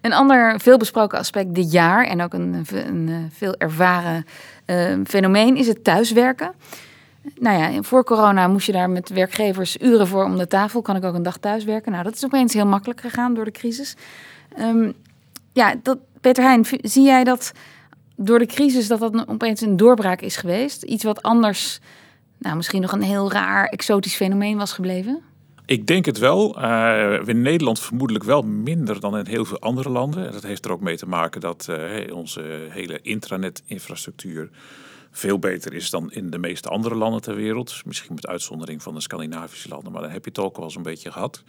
Een 0.00 0.12
ander 0.12 0.60
veelbesproken 0.60 1.18
aspect 1.18 1.54
dit 1.54 1.72
jaar 1.72 2.06
en 2.06 2.22
ook 2.22 2.32
een, 2.32 2.64
een, 2.72 3.08
eh, 3.08 3.16
veel 3.30 3.54
ervaren 3.58 4.24
eh, 4.64 4.96
fenomeen 5.06 5.56
is 5.56 5.66
het 5.66 5.84
thuiswerken. 5.84 6.52
Nou 7.38 7.58
ja, 7.58 7.82
voor 7.82 8.04
corona 8.04 8.48
moest 8.48 8.66
je 8.66 8.72
daar 8.72 8.90
met 8.90 9.08
werkgevers 9.08 9.76
uren 9.80 10.06
voor 10.06 10.24
om 10.24 10.36
de 10.36 10.46
tafel. 10.46 10.82
Kan 10.82 10.96
ik 10.96 11.04
ook 11.04 11.14
een 11.14 11.22
dag 11.22 11.36
thuiswerken? 11.36 11.92
Nou, 11.92 12.04
dat 12.04 12.14
is 12.14 12.24
opeens 12.24 12.54
heel 12.54 12.66
makkelijk 12.66 13.00
gegaan 13.00 13.34
door 13.34 13.44
de 13.44 13.50
crisis. 13.50 13.96
Ehm, 14.56 14.92
ja, 15.52 15.74
dat, 15.82 15.98
Peter 16.20 16.44
Heijn, 16.44 16.66
zie 16.82 17.04
jij 17.04 17.24
dat 17.24 17.52
door 18.16 18.38
de 18.38 18.46
crisis 18.46 18.88
dat 18.88 19.00
dat 19.00 19.28
opeens 19.28 19.60
een 19.60 19.76
doorbraak 19.76 20.20
is 20.20 20.36
geweest? 20.36 20.82
Iets 20.82 21.04
wat 21.04 21.22
anders, 21.22 21.80
nou 22.38 22.56
misschien 22.56 22.80
nog 22.80 22.92
een 22.92 23.02
heel 23.02 23.32
raar, 23.32 23.66
exotisch 23.66 24.14
fenomeen 24.16 24.56
was 24.56 24.72
gebleven? 24.72 25.22
Ik 25.70 25.86
denk 25.86 26.04
het 26.04 26.18
wel. 26.18 26.60
Eh, 26.60 27.20
in 27.26 27.42
Nederland 27.42 27.80
vermoedelijk 27.80 28.24
wel 28.24 28.42
minder 28.42 29.00
dan 29.00 29.18
in 29.18 29.26
heel 29.26 29.44
veel 29.44 29.60
andere 29.60 29.88
landen. 29.88 30.26
En 30.26 30.32
dat 30.32 30.42
heeft 30.42 30.64
er 30.64 30.72
ook 30.72 30.80
mee 30.80 30.96
te 30.96 31.08
maken 31.08 31.40
dat 31.40 31.68
eh, 31.68 32.14
onze 32.14 32.66
hele 32.68 33.00
intranet-infrastructuur 33.02 34.50
veel 35.10 35.38
beter 35.38 35.74
is 35.74 35.90
dan 35.90 36.12
in 36.12 36.30
de 36.30 36.38
meeste 36.38 36.68
andere 36.68 36.94
landen 36.94 37.20
ter 37.20 37.34
wereld. 37.34 37.82
Misschien 37.84 38.14
met 38.14 38.26
uitzondering 38.26 38.82
van 38.82 38.94
de 38.94 39.00
Scandinavische 39.00 39.68
landen, 39.68 39.92
maar 39.92 40.02
dan 40.02 40.10
heb 40.10 40.24
je 40.24 40.30
het 40.30 40.38
ook 40.38 40.56
wel 40.56 40.64
eens 40.64 40.76
een 40.76 40.82
beetje 40.82 41.12
gehad. 41.12 41.42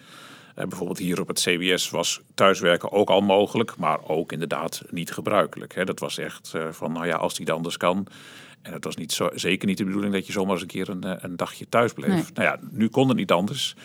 Eh, 0.56 0.66
bijvoorbeeld 0.68 0.98
hier 0.98 1.22
op 1.22 1.28
het 1.28 1.40
CBS 1.40 1.90
was 1.90 2.22
thuiswerken 2.34 2.92
ook 2.92 3.10
al 3.10 3.22
mogelijk, 3.22 3.78
maar 3.78 4.08
ook 4.08 4.32
inderdaad 4.32 4.82
niet 4.90 5.12
gebruikelijk. 5.12 5.76
Hè. 5.76 5.84
Dat 5.84 6.00
was 6.00 6.18
echt 6.18 6.54
eh, 6.54 6.68
van, 6.72 6.92
nou 6.92 7.06
ja, 7.08 7.16
als 7.16 7.36
die 7.36 7.46
dan 7.46 7.56
anders 7.56 7.78
kan. 7.78 8.08
En 8.62 8.74
het 8.74 8.84
was 8.84 8.96
niet 8.96 9.12
zo, 9.12 9.30
zeker 9.34 9.68
niet 9.68 9.78
de 9.78 9.86
bedoeling 9.86 10.14
dat 10.14 10.26
je 10.26 10.32
zomaar 10.32 10.52
eens 10.52 10.62
een 10.62 10.68
keer 10.68 10.90
een, 10.90 11.04
eh, 11.04 11.16
een 11.18 11.36
dagje 11.36 11.70
thuis 11.70 11.94
bleef. 11.94 12.10
Nee. 12.10 12.24
Nou 12.34 12.48
ja, 12.48 12.60
nu 12.72 12.88
kon 12.88 13.08
het 13.08 13.18
niet 13.18 13.32
anders. 13.32 13.76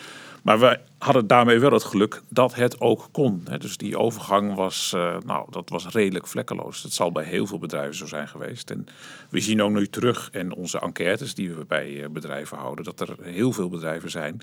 Maar 0.47 0.59
we 0.59 0.79
hadden 0.97 1.27
daarmee 1.27 1.59
wel 1.59 1.71
het 1.71 1.83
geluk 1.83 2.21
dat 2.29 2.55
het 2.55 2.81
ook 2.81 3.09
kon. 3.11 3.43
Dus 3.57 3.77
die 3.77 3.97
overgang 3.97 4.55
was, 4.55 4.93
eh, 4.93 5.17
nou, 5.25 5.47
dat 5.49 5.69
was 5.69 5.87
redelijk 5.87 6.27
vlekkeloos. 6.27 6.81
Dat 6.81 6.91
zal 6.91 7.11
bij 7.11 7.23
heel 7.23 7.47
veel 7.47 7.59
bedrijven 7.59 7.95
zo 7.95 8.05
zijn 8.05 8.27
geweest. 8.27 8.71
En 8.71 8.87
we 9.29 9.39
zien 9.39 9.61
ook 9.61 9.71
nu 9.71 9.87
terug 9.87 10.29
in 10.31 10.53
onze 10.53 10.79
enquêtes 10.79 11.33
die 11.35 11.53
we 11.53 11.65
bij 11.65 12.03
eh, 12.03 12.09
bedrijven 12.09 12.57
houden, 12.57 12.85
dat 12.85 12.99
er 12.99 13.15
heel 13.21 13.51
veel 13.51 13.69
bedrijven 13.69 14.09
zijn 14.09 14.41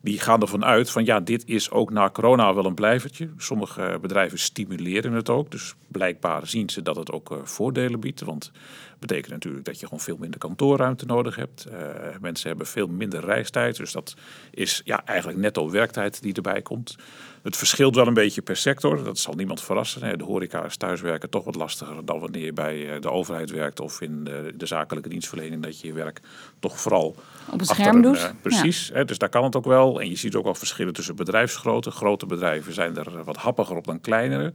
die 0.00 0.18
gaan 0.20 0.40
ervan 0.40 0.64
uit 0.64 0.90
van 0.90 1.04
ja, 1.04 1.20
dit 1.20 1.46
is 1.46 1.70
ook 1.70 1.90
na 1.90 2.10
corona 2.10 2.54
wel 2.54 2.64
een 2.64 2.74
blijvertje. 2.74 3.28
Sommige 3.36 3.98
bedrijven 4.00 4.38
stimuleren 4.38 5.12
het 5.12 5.28
ook. 5.28 5.50
Dus 5.50 5.74
blijkbaar 5.88 6.46
zien 6.46 6.70
ze 6.70 6.82
dat 6.82 6.96
het 6.96 7.12
ook 7.12 7.30
eh, 7.30 7.38
voordelen 7.42 8.00
biedt. 8.00 8.20
Want 8.20 8.52
betekent 9.00 9.32
natuurlijk 9.32 9.64
dat 9.64 9.80
je 9.80 9.84
gewoon 9.86 10.00
veel 10.00 10.16
minder 10.18 10.38
kantoorruimte 10.40 11.06
nodig 11.06 11.36
hebt. 11.36 11.64
Eh, 11.64 11.78
mensen 12.20 12.48
hebben 12.48 12.66
veel 12.66 12.86
minder 12.86 13.24
reistijd. 13.24 13.76
Dus 13.76 13.92
dat 13.92 14.14
is 14.50 14.80
ja, 14.84 15.04
eigenlijk 15.04 15.38
netto 15.38 15.70
werktijd 15.70 16.22
die 16.22 16.34
erbij 16.34 16.62
komt. 16.62 16.96
Het 17.42 17.56
verschilt 17.56 17.94
wel 17.94 18.06
een 18.06 18.14
beetje 18.14 18.42
per 18.42 18.56
sector. 18.56 19.04
Dat 19.04 19.18
zal 19.18 19.34
niemand 19.34 19.62
verrassen. 19.62 20.18
De 20.18 20.24
horeca 20.24 20.64
is 20.64 20.76
thuiswerken 20.76 21.30
toch 21.30 21.44
wat 21.44 21.54
lastiger 21.54 22.04
dan 22.04 22.20
wanneer 22.20 22.44
je 22.44 22.52
bij 22.52 22.94
eh, 22.94 23.00
de 23.00 23.10
overheid 23.10 23.50
werkt 23.50 23.80
of 23.80 24.00
in 24.00 24.24
de, 24.24 24.52
de 24.56 24.66
zakelijke 24.66 25.08
dienstverlening. 25.08 25.62
Dat 25.62 25.80
je 25.80 25.86
je 25.86 25.92
werk 25.92 26.20
toch 26.58 26.80
vooral 26.80 27.06
Op 27.06 27.16
het 27.60 27.60
achter 27.60 27.76
scherm 27.76 27.96
een, 27.96 28.02
doet. 28.02 28.16
eh, 28.16 28.22
Ja. 28.22 28.34
precies. 28.42 28.92
Dus 29.06 29.18
daar 29.18 29.28
kan 29.28 29.44
het 29.44 29.56
ook 29.56 29.64
wel. 29.64 30.00
En 30.00 30.08
je 30.08 30.16
ziet 30.16 30.34
ook 30.34 30.44
wel 30.44 30.54
verschillen 30.54 30.92
tussen 30.92 31.16
bedrijfsgrootte. 31.16 31.90
Grote 31.90 32.26
bedrijven 32.26 32.72
zijn 32.72 32.96
er 32.96 33.24
wat 33.24 33.36
happiger 33.36 33.76
op 33.76 33.84
dan 33.86 34.00
kleinere. 34.00 34.52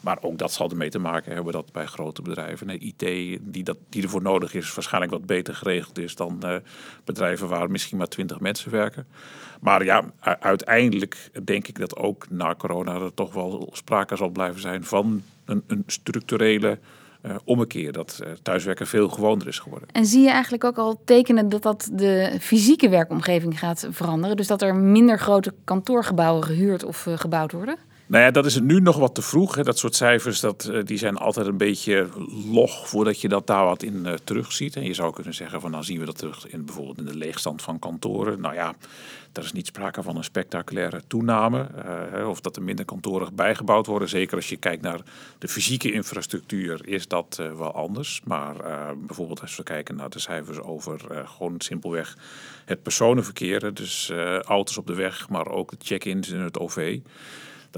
Maar 0.00 0.18
ook 0.20 0.38
dat 0.38 0.52
zal 0.52 0.70
ermee 0.70 0.90
te 0.90 0.98
maken 0.98 1.34
hebben 1.34 1.52
dat 1.52 1.72
bij 1.72 1.86
grote 1.86 2.22
bedrijven 2.22 2.86
IT 2.86 2.98
die, 3.40 3.62
dat, 3.62 3.76
die 3.88 4.02
ervoor 4.02 4.22
nodig 4.22 4.54
is, 4.54 4.74
waarschijnlijk 4.74 5.12
wat 5.12 5.26
beter 5.26 5.54
geregeld 5.54 5.98
is 5.98 6.14
dan 6.14 6.42
eh, 6.42 6.56
bedrijven 7.04 7.48
waar 7.48 7.70
misschien 7.70 7.98
maar 7.98 8.08
twintig 8.08 8.40
mensen 8.40 8.70
werken. 8.70 9.06
Maar 9.60 9.84
ja, 9.84 10.04
uiteindelijk 10.40 11.30
denk 11.44 11.68
ik 11.68 11.78
dat 11.78 11.96
ook 11.96 12.30
na 12.30 12.54
corona 12.54 12.94
er 12.94 13.14
toch 13.14 13.32
wel 13.32 13.68
sprake 13.72 14.16
zal 14.16 14.28
blijven 14.28 14.60
zijn 14.60 14.84
van 14.84 15.22
een, 15.44 15.62
een 15.66 15.82
structurele 15.86 16.78
eh, 17.20 17.36
ommekeer. 17.44 17.92
Dat 17.92 18.20
eh, 18.24 18.32
thuiswerken 18.42 18.86
veel 18.86 19.08
gewoner 19.08 19.46
is 19.46 19.58
geworden. 19.58 19.88
En 19.92 20.06
zie 20.06 20.22
je 20.22 20.30
eigenlijk 20.30 20.64
ook 20.64 20.78
al 20.78 21.00
tekenen 21.04 21.48
dat 21.48 21.62
dat 21.62 21.88
de 21.92 22.36
fysieke 22.40 22.88
werkomgeving 22.88 23.58
gaat 23.58 23.86
veranderen? 23.90 24.36
Dus 24.36 24.46
dat 24.46 24.62
er 24.62 24.74
minder 24.76 25.18
grote 25.18 25.54
kantoorgebouwen 25.64 26.44
gehuurd 26.44 26.84
of 26.84 27.06
gebouwd 27.14 27.52
worden? 27.52 27.87
Nou 28.08 28.24
ja, 28.24 28.30
dat 28.30 28.46
is 28.46 28.54
het 28.54 28.64
nu 28.64 28.80
nog 28.80 28.96
wat 28.96 29.14
te 29.14 29.22
vroeg. 29.22 29.54
Hè. 29.54 29.62
Dat 29.62 29.78
soort 29.78 29.94
cijfers 29.94 30.40
dat, 30.40 30.64
eh, 30.64 30.84
die 30.84 30.98
zijn 30.98 31.16
altijd 31.16 31.46
een 31.46 31.56
beetje 31.56 32.08
log 32.50 32.88
voordat 32.88 33.20
je 33.20 33.28
dat 33.28 33.46
daar 33.46 33.64
wat 33.64 33.82
in 33.82 34.06
eh, 34.06 34.14
terugziet. 34.24 34.76
En 34.76 34.84
je 34.84 34.94
zou 34.94 35.12
kunnen 35.12 35.34
zeggen 35.34 35.60
van 35.60 35.72
dan 35.72 35.84
zien 35.84 35.98
we 35.98 36.04
dat 36.04 36.18
terug 36.18 36.48
in 36.48 36.64
bijvoorbeeld 36.64 36.98
in 36.98 37.04
de 37.04 37.16
leegstand 37.16 37.62
van 37.62 37.78
kantoren. 37.78 38.40
Nou 38.40 38.54
ja, 38.54 38.74
daar 39.32 39.44
is 39.44 39.52
niet 39.52 39.66
sprake 39.66 40.02
van 40.02 40.16
een 40.16 40.24
spectaculaire 40.24 41.02
toename. 41.06 41.66
eh, 42.12 42.28
of 42.28 42.40
dat 42.40 42.56
er 42.56 42.62
minder 42.62 42.84
kantoren 42.84 43.34
bijgebouwd 43.34 43.86
worden. 43.86 44.08
Zeker 44.08 44.36
als 44.36 44.48
je 44.48 44.56
kijkt 44.56 44.82
naar 44.82 45.00
de 45.38 45.48
fysieke 45.48 45.92
infrastructuur 45.92 46.88
is 46.88 47.08
dat 47.08 47.40
wel 47.56 47.72
anders. 47.72 48.20
Maar 48.24 48.56
bijvoorbeeld 49.06 49.40
als 49.40 49.56
we 49.56 49.62
kijken 49.62 49.96
naar 49.96 50.10
de 50.10 50.18
cijfers 50.18 50.60
over 50.60 51.00
gewoon 51.24 51.54
simpelweg 51.58 52.16
het 52.64 52.82
personenverkeer. 52.82 53.74
Dus 53.74 54.12
auto's 54.42 54.78
op 54.78 54.86
de 54.86 54.94
weg, 54.94 55.28
maar 55.28 55.48
ook 55.48 55.70
de 55.70 55.76
check-ins 55.78 56.28
in 56.30 56.40
het 56.40 56.58
OV. 56.58 56.98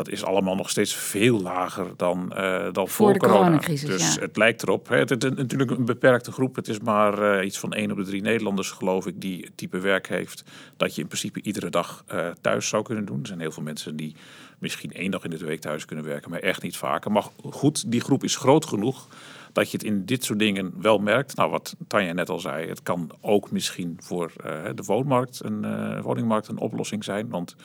Dat 0.05 0.13
is 0.13 0.25
allemaal 0.25 0.55
nog 0.55 0.71
steeds 0.71 0.95
veel 0.95 1.41
lager 1.41 1.87
dan, 1.97 2.33
eh, 2.33 2.73
dan 2.73 2.89
voor, 2.89 3.13
de 3.13 3.19
corona. 3.19 3.39
coronacrisis, 3.39 3.89
Dus 3.89 4.15
ja. 4.15 4.21
het 4.21 4.37
lijkt 4.37 4.63
erop. 4.63 4.89
Hè, 4.89 4.97
het 4.97 5.25
is 5.25 5.31
natuurlijk 5.31 5.71
een 5.71 5.85
beperkte 5.85 6.33
groep. 6.33 6.57
Het 6.57 6.69
is 6.69 6.79
maar 6.79 7.39
eh, 7.39 7.47
iets 7.47 7.59
van 7.59 7.73
één 7.73 7.91
op 7.91 7.97
de 7.97 8.05
drie 8.05 8.23
Nederlanders, 8.23 8.71
geloof 8.71 9.07
ik, 9.07 9.21
die 9.21 9.43
het 9.43 9.57
type 9.57 9.79
werk 9.79 10.09
heeft. 10.09 10.45
Dat 10.77 10.95
je 10.95 11.01
in 11.01 11.07
principe 11.07 11.43
iedere 11.43 11.71
dag 11.71 12.05
eh, 12.07 12.29
thuis 12.41 12.69
zou 12.69 12.83
kunnen 12.83 13.05
doen. 13.05 13.21
Er 13.21 13.27
zijn 13.27 13.41
heel 13.41 13.51
veel 13.51 13.63
mensen 13.63 13.97
die 13.97 14.15
misschien 14.59 14.93
één 14.93 15.11
dag 15.11 15.25
in 15.25 15.31
de 15.31 15.39
week 15.39 15.61
thuis 15.61 15.85
kunnen 15.85 16.05
werken, 16.05 16.31
maar 16.31 16.41
echt 16.41 16.63
niet 16.63 16.77
vaker. 16.77 17.13
Maar 17.13 17.27
goed, 17.51 17.91
die 17.91 18.01
groep 18.01 18.25
is 18.25 18.37
groot 18.37 18.67
genoeg 18.67 19.09
dat 19.53 19.71
je 19.71 19.77
het 19.77 19.87
in 19.87 20.05
dit 20.05 20.25
soort 20.25 20.39
dingen 20.39 20.73
wel 20.81 20.99
merkt. 20.99 21.37
Nou, 21.37 21.51
wat 21.51 21.77
Tanja 21.87 22.13
net 22.13 22.29
al 22.29 22.39
zei, 22.39 22.69
het 22.69 22.83
kan 22.83 23.11
ook 23.21 23.51
misschien 23.51 23.97
voor 24.03 24.33
de 24.75 24.83
woonmarkt 24.87 25.45
een, 25.45 26.03
woningmarkt 26.03 26.49
een 26.49 26.59
oplossing 26.59 27.05
zijn. 27.05 27.29
Want 27.29 27.57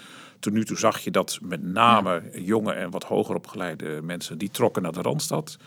tot 0.45 0.53
nu 0.53 0.65
toe 0.65 0.77
zag 0.77 0.99
je 0.99 1.11
dat 1.11 1.39
met 1.41 1.63
name 1.63 2.21
jonge 2.31 2.71
en 2.71 2.89
wat 2.89 3.03
hoger 3.03 3.35
opgeleide 3.35 4.01
mensen, 4.03 4.37
die 4.37 4.49
trokken 4.49 4.81
naar 4.81 4.91
de 4.91 5.01
Randstad. 5.01 5.57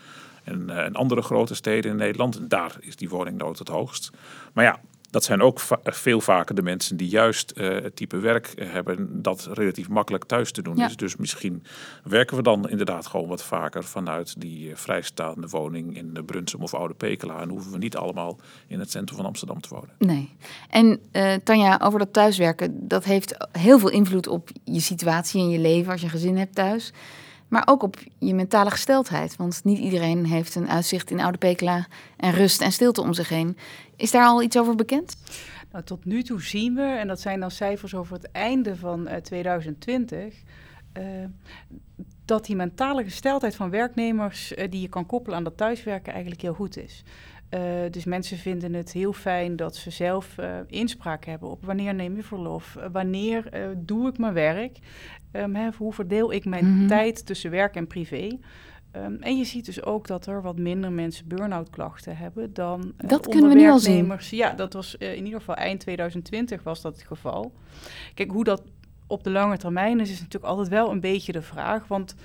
En, 0.43 0.69
eh, 0.69 0.85
en 0.85 0.93
andere 0.93 1.21
grote 1.21 1.55
steden 1.55 1.91
in 1.91 1.97
Nederland. 1.97 2.37
En 2.37 2.47
daar 2.47 2.75
is 2.79 2.95
die 2.95 3.09
woningnood 3.09 3.59
het 3.59 3.67
hoogst. 3.67 4.11
Maar 4.53 4.63
ja, 4.63 4.79
dat 5.09 5.23
zijn 5.23 5.41
ook 5.41 5.59
va- 5.59 5.79
veel 5.83 6.21
vaker 6.21 6.55
de 6.55 6.61
mensen 6.61 6.97
die 6.97 7.07
juist 7.09 7.51
eh, 7.51 7.67
het 7.69 7.95
type 7.95 8.17
werk 8.17 8.47
eh, 8.47 8.71
hebben 8.71 9.21
dat 9.21 9.49
relatief 9.53 9.89
makkelijk 9.89 10.25
thuis 10.25 10.51
te 10.51 10.61
doen 10.61 10.75
Ja. 10.77 10.85
is. 10.85 10.95
Dus 10.95 11.15
misschien 11.15 11.63
werken 12.03 12.37
we 12.37 12.43
dan 12.43 12.69
inderdaad 12.69 13.07
gewoon 13.07 13.27
wat 13.27 13.43
vaker 13.43 13.83
vanuit 13.83 14.41
die 14.41 14.69
eh, 14.69 14.75
vrijstaande 14.75 15.47
woning 15.47 15.97
in 15.97 16.23
Brunsum 16.25 16.61
of 16.61 16.73
Oude 16.73 16.93
Pekela. 16.93 17.41
En 17.41 17.49
hoeven 17.49 17.71
we 17.71 17.77
niet 17.77 17.95
allemaal 17.95 18.39
in 18.67 18.79
het 18.79 18.91
centrum 18.91 19.17
van 19.17 19.25
Amsterdam 19.25 19.61
te 19.61 19.69
wonen. 19.69 19.89
Nee. 19.97 20.29
En 20.69 20.99
Tanja, 21.43 21.79
over 21.83 21.99
dat 21.99 22.13
thuiswerken, 22.13 22.87
dat 22.87 23.03
heeft 23.03 23.47
heel 23.51 23.79
veel 23.79 23.89
invloed 23.89 24.27
op 24.27 24.49
je 24.63 24.79
situatie 24.79 25.41
en 25.41 25.49
je 25.49 25.59
leven 25.59 25.91
als 25.91 26.01
je 26.01 26.09
gezin 26.09 26.37
hebt 26.37 26.55
thuis. 26.55 26.93
Maar 27.49 27.63
ook 27.65 27.83
op 27.83 27.97
je 28.19 28.33
mentale 28.33 28.71
gesteldheid. 28.71 29.35
Want 29.35 29.61
niet 29.63 29.79
iedereen 29.79 30.25
heeft 30.25 30.55
een 30.55 30.69
uitzicht 30.69 31.11
in 31.11 31.19
Oude 31.19 31.37
Pekela 31.37 31.87
en 32.17 32.31
rust 32.31 32.61
en 32.61 32.71
stilte 32.71 33.01
om 33.01 33.13
zich 33.13 33.29
heen. 33.29 33.57
Is 33.95 34.11
daar 34.11 34.25
al 34.25 34.41
iets 34.41 34.57
over 34.57 34.75
bekend? 34.75 35.15
Nou, 35.71 35.83
tot 35.83 36.05
nu 36.05 36.23
toe 36.23 36.41
zien 36.41 36.75
we, 36.75 36.81
en 36.81 37.07
dat 37.07 37.19
zijn 37.19 37.39
dan 37.39 37.51
cijfers 37.51 37.95
over 37.95 38.13
het 38.13 38.31
einde 38.31 38.75
van 38.75 39.07
eh, 39.07 39.21
2020, 39.21 40.43
eh, 40.93 41.03
dat 42.25 42.45
die 42.45 42.55
mentale 42.55 43.03
gesteldheid 43.03 43.55
van 43.55 43.69
werknemers 43.69 44.53
eh, 44.53 44.71
die 44.71 44.81
je 44.81 44.89
kan 44.89 45.05
koppelen 45.05 45.37
aan 45.37 45.43
dat 45.43 45.57
thuiswerken 45.57 46.11
eigenlijk 46.11 46.41
heel 46.41 46.53
goed 46.53 46.77
is. 46.77 47.03
Dus 47.91 48.05
mensen 48.05 48.37
vinden 48.37 48.73
het 48.73 48.91
heel 48.91 49.13
fijn 49.13 49.55
dat 49.55 49.75
ze 49.75 49.91
zelf 49.91 50.35
uh, 50.39 50.55
inspraak 50.67 51.25
hebben 51.25 51.49
op 51.49 51.65
wanneer 51.65 51.93
neem 51.95 52.15
je 52.15 52.23
verlof, 52.23 52.77
wanneer 52.91 53.49
doe 53.77 54.07
ik 54.07 54.17
mijn 54.17 54.33
werk, 54.33 54.77
um, 55.31 55.55
hè, 55.55 55.69
hoe 55.77 55.93
verdeel 55.93 56.33
ik 56.33 56.45
mijn 56.45 56.65
mm 56.65 56.77
-hmm. 56.77 56.87
tijd 56.87 57.25
tussen 57.25 57.51
werk 57.51 57.75
en 57.75 57.87
privé. 57.87 58.37
Um, 58.95 59.17
en 59.21 59.37
je 59.37 59.43
ziet 59.43 59.65
dus 59.65 59.83
ook 59.83 60.07
dat 60.07 60.25
er 60.25 60.41
wat 60.41 60.57
minder 60.57 60.91
mensen 60.91 61.27
burn-out 61.27 61.69
klachten 61.69 62.17
hebben 62.17 62.53
dan 62.53 62.93
dat 62.97 63.27
kunnen 63.27 63.49
we 63.49 63.55
nu 63.55 63.69
al 63.69 63.79
zien. 63.79 64.17
Ja, 64.29 64.53
dat 64.53 64.73
was 64.73 64.95
in 64.95 65.25
ieder 65.25 65.39
geval 65.39 65.55
eind 65.55 65.79
2020 65.79 66.63
was 66.63 66.81
dat 66.81 66.93
het 66.93 67.07
geval. 67.07 67.53
Kijk, 68.13 68.31
hoe 68.31 68.43
dat 68.43 68.63
op 69.07 69.23
de 69.23 69.29
lange 69.29 69.57
termijn 69.57 69.99
is, 69.99 70.11
is 70.11 70.19
natuurlijk 70.19 70.51
altijd 70.51 70.67
wel 70.67 70.91
een 70.91 70.99
beetje 70.99 71.31
de 71.31 71.41
vraag, 71.41 71.87
want 71.87 72.15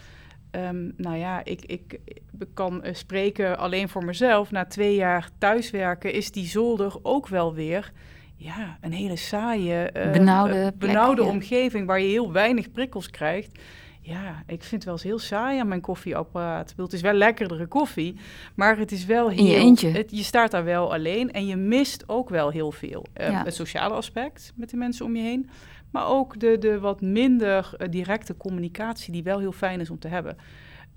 Um, 0.57 0.95
nou 0.97 1.17
ja, 1.17 1.45
ik, 1.45 1.65
ik, 1.65 2.01
ik 2.05 2.23
kan 2.55 2.81
uh, 2.85 2.95
spreken 2.95 3.59
alleen 3.59 3.89
voor 3.89 4.05
mezelf. 4.05 4.51
Na 4.51 4.65
twee 4.65 4.95
jaar 4.95 5.29
thuiswerken 5.39 6.13
is 6.13 6.31
die 6.31 6.47
zolder 6.47 6.97
ook 7.03 7.29
wel 7.29 7.55
weer 7.55 7.93
ja, 8.37 8.79
een 8.81 8.93
hele 8.93 9.17
saaie, 9.17 9.91
uh, 9.97 10.13
benauwde, 10.13 10.73
benauwde 10.79 11.23
omgeving 11.23 11.87
waar 11.87 12.01
je 12.01 12.09
heel 12.09 12.33
weinig 12.33 12.71
prikkels 12.71 13.11
krijgt. 13.11 13.59
Ja, 14.01 14.43
ik 14.47 14.63
vind 14.63 14.71
het 14.71 14.85
wel 14.85 14.93
eens 14.93 15.03
heel 15.03 15.19
saai 15.19 15.61
aan 15.61 15.69
mijn 15.69 15.81
koffieapparaat. 15.81 16.75
Het 16.77 16.93
is 16.93 17.01
wel 17.01 17.13
lekkerdere 17.13 17.67
koffie, 17.67 18.17
maar 18.55 18.79
het 18.79 18.93
is 18.93 19.05
wel 19.05 19.29
heel... 19.29 19.39
In 19.39 19.45
je 19.45 19.57
eentje. 19.57 19.89
Het, 19.89 20.11
je 20.11 20.23
staat 20.23 20.51
daar 20.51 20.65
wel 20.65 20.93
alleen 20.93 21.33
en 21.33 21.47
je 21.47 21.57
mist 21.57 22.09
ook 22.09 22.29
wel 22.29 22.51
heel 22.51 22.73
veel. 22.73 23.07
Ja. 23.15 23.45
Het 23.45 23.55
sociale 23.55 23.95
aspect 23.95 24.53
met 24.57 24.71
de 24.71 24.77
mensen 24.77 25.05
om 25.05 25.17
je 25.17 25.23
heen. 25.23 25.49
Maar 25.91 26.07
ook 26.07 26.41
de, 26.41 26.59
de 26.59 26.81
wat 26.81 27.01
minder 27.01 27.77
directe 27.91 28.37
communicatie, 28.37 29.13
die 29.13 29.23
wel 29.23 29.39
heel 29.39 29.53
fijn 29.53 29.81
is 29.81 29.91
om 29.91 29.99
te 29.99 30.09
hebben. 30.09 30.37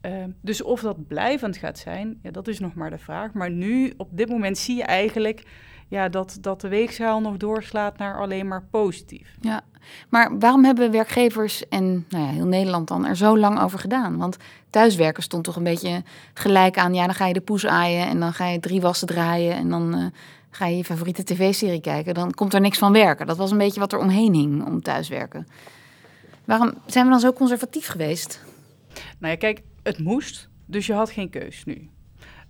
Uh, 0.05 0.11
dus 0.41 0.63
of 0.63 0.81
dat 0.81 1.07
blijvend 1.07 1.57
gaat 1.57 1.77
zijn, 1.77 2.19
ja, 2.21 2.31
dat 2.31 2.47
is 2.47 2.59
nog 2.59 2.73
maar 2.73 2.89
de 2.89 2.97
vraag. 2.97 3.33
Maar 3.33 3.51
nu, 3.51 3.93
op 3.97 4.09
dit 4.11 4.29
moment, 4.29 4.57
zie 4.57 4.75
je 4.75 4.83
eigenlijk 4.83 5.43
ja, 5.87 6.09
dat, 6.09 6.37
dat 6.41 6.61
de 6.61 6.67
weegschaal 6.67 7.21
nog 7.21 7.37
doorslaat 7.37 7.97
naar 7.97 8.19
alleen 8.19 8.47
maar 8.47 8.63
positief. 8.71 9.37
Ja, 9.41 9.61
maar 10.09 10.39
waarom 10.39 10.63
hebben 10.65 10.91
werkgevers 10.91 11.67
en 11.67 12.05
nou 12.09 12.25
ja, 12.25 12.29
heel 12.31 12.45
Nederland 12.45 12.87
dan 12.87 13.05
er 13.05 13.15
zo 13.15 13.37
lang 13.37 13.59
over 13.59 13.79
gedaan? 13.79 14.17
Want 14.17 14.37
thuiswerken 14.69 15.23
stond 15.23 15.43
toch 15.43 15.55
een 15.55 15.63
beetje 15.63 16.03
gelijk 16.33 16.77
aan, 16.77 16.93
ja, 16.93 17.05
dan 17.05 17.15
ga 17.15 17.25
je 17.25 17.33
de 17.33 17.41
poes 17.41 17.65
aaien 17.65 18.07
en 18.07 18.19
dan 18.19 18.33
ga 18.33 18.47
je 18.47 18.59
drie 18.59 18.81
wassen 18.81 19.07
draaien 19.07 19.55
en 19.55 19.69
dan... 19.69 19.95
Uh, 19.95 20.05
ga 20.49 20.65
je 20.65 20.77
je 20.77 20.83
favoriete 20.83 21.23
tv-serie 21.23 21.81
kijken, 21.81 22.13
dan 22.13 22.31
komt 22.31 22.53
er 22.53 22.61
niks 22.61 22.77
van 22.77 22.91
werken. 22.91 23.27
Dat 23.27 23.37
was 23.37 23.51
een 23.51 23.57
beetje 23.57 23.79
wat 23.79 23.93
er 23.93 23.99
omheen 23.99 24.33
hing 24.33 24.65
om 24.65 24.81
thuiswerken. 24.81 25.47
Waarom 26.45 26.73
zijn 26.85 27.05
we 27.05 27.11
dan 27.11 27.19
zo 27.19 27.33
conservatief 27.33 27.87
geweest? 27.87 28.43
Nou 29.19 29.31
ja, 29.31 29.37
kijk, 29.37 29.61
het 29.83 29.99
moest, 29.99 30.49
dus 30.65 30.85
je 30.85 30.93
had 30.93 31.09
geen 31.09 31.29
keus 31.29 31.63
nu. 31.65 31.89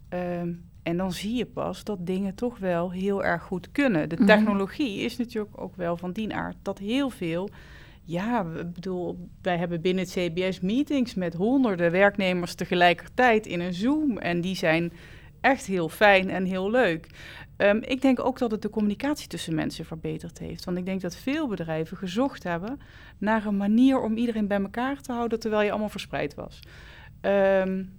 Um, 0.09 0.66
en 0.87 0.97
dan 0.97 1.11
zie 1.11 1.35
je 1.35 1.45
pas 1.45 1.83
dat 1.83 2.05
dingen 2.05 2.35
toch 2.35 2.57
wel 2.57 2.91
heel 2.91 3.23
erg 3.23 3.43
goed 3.43 3.71
kunnen. 3.71 4.09
De 4.09 4.15
Mhm. 4.15 4.25
technologie 4.25 4.99
is 4.99 5.17
natuurlijk 5.17 5.61
ook 5.61 5.75
wel 5.75 5.97
van 5.97 6.11
die 6.11 6.33
aard 6.33 6.55
dat 6.61 6.77
heel 6.79 7.09
veel. 7.09 7.49
Ja, 8.03 8.45
ik 8.59 8.73
bedoel, 8.73 9.29
wij 9.41 9.57
hebben 9.57 9.81
binnen 9.81 10.03
het 10.03 10.13
CBS 10.13 10.59
meetings 10.59 11.13
met 11.15 11.33
honderden 11.33 11.91
werknemers 11.91 12.53
tegelijkertijd 12.55 13.45
in 13.45 13.59
een 13.59 13.73
Zoom. 13.73 14.17
En 14.17 14.41
die 14.41 14.55
zijn 14.55 14.91
echt 15.41 15.65
heel 15.65 15.89
fijn 15.89 16.29
en 16.29 16.45
heel 16.45 16.71
leuk. 16.71 17.07
Um, 17.57 17.81
ik 17.83 18.01
denk 18.01 18.19
ook 18.19 18.39
dat 18.39 18.51
het 18.51 18.61
de 18.61 18.69
communicatie 18.69 19.27
tussen 19.27 19.55
mensen 19.55 19.85
verbeterd 19.85 20.39
heeft. 20.39 20.65
Want 20.65 20.77
ik 20.77 20.85
denk 20.85 21.01
dat 21.01 21.15
veel 21.15 21.47
bedrijven 21.47 21.97
gezocht 21.97 22.43
hebben 22.43 22.79
naar 23.17 23.45
een 23.45 23.57
manier 23.57 23.99
om 24.01 24.17
iedereen 24.17 24.47
bij 24.47 24.61
elkaar 24.61 25.01
te 25.01 25.11
houden 25.11 25.39
terwijl 25.39 25.61
je 25.63 25.69
allemaal 25.69 25.89
verspreid 25.89 26.35
was. 26.35 26.59
Um, 27.21 27.96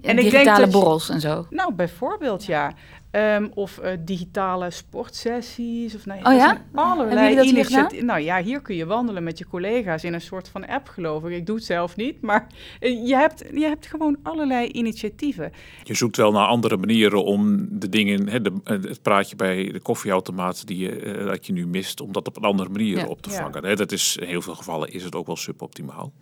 en 0.00 0.16
digitale 0.16 0.66
borrels 0.66 1.08
en 1.08 1.20
zo. 1.20 1.46
Nou, 1.50 1.74
bijvoorbeeld 1.74 2.44
ja. 2.44 2.74
Um, 3.12 3.50
of 3.54 3.80
uh, 3.82 3.90
digitale 4.00 4.70
sportsessies. 4.70 5.94
Of, 5.94 6.06
nou, 6.06 6.20
oh 6.22 6.34
ja? 6.34 6.64
Allerlei 6.74 7.40
initiatieven. 7.40 8.06
Nou 8.06 8.20
ja, 8.20 8.42
hier 8.42 8.60
kun 8.60 8.76
je 8.76 8.86
wandelen 8.86 9.22
met 9.22 9.38
je 9.38 9.46
collega's 9.46 10.04
in 10.04 10.14
een 10.14 10.20
soort 10.20 10.48
van 10.48 10.66
app, 10.66 10.88
geloof 10.88 11.24
ik. 11.24 11.30
Ik 11.30 11.46
doe 11.46 11.56
het 11.56 11.64
zelf 11.64 11.96
niet, 11.96 12.20
maar 12.20 12.46
uh, 12.80 13.06
je, 13.06 13.16
hebt, 13.16 13.44
je 13.52 13.64
hebt 13.64 13.86
gewoon 13.86 14.16
allerlei 14.22 14.68
initiatieven. 14.68 15.52
Je 15.82 15.94
zoekt 15.94 16.16
wel 16.16 16.32
naar 16.32 16.46
andere 16.46 16.76
manieren 16.76 17.24
om 17.24 17.66
de 17.70 17.88
dingen, 17.88 18.28
hè, 18.28 18.40
de, 18.40 18.52
het 18.64 19.02
praatje 19.02 19.36
bij 19.36 19.72
de 19.72 19.80
koffieautomaat 19.80 20.66
die 20.66 20.78
je, 20.78 21.02
uh, 21.02 21.26
dat 21.26 21.46
je 21.46 21.52
nu 21.52 21.66
mist, 21.66 22.00
om 22.00 22.12
dat 22.12 22.28
op 22.28 22.36
een 22.36 22.42
andere 22.42 22.68
manier 22.68 22.96
ja. 22.96 23.06
op 23.06 23.22
te 23.22 23.30
vangen. 23.30 23.62
Ja. 23.62 23.68
Hè, 23.68 23.76
dat 23.76 23.92
is, 23.92 24.16
in 24.16 24.28
heel 24.28 24.42
veel 24.42 24.54
gevallen 24.54 24.92
is 24.92 25.04
het 25.04 25.14
ook 25.14 25.26
wel 25.26 25.36
suboptimaal. 25.36 26.12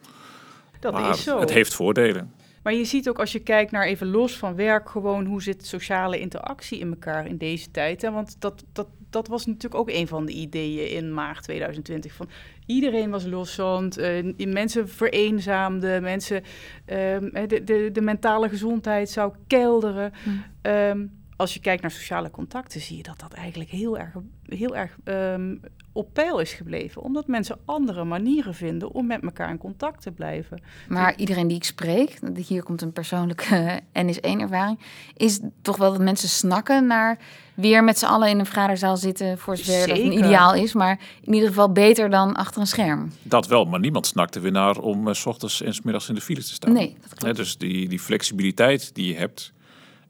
Dat 0.81 0.93
maar 0.93 1.11
is 1.11 1.23
zo. 1.23 1.41
Het 1.41 1.51
heeft 1.51 1.75
voordelen. 1.75 2.33
Maar 2.67 2.75
je 2.75 2.85
ziet 2.85 3.09
ook 3.09 3.19
als 3.19 3.33
je 3.33 3.39
kijkt 3.39 3.71
naar 3.71 3.87
even 3.87 4.07
los 4.07 4.39
van 4.39 4.55
werk, 4.55 4.89
gewoon 4.89 5.25
hoe 5.25 5.43
zit 5.43 5.67
sociale 5.67 6.19
interactie 6.19 6.79
in 6.79 6.89
elkaar 6.89 7.27
in 7.27 7.37
deze 7.37 7.71
tijd. 7.71 8.03
Hè? 8.03 8.11
Want 8.11 8.37
dat, 8.39 8.65
dat, 8.73 8.89
dat 9.11 9.29
was 9.29 9.47
natuurlijk 9.47 9.75
ook 9.75 9.91
een 9.91 10.07
van 10.07 10.27
de 10.27 10.33
ideeën 10.33 10.91
in 10.91 11.15
maart 11.15 11.43
2020. 11.43 12.13
Van 12.13 12.29
iedereen 12.67 13.11
was 13.11 13.27
loszand, 13.27 13.99
uh, 13.99 14.47
mensen 14.47 14.89
vereenzaamden, 14.89 16.03
mensen, 16.03 16.43
um, 16.87 17.31
de, 17.49 17.65
de, 17.65 17.91
de 17.93 18.01
mentale 18.01 18.49
gezondheid 18.49 19.11
zou 19.11 19.33
kelderen. 19.47 20.13
Hmm. 20.23 20.45
Um, 20.73 21.25
als 21.37 21.55
je 21.55 21.61
kijkt 21.61 21.83
naar 21.83 21.91
sociale 21.91 22.31
contacten, 22.31 22.81
zie 22.81 22.97
je 22.97 23.03
dat 23.03 23.21
dat 23.21 23.33
eigenlijk 23.33 23.71
heel 23.71 23.99
erg, 23.99 24.15
heel 24.43 24.77
erg 24.77 24.97
um, 25.05 25.61
op 25.93 26.09
peil 26.13 26.39
is 26.39 26.53
gebleven. 26.53 27.03
Omdat 27.03 27.27
mensen 27.27 27.59
andere 27.65 28.05
manieren 28.05 28.55
vinden 28.55 28.93
om 28.93 29.07
met 29.07 29.23
elkaar 29.23 29.51
in 29.51 29.59
contact 29.59 30.03
te 30.03 30.11
blijven. 30.11 30.63
Maar 30.89 31.11
die... 31.11 31.17
iedereen 31.21 31.49
die 31.49 31.57
ik 31.57 31.65
spreek, 31.65 32.19
hier 32.47 32.63
komt 32.63 32.83
een 32.83 32.93
persoonlijke 32.93 33.81
NS1-ervaring, 34.03 34.81
is 35.17 35.41
toch 35.63 35.77
wel 35.77 35.93
dat 35.93 36.01
mensen 36.01 36.29
snakken 36.29 36.87
naar 36.87 37.19
weer 37.55 37.85
met 37.85 37.99
z'n 37.99 38.05
allen 38.05 38.29
in 38.29 38.39
een 38.39 38.47
vergaderzaal 38.47 38.97
zitten, 38.97 39.39
voor 39.39 39.57
zover 39.57 39.89
dat 39.89 39.99
een 39.99 40.13
ideaal 40.13 40.55
is. 40.55 40.73
Maar 40.73 41.01
in 41.23 41.35
ieder 41.35 41.49
geval 41.49 41.73
beter 41.73 42.11
dan 42.11 42.35
achter 42.35 42.61
een 42.61 42.67
scherm. 42.67 43.13
Dat 43.23 43.47
wel, 43.47 43.65
maar 43.65 43.81
niemand 43.81 44.07
snakte 44.07 44.41
weer 44.41 44.53
naar 44.53 44.79
om 44.79 45.09
uh, 45.09 45.15
s 45.15 45.27
ochtends 45.27 45.63
en 45.63 45.75
s 45.75 45.83
middags 45.83 46.09
in 46.09 46.15
de 46.15 46.21
file 46.21 46.41
te 46.41 46.53
staan. 46.53 46.73
Nee, 46.73 46.97
dat 47.01 47.09
klopt. 47.09 47.23
He, 47.23 47.33
dus 47.33 47.59
die, 47.59 47.89
die 47.89 48.01
flexibiliteit 48.01 48.95
die 48.95 49.09
je 49.09 49.15
hebt 49.15 49.55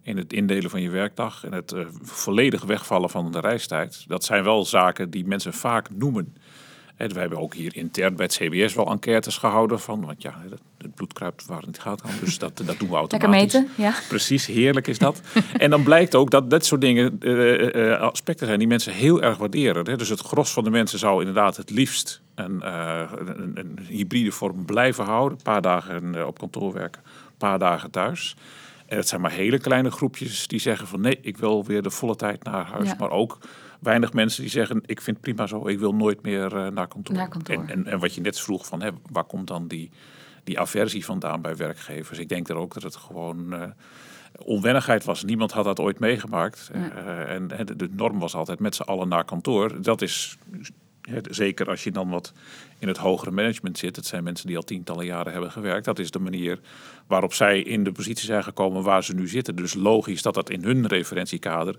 in 0.07 0.17
het 0.17 0.33
indelen 0.33 0.71
van 0.71 0.81
je 0.81 0.91
werkdag 0.91 1.45
en 1.45 1.53
het 1.53 1.73
uh, 1.73 1.87
volledig 2.03 2.65
wegvallen 2.65 3.11
van 3.11 3.33
de 3.33 3.41
reistijd. 3.41 4.05
Dat 4.09 4.25
zijn 4.25 4.45
wel 4.45 4.65
zaken 4.65 5.11
die 5.11 5.27
mensen 5.27 5.53
vaak 5.53 5.89
noemen. 5.91 6.37
En 6.97 7.13
we 7.13 7.19
hebben 7.21 7.39
ook 7.39 7.55
hier 7.55 7.77
intern 7.77 8.17
bij 8.17 8.25
het 8.25 8.35
CBS 8.35 8.75
wel 8.75 8.91
enquêtes 8.91 9.37
gehouden 9.37 9.81
van, 9.81 10.05
want 10.05 10.23
ja, 10.23 10.35
het 10.79 10.95
bloed 10.95 11.13
kruipt 11.13 11.47
waar 11.47 11.57
het 11.57 11.67
niet 11.67 11.79
gaat. 11.79 12.03
Dus 12.21 12.39
dat, 12.39 12.57
dat 12.57 12.79
doen 12.79 12.89
we 12.89 12.95
automatisch. 12.95 13.53
Lekker 13.53 13.61
meten, 13.61 13.85
ja. 13.85 13.95
Precies, 14.09 14.47
heerlijk 14.47 14.87
is 14.87 14.99
dat. 14.99 15.21
en 15.59 15.71
dan 15.71 15.83
blijkt 15.83 16.15
ook 16.15 16.31
dat 16.31 16.51
dat 16.51 16.65
soort 16.65 16.81
dingen 16.81 17.17
uh, 17.21 17.75
uh, 17.75 18.01
aspecten 18.01 18.47
zijn 18.47 18.59
die 18.59 18.69
mensen 18.69 18.93
heel 18.93 19.23
erg 19.23 19.39
waarderen. 19.39 19.89
Hè? 19.89 19.97
Dus 19.97 20.09
het 20.09 20.21
gros 20.21 20.53
van 20.53 20.65
de 20.65 20.71
mensen 20.71 20.99
zou 20.99 21.19
inderdaad 21.19 21.57
het 21.57 21.71
liefst 21.71 22.21
een, 22.35 22.61
uh, 22.65 23.03
een, 23.19 23.53
een 23.55 23.79
hybride 23.89 24.33
vorm 24.33 24.65
blijven 24.65 25.05
houden. 25.05 25.39
Een 25.39 25.45
paar 25.45 25.63
dagen 25.63 26.27
op 26.27 26.39
kantoor 26.39 26.73
werken, 26.73 27.03
een 27.05 27.37
paar 27.39 27.59
dagen 27.59 27.91
thuis. 27.91 28.37
En 28.87 28.97
het 28.97 29.09
zijn 29.09 29.21
maar 29.21 29.31
hele 29.31 29.59
kleine 29.59 29.91
groepjes 29.91 30.47
die 30.47 30.59
zeggen 30.59 30.87
van 30.87 31.01
nee, 31.01 31.19
ik 31.21 31.37
wil 31.37 31.65
weer 31.65 31.83
de 31.83 31.91
volle 31.91 32.17
tijd 32.17 32.45
naar 32.45 32.65
huis. 32.65 32.89
Ja. 32.89 32.97
Maar 32.99 33.11
ook 33.11 33.39
weinig 33.81 34.13
mensen 34.13 34.43
die 34.43 34.51
zeggen 34.51 34.83
ik 34.87 35.01
vind 35.01 35.17
het 35.17 35.21
prima 35.21 35.47
zo, 35.47 35.69
ik 35.69 35.79
wil 35.79 35.95
nooit 35.95 36.23
meer 36.23 36.57
uh, 36.57 36.67
naar 36.67 36.89
kantoor. 36.89 37.15
Naar 37.17 37.29
kantoor. 37.29 37.57
En, 37.57 37.69
en, 37.69 37.87
en, 37.87 37.99
wat 37.99 38.15
je 38.15 38.21
net 38.21 38.41
vroeg 38.41 38.67
van 38.67 38.83
hè, 38.83 38.91
waar 39.11 39.25
komt 39.25 39.47
dan 39.47 39.69
die, 39.69 39.91
die 40.45 40.61
aversie 40.61 41.05
vandaan 41.05 41.43
bij 41.43 41.57
werkgevers? 41.57 42.19
Ik 42.19 42.29
denk 42.29 42.49
er 42.49 42.57
ook 42.57 42.75
dat 42.75 42.83
het 42.83 42.97
gewoon 42.97 43.55
uh, 43.55 43.63
onwennigheid 44.39 45.05
was. 45.05 45.25
Niemand 45.25 45.53
had 45.53 45.65
dat 45.65 45.81
ooit 45.81 45.99
meegemaakt. 45.99 46.71
Ja. 46.75 46.79
Uh, 46.79 47.35
en 47.35 47.49
de, 47.49 47.77
de 47.77 47.89
norm 47.93 48.19
was 48.19 48.35
altijd 48.35 48.59
met 48.59 48.75
z'n 48.75 48.83
allen 48.83 49.09
naar 49.09 49.25
kantoor. 49.25 49.83
Dat 49.83 50.03
is 50.03 50.39
Zeker 51.31 51.69
als 51.69 51.85
je 51.85 51.91
dan 51.91 52.09
wat 52.09 52.33
in 52.79 52.89
het 52.89 52.97
hogere 52.97 53.31
management 53.31 53.79
zit. 53.79 53.97
Het 53.97 54.07
zijn 54.07 54.25
mensen 54.25 54.47
die 54.47 54.57
al 54.57 54.63
tientallen 54.63 55.07
jaren 55.07 55.33
hebben 55.33 55.51
gewerkt. 55.51 55.85
Dat 55.85 55.99
is 55.99 56.11
de 56.11 56.19
manier 56.19 56.59
waarop 57.07 57.33
zij 57.33 57.61
in 57.61 57.85
de 57.85 57.93
positie 57.93 58.27
zijn 58.27 58.43
gekomen 58.43 58.83
waar 58.83 59.05
ze 59.05 59.15
nu 59.15 59.29
zitten. 59.29 59.57
Dus 59.57 59.75
logisch 59.75 60.23
dat 60.23 60.35
dat 60.35 60.51
in 60.51 60.65
hun 60.65 60.87
referentiekader 60.87 61.77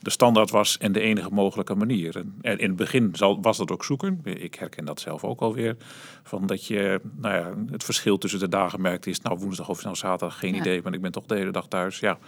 de 0.00 0.10
standaard 0.10 0.50
was 0.50 0.78
en 0.78 0.92
de 0.92 1.00
enige 1.00 1.30
mogelijke 1.30 1.74
manier. 1.74 2.22
En 2.40 2.58
in 2.58 2.68
het 2.68 2.76
begin 2.76 3.14
was 3.40 3.56
dat 3.56 3.70
ook 3.70 3.84
zoeken. 3.84 4.20
Ik 4.24 4.54
herken 4.54 4.84
dat 4.84 5.00
zelf 5.00 5.24
ook 5.24 5.40
alweer. 5.40 5.76
Van 6.22 6.46
dat 6.46 6.66
je 6.66 7.00
nou 7.16 7.34
ja, 7.34 7.72
het 7.72 7.84
verschil 7.84 8.18
tussen 8.18 8.40
de 8.40 8.48
dagen 8.48 8.80
merkt 8.80 9.06
is... 9.06 9.20
nou 9.20 9.38
woensdag 9.38 9.68
of 9.68 9.82
nou 9.82 9.96
zaterdag, 9.96 10.38
geen 10.38 10.54
ja. 10.54 10.60
idee, 10.60 10.82
want 10.82 10.94
ik 10.94 11.00
ben 11.00 11.12
toch 11.12 11.26
de 11.26 11.34
hele 11.34 11.52
dag 11.52 11.68
thuis. 11.68 11.98
Ja, 12.00 12.18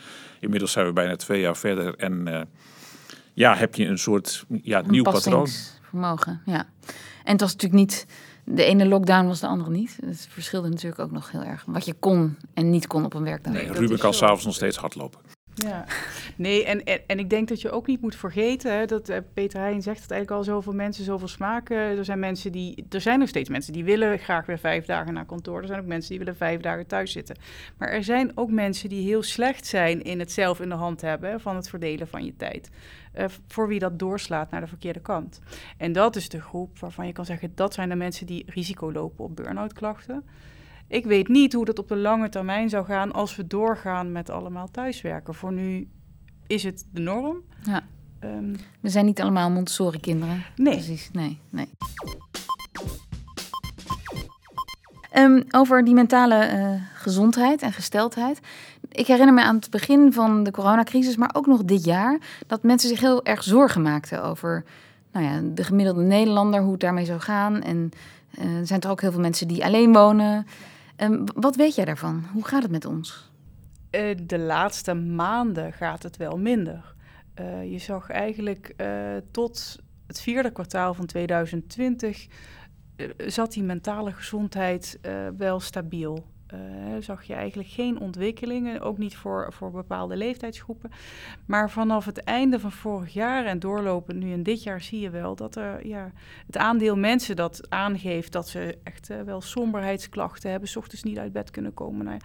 inmiddels 0.41 0.73
zijn 0.73 0.87
we 0.87 0.93
bijna 0.93 1.17
twee 1.17 1.41
jaar 1.41 1.57
verder 1.57 1.95
en... 1.97 2.27
Uh, 2.29 2.41
ja, 3.35 3.55
heb 3.57 3.75
je 3.75 3.87
een 3.87 3.99
soort 3.99 4.45
ja, 4.63 4.83
nieuw 4.87 5.03
patroon. 5.03 5.49
Vermogen, 5.93 6.43
ja. 6.45 6.67
En 7.25 7.33
het 7.33 7.41
was 7.41 7.53
natuurlijk 7.53 7.81
niet. 7.81 8.07
De 8.45 8.65
ene 8.65 8.87
lockdown 8.87 9.27
was 9.27 9.41
de 9.41 9.47
andere 9.47 9.71
niet. 9.71 9.99
Het 10.07 10.27
verschilde 10.31 10.69
natuurlijk 10.69 11.01
ook 11.01 11.11
nog 11.11 11.31
heel 11.31 11.43
erg. 11.43 11.65
Wat 11.67 11.85
je 11.85 11.95
kon 11.95 12.37
en 12.55 12.71
niet 12.71 12.87
kon 12.87 13.05
op 13.05 13.15
een 13.15 13.25
werkdag. 13.25 13.53
Nee, 13.53 13.73
Ruben 13.73 13.99
kan 13.99 14.15
s'avonds 14.15 14.45
nog 14.45 14.55
steeds 14.55 14.77
hardlopen. 14.77 15.21
Ja, 15.55 15.85
nee, 16.37 16.65
en, 16.65 16.85
en, 16.85 17.01
en 17.07 17.19
ik 17.19 17.31
denk 17.31 17.49
dat 17.49 17.61
je 17.61 17.71
ook 17.71 17.87
niet 17.87 18.01
moet 18.01 18.17
vergeten, 18.17 18.79
hè, 18.79 18.87
dat 18.87 19.11
uh, 19.11 19.17
Peter 19.35 19.61
Heijn 19.61 19.83
zegt 19.83 20.03
het 20.03 20.11
eigenlijk 20.11 20.41
al, 20.41 20.55
zoveel 20.55 20.73
mensen, 20.73 21.05
zoveel 21.05 21.29
smaken. 21.29 21.77
Er 21.77 22.05
zijn 22.05 22.19
mensen 22.19 22.53
die, 22.53 22.87
er 22.91 23.01
zijn 23.01 23.19
nog 23.19 23.29
steeds 23.29 23.49
mensen 23.49 23.73
die 23.73 23.85
willen 23.85 24.19
graag 24.19 24.47
weer 24.47 24.59
vijf 24.59 24.85
dagen 24.85 25.15
naar 25.15 25.25
kantoor. 25.25 25.61
Er 25.61 25.67
zijn 25.67 25.81
ook 25.81 25.87
mensen 25.87 26.11
die 26.11 26.19
willen 26.19 26.37
vijf 26.37 26.61
dagen 26.61 26.87
thuis 26.87 27.13
zitten. 27.13 27.37
Maar 27.79 27.89
er 27.89 28.05
zijn 28.05 28.33
ook 28.35 28.51
mensen 28.51 28.89
die 28.89 29.07
heel 29.07 29.23
slecht 29.23 29.67
zijn 29.67 30.03
in 30.03 30.19
het 30.19 30.33
zelf 30.33 30.61
in 30.61 30.69
de 30.69 30.75
hand 30.75 31.01
hebben 31.01 31.41
van 31.41 31.57
het 31.57 31.69
verdelen 31.69 32.09
van 32.09 32.25
je 32.25 32.37
tijd. 32.37 32.71
Uh, 33.19 33.25
voor 33.47 33.69
wie 33.69 33.79
dat 33.79 33.99
doorslaat 33.99 34.51
naar 34.51 34.61
de 34.61 34.67
verkeerde 34.67 35.01
kant. 35.01 35.41
En 35.77 35.93
dat 35.93 36.17
is 36.17 36.29
de 36.29 36.41
groep 36.41 36.79
waarvan 36.79 37.07
je 37.07 37.13
kan 37.13 37.25
zeggen, 37.25 37.53
dat 37.55 37.75
zijn 37.75 37.89
de 37.89 37.95
mensen 37.95 38.27
die 38.27 38.45
risico 38.47 38.93
lopen 38.93 39.25
op 39.25 39.37
burn-out 39.37 39.73
klachten. 39.73 40.25
Ik 40.87 41.05
weet 41.05 41.29
niet 41.29 41.53
hoe 41.53 41.65
dat 41.65 41.79
op 41.79 41.89
de 41.89 41.97
lange 41.97 42.29
termijn 42.29 42.69
zou 42.69 42.85
gaan 42.85 43.13
als 43.13 43.37
we 43.37 43.47
doorgaan 43.47 44.13
met 44.13 44.31
allemaal 44.31 44.71
thuiswerken. 44.71 45.35
Voor 45.35 45.53
nu 45.53 45.89
is 46.47 46.63
het 46.63 46.87
de 46.91 47.01
norm. 47.01 47.37
Ja. 47.63 47.83
Um, 48.25 48.57
we 48.81 48.89
zijn 48.89 49.05
niet 49.05 49.21
allemaal 49.21 49.51
Montessori-kinderen. 49.51 50.45
Nee. 50.57 50.75
Precies, 50.75 51.11
nee, 51.13 51.39
nee. 51.51 51.69
Um, 55.17 55.45
over 55.51 55.85
die 55.85 55.95
mentale 55.95 56.51
uh, 56.53 56.83
gezondheid 56.95 57.63
en 57.63 57.73
gesteldheid. 57.73 58.41
Ik 58.89 59.07
herinner 59.07 59.35
me 59.35 59.43
aan 59.43 59.57
het 59.57 59.71
begin 59.71 60.13
van 60.13 60.43
de 60.45 60.51
coronacrisis, 60.51 61.17
maar 61.17 61.31
ook 61.33 61.47
nog 61.47 61.65
dit 61.65 61.85
jaar, 61.85 62.19
dat 62.47 62.63
mensen 62.63 62.89
zich 62.89 63.01
heel 63.01 63.25
erg 63.25 63.43
zorgen 63.43 63.83
maakten 63.83 64.23
over 64.23 64.65
nou 65.13 65.27
ja, 65.27 65.41
de 65.55 65.65
gemiddelde 65.65 66.03
Nederlander, 66.03 66.63
hoe 66.63 66.71
het 66.71 66.81
daarmee 66.81 67.05
zou 67.05 67.21
gaan. 67.21 67.63
En 67.63 67.91
uh, 68.39 68.59
er 68.59 68.67
zijn 68.67 68.81
toch 68.81 68.91
ook 68.91 69.01
heel 69.01 69.13
veel 69.13 69.21
mensen 69.21 69.49
die 69.49 69.65
alleen 69.65 69.93
wonen. 69.93 70.47
Um, 70.97 71.25
wat 71.35 71.57
weet 71.57 71.75
jij 71.75 71.85
daarvan? 71.85 72.25
Hoe 72.33 72.45
gaat 72.45 72.63
het 72.63 72.73
met 72.73 72.85
ons? 72.85 73.31
Uh, 73.91 74.17
de 74.27 74.39
laatste 74.39 74.95
maanden 74.95 75.73
gaat 75.73 76.03
het 76.03 76.17
wel 76.17 76.39
minder. 76.39 76.95
Je 77.65 77.79
zag 77.79 78.11
eigenlijk 78.11 78.75
tot 79.31 79.79
het 80.07 80.21
vierde 80.21 80.51
kwartaal 80.51 80.95
van 80.95 81.07
2020 81.07 82.27
zat 83.27 83.53
die 83.53 83.63
mentale 83.63 84.13
gezondheid 84.13 84.99
wel 85.37 85.61
stabiel. 85.61 86.25
Uh, 86.55 86.59
zag 87.01 87.23
je 87.23 87.35
eigenlijk 87.35 87.69
geen 87.69 88.01
ontwikkelingen, 88.01 88.81
ook 88.81 88.99
niet 88.99 89.17
voor, 89.17 89.53
voor 89.53 89.71
bepaalde 89.71 90.17
leeftijdsgroepen. 90.17 90.91
Maar 91.47 91.71
vanaf 91.71 92.05
het 92.05 92.19
einde 92.19 92.61
van 92.61 92.73
vorig 92.73 93.13
jaar 93.13 93.45
en 93.45 93.59
doorlopend 93.59 94.19
nu 94.19 94.33
in 94.33 94.43
dit 94.43 94.63
jaar 94.63 94.81
zie 94.81 95.01
je 95.01 95.11
wel 95.11 95.35
dat 95.35 95.57
er 95.57 95.87
ja, 95.87 96.13
het 96.47 96.57
aandeel 96.57 96.97
mensen 96.97 97.37
dat 97.37 97.71
aangeeft 97.71 98.33
dat 98.33 98.49
ze 98.49 98.79
echt 98.83 99.11
wel 99.25 99.41
somberheidsklachten 99.41 100.51
hebben, 100.51 100.69
s 100.69 100.77
ochtends 100.77 101.03
niet 101.03 101.19
uit 101.19 101.33
bed 101.33 101.51
kunnen 101.51 101.75
komen, 101.75 102.05
nou, 102.05 102.19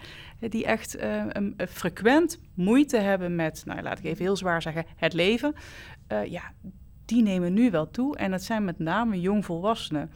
die 0.50 0.66
echt 0.66 0.98
uh, 1.00 1.26
frequent 1.70 2.40
moeite 2.54 2.98
hebben 2.98 3.36
met, 3.36 3.62
nou, 3.66 3.82
laat 3.82 4.00
ik 4.00 4.06
even 4.06 4.24
heel 4.24 4.38
zwaar 4.38 4.62
zeggen, 4.62 4.86
het 4.96 5.14
leven. 5.14 5.54
ja, 6.26 6.52
die 7.06 7.24
nemen 7.24 7.54
nu 7.54 7.72
wel 7.72 7.90
toe 7.90 8.18
en 8.18 8.32
dat 8.32 8.44
zijn 8.44 8.64
met 8.64 8.80
name 8.80 9.22
jongvolwassenen. 9.22 10.12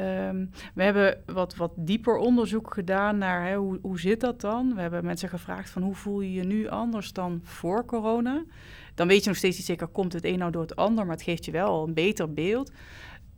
Um, 0.00 0.50
we 0.74 0.82
hebben 0.82 1.22
wat, 1.26 1.56
wat 1.56 1.72
dieper 1.76 2.16
onderzoek 2.16 2.74
gedaan 2.74 3.18
naar 3.18 3.46
hè, 3.46 3.56
hoe, 3.56 3.78
hoe 3.82 4.00
zit 4.00 4.20
dat 4.20 4.40
dan. 4.40 4.74
We 4.74 4.80
hebben 4.80 5.04
mensen 5.04 5.28
gevraagd 5.28 5.70
van 5.70 5.82
hoe 5.82 5.94
voel 5.94 6.20
je 6.20 6.32
je 6.32 6.44
nu 6.44 6.68
anders 6.68 7.12
dan 7.12 7.40
voor 7.42 7.84
corona. 7.84 8.44
Dan 8.94 9.08
weet 9.08 9.22
je 9.22 9.28
nog 9.28 9.38
steeds 9.38 9.56
niet 9.56 9.66
zeker, 9.66 9.86
komt 9.86 10.12
het 10.12 10.24
een 10.24 10.38
nou 10.38 10.50
door 10.50 10.62
het 10.62 10.76
ander, 10.76 11.06
maar 11.06 11.14
het 11.14 11.24
geeft 11.24 11.44
je 11.44 11.50
wel 11.50 11.86
een 11.86 11.94
beter 11.94 12.32
beeld. 12.32 12.72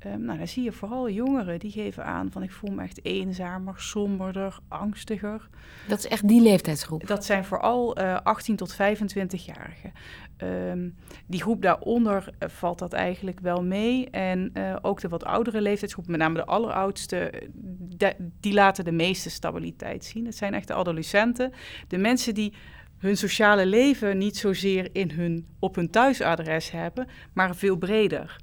Um, 0.06 0.24
nou, 0.24 0.38
dan 0.38 0.48
zie 0.48 0.62
je 0.62 0.72
vooral 0.72 1.10
jongeren 1.10 1.58
die 1.58 1.70
geven 1.70 2.04
aan 2.04 2.30
van 2.30 2.42
ik 2.42 2.50
voel 2.50 2.70
me 2.70 2.82
echt 2.82 3.04
eenzamer, 3.04 3.74
somberder, 3.76 4.58
angstiger. 4.68 5.48
Dat 5.88 5.98
is 5.98 6.06
echt 6.06 6.28
die 6.28 6.42
leeftijdsgroep? 6.42 7.06
Dat 7.06 7.24
zijn 7.24 7.44
vooral 7.44 8.00
uh, 8.00 8.18
18 8.22 8.56
tot 8.56 8.74
25-jarigen. 8.74 9.92
Um, 10.38 10.94
die 11.26 11.40
groep 11.40 11.62
daaronder 11.62 12.34
uh, 12.38 12.48
valt 12.48 12.78
dat 12.78 12.92
eigenlijk 12.92 13.40
wel 13.40 13.62
mee. 13.62 14.10
En 14.10 14.50
uh, 14.54 14.76
ook 14.82 15.00
de 15.00 15.08
wat 15.08 15.24
oudere 15.24 15.60
leeftijdsgroep, 15.60 16.06
met 16.06 16.18
name 16.18 16.34
de 16.34 16.44
alleroudste, 16.44 17.32
de, 17.78 18.16
die 18.40 18.52
laten 18.52 18.84
de 18.84 18.92
meeste 18.92 19.30
stabiliteit 19.30 20.04
zien. 20.04 20.26
Het 20.26 20.36
zijn 20.36 20.54
echt 20.54 20.66
de 20.66 20.74
adolescenten, 20.74 21.52
de 21.88 21.98
mensen 21.98 22.34
die 22.34 22.52
hun 22.98 23.16
sociale 23.16 23.66
leven 23.66 24.18
niet 24.18 24.36
zozeer 24.36 24.88
in 24.92 25.10
hun, 25.10 25.46
op 25.58 25.74
hun 25.74 25.90
thuisadres 25.90 26.70
hebben, 26.70 27.06
maar 27.32 27.56
veel 27.56 27.76
breder. 27.76 28.36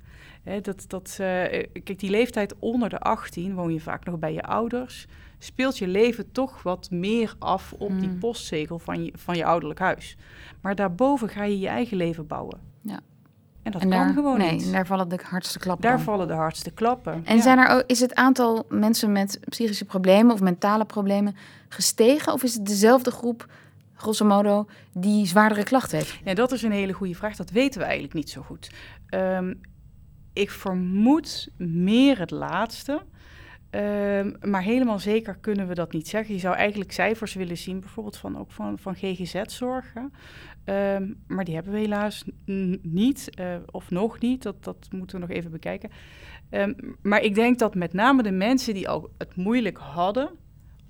He, 0.43 0.61
dat, 0.61 0.85
dat, 0.87 1.09
uh, 1.11 1.27
kijk, 1.83 1.99
die 1.99 2.09
leeftijd 2.09 2.55
onder 2.59 2.89
de 2.89 2.99
18 2.99 3.53
woon 3.53 3.73
je 3.73 3.79
vaak 3.79 4.05
nog 4.05 4.19
bij 4.19 4.33
je 4.33 4.43
ouders. 4.43 5.07
Speelt 5.37 5.77
je 5.77 5.87
leven 5.87 6.31
toch 6.31 6.63
wat 6.63 6.91
meer 6.91 7.35
af 7.39 7.73
op 7.77 7.89
mm. 7.89 7.99
die 7.99 8.09
postzegel 8.09 8.79
van 8.79 9.03
je, 9.03 9.13
van 9.15 9.35
je 9.35 9.45
ouderlijk 9.45 9.79
huis. 9.79 10.17
Maar 10.61 10.75
daarboven 10.75 11.29
ga 11.29 11.43
je 11.43 11.59
je 11.59 11.67
eigen 11.67 11.97
leven 11.97 12.27
bouwen. 12.27 12.59
Ja. 12.81 12.99
En 13.63 13.71
dat 13.71 13.81
en 13.81 13.89
kan 13.89 13.99
daar, 13.99 14.13
gewoon 14.13 14.37
nee, 14.37 14.51
niet. 14.51 14.71
daar 14.71 14.85
vallen 14.85 15.09
de 15.09 15.19
hardste 15.23 15.59
klappen. 15.59 15.89
Daar 15.89 15.99
vallen 15.99 16.27
de 16.27 16.33
hardste 16.33 16.71
klappen. 16.71 17.21
En 17.25 17.35
ja. 17.35 17.41
zijn 17.41 17.57
er 17.57 17.83
is 17.87 17.99
het 17.99 18.15
aantal 18.15 18.65
mensen 18.69 19.11
met 19.11 19.39
psychische 19.49 19.85
problemen 19.85 20.33
of 20.33 20.41
mentale 20.41 20.85
problemen 20.85 21.35
gestegen? 21.69 22.33
Of 22.33 22.43
is 22.43 22.53
het 22.53 22.65
dezelfde 22.65 23.11
groep, 23.11 23.47
grosso 23.93 24.25
modo, 24.25 24.65
die 24.93 25.25
zwaardere 25.25 25.63
klachten 25.63 25.97
heeft? 25.97 26.19
Ja, 26.23 26.33
dat 26.33 26.51
is 26.51 26.63
een 26.63 26.71
hele 26.71 26.93
goede 26.93 27.15
vraag. 27.15 27.35
Dat 27.35 27.49
weten 27.49 27.79
we 27.79 27.85
eigenlijk 27.85 28.13
niet 28.13 28.29
zo 28.29 28.41
goed. 28.41 28.71
Um, 29.09 29.61
ik 30.39 30.49
vermoed 30.49 31.49
meer 31.57 32.19
het 32.19 32.31
laatste. 32.31 33.01
Um, 33.71 34.35
maar 34.41 34.61
helemaal 34.61 34.99
zeker 34.99 35.37
kunnen 35.37 35.67
we 35.67 35.73
dat 35.73 35.93
niet 35.93 36.07
zeggen. 36.07 36.33
Je 36.33 36.39
zou 36.39 36.55
eigenlijk 36.55 36.91
cijfers 36.91 37.33
willen 37.33 37.57
zien, 37.57 37.79
bijvoorbeeld 37.79 38.17
van, 38.17 38.37
ook 38.37 38.51
van, 38.51 38.79
van 38.79 38.95
GGZ-zorgen. 38.95 40.13
Um, 40.65 41.23
maar 41.27 41.45
die 41.45 41.53
hebben 41.55 41.73
we 41.73 41.79
helaas 41.79 42.23
niet, 42.81 43.29
uh, 43.39 43.55
of 43.71 43.89
nog 43.89 44.19
niet. 44.19 44.43
Dat, 44.43 44.63
dat 44.63 44.87
moeten 44.91 45.19
we 45.19 45.25
nog 45.27 45.35
even 45.37 45.51
bekijken. 45.51 45.89
Um, 46.49 46.75
maar 47.01 47.21
ik 47.21 47.35
denk 47.35 47.59
dat 47.59 47.75
met 47.75 47.93
name 47.93 48.23
de 48.23 48.31
mensen 48.31 48.73
die 48.73 48.89
al 48.89 49.09
het 49.17 49.35
moeilijk 49.35 49.77
hadden, 49.77 50.29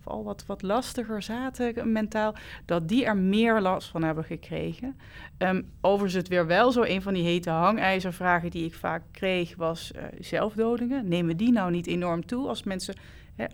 al 0.09 0.23
wat, 0.23 0.43
wat 0.45 0.61
lastiger 0.61 1.21
zaten 1.21 1.91
mentaal, 1.91 2.35
dat 2.65 2.87
die 2.87 3.05
er 3.05 3.17
meer 3.17 3.61
last 3.61 3.89
van 3.89 4.03
hebben 4.03 4.23
gekregen. 4.23 4.97
Um, 5.37 5.71
overigens 5.81 6.13
het 6.13 6.27
weer 6.27 6.47
wel 6.47 6.71
zo, 6.71 6.83
een 6.83 7.01
van 7.01 7.13
die 7.13 7.23
hete 7.23 7.49
hangijzervragen 7.49 8.49
die 8.49 8.65
ik 8.65 8.73
vaak 8.73 9.01
kreeg 9.11 9.55
was 9.55 9.91
uh, 9.95 10.01
zelfdodingen. 10.19 11.07
Nemen 11.07 11.37
die 11.37 11.51
nou 11.51 11.71
niet 11.71 11.87
enorm 11.87 12.25
toe 12.25 12.47
als 12.47 12.63
mensen 12.63 12.95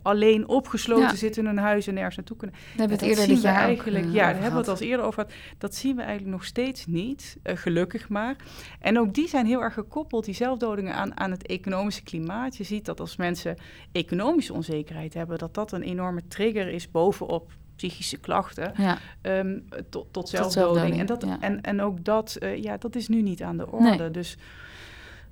alleen 0.02 0.48
opgesloten 0.48 1.04
ja. 1.04 1.16
zitten 1.16 1.42
in 1.42 1.48
hun 1.48 1.58
huis 1.58 1.88
en 1.88 1.94
nergens 1.94 2.16
naartoe 2.16 2.38
kunnen? 2.38 2.56
We 2.56 2.80
hebben 2.80 2.98
het 2.98 3.08
eerder 3.08 3.28
dit 3.28 3.42
jaar 3.42 3.64
eigenlijk, 3.64 4.06
ook, 4.06 4.14
Ja, 4.14 4.24
daar 4.24 4.42
hebben 4.42 4.64
we 4.64 4.72
het 4.72 4.82
al 4.82 4.88
eerder 4.88 5.06
over 5.06 5.24
gehad. 5.24 5.38
Dat 5.58 5.76
zien 5.76 5.96
we 5.96 6.02
eigenlijk 6.02 6.32
nog 6.32 6.46
steeds 6.46 6.86
niet, 6.86 7.38
uh, 7.44 7.58
gelukkig 7.58 8.10
maar. 8.10 8.36
En 8.80 9.00
ook 9.00 9.14
die 9.14 9.28
zijn 9.28 9.46
heel 9.46 9.62
erg 9.62 9.74
gekoppeld, 9.74 10.26
die 10.26 10.34
zelfdodingen, 10.34 10.94
aan, 10.94 11.20
aan 11.20 11.32
het 11.32 11.46
economische 11.46 12.04
klimaat. 12.04 12.58
Je 12.58 12.64
ziet 12.64 12.86
dat 12.86 13.00
als 13.00 13.16
mensen 13.16 13.58
economische 13.92 14.54
onzekerheid 14.54 15.14
hebben, 15.14 15.38
dat 15.38 15.54
dat 15.54 15.72
een 15.72 15.84
enorme 15.84 16.28
trigger 16.28 16.68
is 16.68 16.92
bovenop 16.92 17.52
psychische 17.76 18.18
klachten 18.18 18.74
ja. 18.78 18.98
um, 19.22 19.66
tot, 19.90 20.14
tot 20.14 20.30
zelfdoding. 20.30 21.00
En, 21.00 21.06
dat, 21.06 21.24
ja. 21.26 21.38
en, 21.40 21.62
en 21.62 21.82
ook 21.82 22.04
dat, 22.04 22.38
uh, 22.40 22.64
ja, 22.64 22.78
dat 22.78 22.96
is 22.96 23.08
nu 23.08 23.22
niet 23.22 23.44
aan 23.44 23.58
de 23.58 23.72
orde. 23.72 23.96
Nee. 23.98 24.12
Dus 24.12 24.38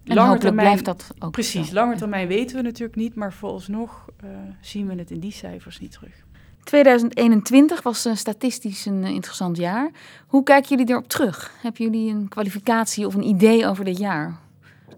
en 0.05 0.15
langer 0.15 0.39
termijn, 0.39 0.67
blijft 0.67 0.85
dat 0.85 1.13
ook 1.19 1.31
Precies, 1.31 1.67
zo. 1.67 1.73
langer 1.73 1.97
termijn 1.97 2.27
weten 2.27 2.55
we 2.55 2.61
natuurlijk 2.61 2.95
niet, 2.95 3.15
maar 3.15 3.33
vooralsnog 3.33 4.05
uh, 4.23 4.29
zien 4.61 4.87
we 4.87 4.95
het 4.95 5.11
in 5.11 5.19
die 5.19 5.31
cijfers 5.31 5.79
niet 5.79 5.91
terug. 5.91 6.23
2021 6.63 7.81
was 7.81 8.05
uh, 8.05 8.15
statistisch 8.15 8.85
een 8.85 9.03
uh, 9.03 9.09
interessant 9.09 9.57
jaar. 9.57 9.91
Hoe 10.27 10.43
kijken 10.43 10.69
jullie 10.69 10.91
erop 10.91 11.07
terug? 11.07 11.51
Hebben 11.61 11.83
jullie 11.85 12.13
een 12.13 12.27
kwalificatie 12.27 13.05
of 13.05 13.13
een 13.13 13.27
idee 13.27 13.67
over 13.67 13.85
dit 13.85 13.97
jaar? 13.97 14.41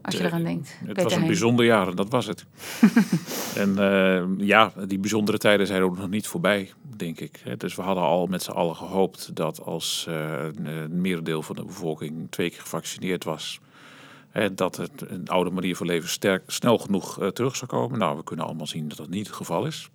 Als 0.01 0.15
je 0.15 0.23
eraan 0.23 0.43
denkt. 0.43 0.75
Het 0.79 0.87
Peter 0.87 1.03
was 1.03 1.15
een 1.15 1.25
bijzonder 1.25 1.65
jaar 1.65 1.87
en 1.87 1.95
dat 1.95 2.09
was 2.09 2.25
het. 2.25 2.45
en 3.63 3.75
uh, 3.77 4.47
ja, 4.47 4.73
die 4.87 4.99
bijzondere 4.99 5.37
tijden 5.37 5.67
zijn 5.67 5.81
ook 5.81 5.97
nog 5.97 6.09
niet 6.09 6.27
voorbij, 6.27 6.71
denk 6.95 7.19
ik. 7.19 7.59
Dus 7.59 7.75
we 7.75 7.81
hadden 7.81 8.03
al 8.03 8.27
met 8.27 8.43
z'n 8.43 8.51
allen 8.51 8.75
gehoopt 8.75 9.35
dat 9.35 9.61
als 9.61 10.05
uh, 10.09 10.43
een 10.63 11.01
merendeel 11.01 11.41
van 11.41 11.55
de 11.55 11.65
bevolking 11.65 12.27
twee 12.29 12.49
keer 12.49 12.61
gevaccineerd 12.61 13.23
was, 13.23 13.59
dat 14.55 14.77
het 14.77 15.03
een 15.07 15.27
oude 15.27 15.49
manier 15.49 15.75
van 15.75 15.87
leven 15.87 16.09
sterk, 16.09 16.43
snel 16.47 16.77
genoeg 16.77 17.21
uh, 17.21 17.27
terug 17.27 17.55
zou 17.55 17.69
komen. 17.69 17.99
Nou, 17.99 18.17
we 18.17 18.23
kunnen 18.23 18.45
allemaal 18.45 18.67
zien 18.67 18.87
dat 18.87 18.97
dat 18.97 19.09
niet 19.09 19.27
het 19.27 19.35
geval 19.35 19.65
is. 19.65 19.89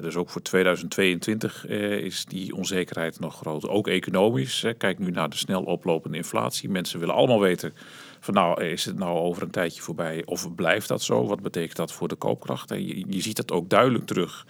Dus 0.00 0.16
ook 0.16 0.30
voor 0.30 0.42
2022 0.42 1.66
eh, 1.66 1.92
is 1.92 2.24
die 2.24 2.54
onzekerheid 2.54 3.20
nog 3.20 3.36
groot. 3.36 3.68
Ook 3.68 3.88
economisch. 3.88 4.64
Kijk 4.78 4.98
nu 4.98 5.10
naar 5.10 5.28
de 5.28 5.36
snel 5.36 5.62
oplopende 5.62 6.16
inflatie. 6.16 6.68
Mensen 6.68 6.98
willen 6.98 7.14
allemaal 7.14 7.40
weten 7.40 7.74
van 8.20 8.34
nou, 8.34 8.62
is 8.64 8.84
het 8.84 8.98
nou 8.98 9.18
over 9.18 9.42
een 9.42 9.50
tijdje 9.50 9.82
voorbij 9.82 10.22
of 10.24 10.54
blijft 10.54 10.88
dat 10.88 11.02
zo? 11.02 11.26
Wat 11.26 11.42
betekent 11.42 11.76
dat 11.76 11.92
voor 11.92 12.08
de 12.08 12.14
koopkracht? 12.14 12.68
Je, 12.68 13.04
je 13.08 13.20
ziet 13.20 13.36
dat 13.36 13.52
ook 13.52 13.68
duidelijk 13.68 14.06
terug 14.06 14.46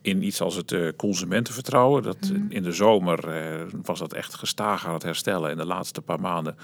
in 0.00 0.22
iets 0.22 0.40
als 0.40 0.54
het 0.54 0.72
uh, 0.72 0.88
consumentenvertrouwen. 0.96 2.02
Dat, 2.02 2.30
mm. 2.32 2.46
In 2.48 2.62
de 2.62 2.72
zomer 2.72 3.28
uh, 3.28 3.62
was 3.82 3.98
dat 3.98 4.12
echt 4.12 4.34
gestaag 4.34 4.86
aan 4.86 4.94
het 4.94 5.02
herstellen. 5.02 5.50
En 5.50 5.56
de 5.56 5.66
laatste 5.66 6.02
paar 6.02 6.20
maanden 6.20 6.56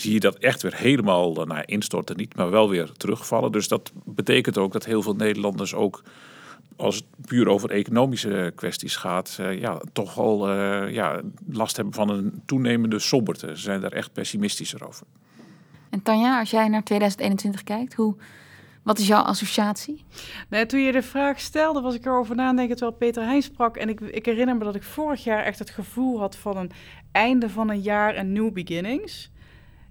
zie 0.00 0.12
je 0.12 0.20
dat 0.20 0.36
echt 0.36 0.62
weer 0.62 0.74
helemaal 0.74 1.32
naar 1.32 1.68
instorten. 1.68 2.16
Niet, 2.16 2.36
maar 2.36 2.50
wel 2.50 2.68
weer 2.68 2.92
terugvallen. 2.92 3.52
Dus 3.52 3.68
dat 3.68 3.92
betekent 4.04 4.58
ook 4.58 4.72
dat 4.72 4.84
heel 4.84 5.02
veel 5.02 5.14
Nederlanders 5.14 5.74
ook 5.74 6.02
als 6.76 6.94
het 6.94 7.04
puur 7.26 7.48
over 7.48 7.70
economische 7.70 8.52
kwesties 8.54 8.96
gaat, 8.96 9.38
uh, 9.40 9.60
ja, 9.60 9.80
toch 9.92 10.14
wel 10.14 10.50
uh, 10.50 10.92
ja, 10.92 11.20
last 11.48 11.76
hebben 11.76 11.94
van 11.94 12.08
een 12.08 12.42
toenemende 12.46 12.98
somberte. 12.98 13.46
Ze 13.46 13.62
zijn 13.62 13.80
daar 13.80 13.92
echt 13.92 14.12
pessimistischer 14.12 14.86
over. 14.86 15.06
En 15.90 16.02
Tanja, 16.02 16.38
als 16.38 16.50
jij 16.50 16.68
naar 16.68 16.82
2021 16.82 17.62
kijkt, 17.62 17.94
hoe, 17.94 18.16
wat 18.82 18.98
is 18.98 19.06
jouw 19.06 19.22
associatie? 19.22 20.04
Nee, 20.48 20.66
toen 20.66 20.80
je 20.80 20.92
de 20.92 21.02
vraag 21.02 21.40
stelde, 21.40 21.80
was 21.80 21.94
ik 21.94 22.06
erover 22.06 22.36
nadenken 22.36 22.76
terwijl 22.76 22.98
Peter 22.98 23.22
Heijn 23.22 23.42
sprak. 23.42 23.76
En 23.76 23.88
ik, 23.88 24.00
ik 24.00 24.26
herinner 24.26 24.56
me 24.56 24.64
dat 24.64 24.74
ik 24.74 24.82
vorig 24.82 25.24
jaar 25.24 25.44
echt 25.44 25.58
het 25.58 25.70
gevoel 25.70 26.18
had 26.18 26.36
van 26.36 26.56
een 26.56 26.70
einde 27.12 27.50
van 27.50 27.70
een 27.70 27.80
jaar 27.80 28.14
en 28.14 28.32
new 28.32 28.52
beginnings. 28.52 29.30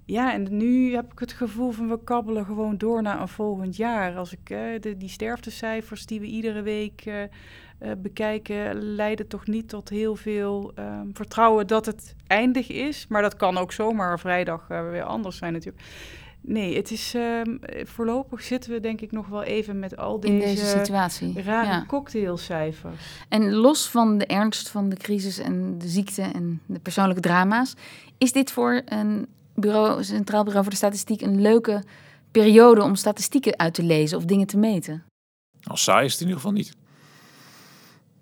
Ja, 0.08 0.34
en 0.34 0.48
nu 0.50 0.94
heb 0.94 1.12
ik 1.12 1.20
het 1.20 1.32
gevoel 1.32 1.72
van 1.72 1.90
we 1.90 2.04
kabbelen 2.04 2.46
gewoon 2.46 2.78
door 2.78 3.02
naar 3.02 3.22
een 3.22 3.28
volgend 3.28 3.76
jaar. 3.76 4.16
Als 4.16 4.32
ik 4.32 4.50
uh, 4.50 4.60
de, 4.80 4.98
die 4.98 5.10
sterftecijfers 5.10 6.06
die 6.06 6.20
we 6.20 6.26
iedere 6.26 6.62
week 6.62 7.04
uh, 7.06 7.22
uh, 7.22 7.92
bekijken, 7.98 8.82
leiden 8.82 9.28
toch 9.28 9.48
niet 9.48 9.70
tot 9.70 9.90
heel 9.90 10.16
veel 10.16 10.72
ehm, 10.76 11.08
vertrouwen 11.14 11.68
dat 11.68 11.86
het 11.86 12.16
eindig 12.28 12.70
is. 12.70 13.06
Maar 13.10 13.22
dat 13.22 13.36
kan 13.36 13.58
ook 13.58 13.72
zomaar 13.72 14.20
vrijdag 14.20 14.68
weer 14.68 15.04
anders 15.04 15.38
zijn 15.38 15.54
natuurlijk. 15.54 15.84
Nee, 16.42 16.76
het 16.76 16.92
is 16.92 17.14
ehm, 17.14 17.58
voorlopig 17.84 18.42
zitten 18.42 18.72
we 18.72 18.80
denk 18.80 19.02
ik 19.02 19.12
nog 19.12 19.28
wel 19.28 19.44
even 19.44 19.80
met 19.80 19.98
al 19.98 20.20
deze, 20.20 20.34
In 20.34 20.40
deze 20.40 20.66
situatie. 20.66 21.42
rare 21.42 21.68
Ja. 21.68 21.86
cocktailcijfers. 21.88 23.24
En 23.30 23.54
los 23.54 23.90
van 23.90 24.18
de 24.18 24.26
ernst 24.26 24.70
van 24.70 24.90
de 24.90 24.96
crisis 24.96 25.38
en 25.38 25.78
de 25.78 25.88
ziekte 25.88 26.22
en 26.22 26.62
de 26.66 26.80
persoonlijke 26.80 27.22
drama's, 27.22 27.74
is 28.18 28.32
dit 28.32 28.52
voor 28.52 28.82
een 28.86 29.28
bureau, 29.62 30.04
Centraal 30.04 30.44
Bureau 30.44 30.64
voor 30.64 30.72
de 30.72 30.78
Statistiek 30.80 31.22
een 31.22 31.42
leuke 31.42 31.84
periode 32.32 32.84
om 32.84 32.96
statistieken 32.96 33.60
uit 33.60 33.74
te 33.74 33.84
lezen 33.84 34.18
of 34.18 34.26
dingen 34.26 34.48
te 34.48 34.58
meten? 34.58 35.04
Als 35.64 35.84
saai 35.84 36.06
is 36.06 36.12
het 36.12 36.22
in 36.22 36.28
ieder 36.28 36.42
geval 36.42 36.56
niet. 36.58 36.74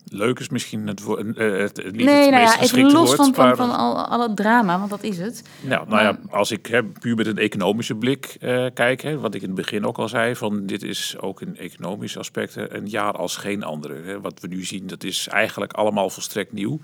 Leuk 0.07 0.39
is 0.39 0.49
misschien 0.49 0.87
het, 0.87 1.01
wo- 1.03 1.15
eh, 1.15 1.25
het, 1.59 1.77
het, 1.77 1.95
nee, 1.95 2.05
het 2.07 2.29
nou 2.29 2.41
meest 2.43 2.55
ja, 2.55 2.61
even 2.61 2.91
los 2.91 2.93
woord. 2.93 3.15
van, 3.15 3.33
van, 3.33 3.55
van 3.55 3.75
al, 3.75 4.05
al 4.05 4.21
het 4.21 4.35
drama, 4.35 4.77
want 4.77 4.89
dat 4.89 5.03
is 5.03 5.17
het. 5.17 5.41
Nou, 5.61 5.87
nou 5.89 6.01
ja, 6.01 6.19
als 6.29 6.51
ik 6.51 6.65
hè, 6.65 6.83
puur 6.83 7.15
met 7.15 7.27
een 7.27 7.37
economische 7.37 7.95
blik 7.95 8.37
eh, 8.39 8.65
kijk, 8.73 9.01
hè, 9.01 9.19
wat 9.19 9.33
ik 9.35 9.41
in 9.41 9.47
het 9.47 9.57
begin 9.57 9.85
ook 9.85 9.97
al 9.97 10.09
zei, 10.09 10.35
van 10.35 10.65
dit 10.65 10.83
is 10.83 11.15
ook 11.19 11.41
in 11.41 11.57
economische 11.57 12.19
aspecten 12.19 12.75
een 12.75 12.87
jaar 12.87 13.13
als 13.13 13.37
geen 13.37 13.63
andere. 13.63 14.01
Hè. 14.01 14.21
Wat 14.21 14.39
we 14.39 14.47
nu 14.47 14.63
zien, 14.63 14.87
dat 14.87 15.03
is 15.03 15.27
eigenlijk 15.27 15.73
allemaal 15.73 16.09
volstrekt 16.09 16.53
nieuw. 16.53 16.79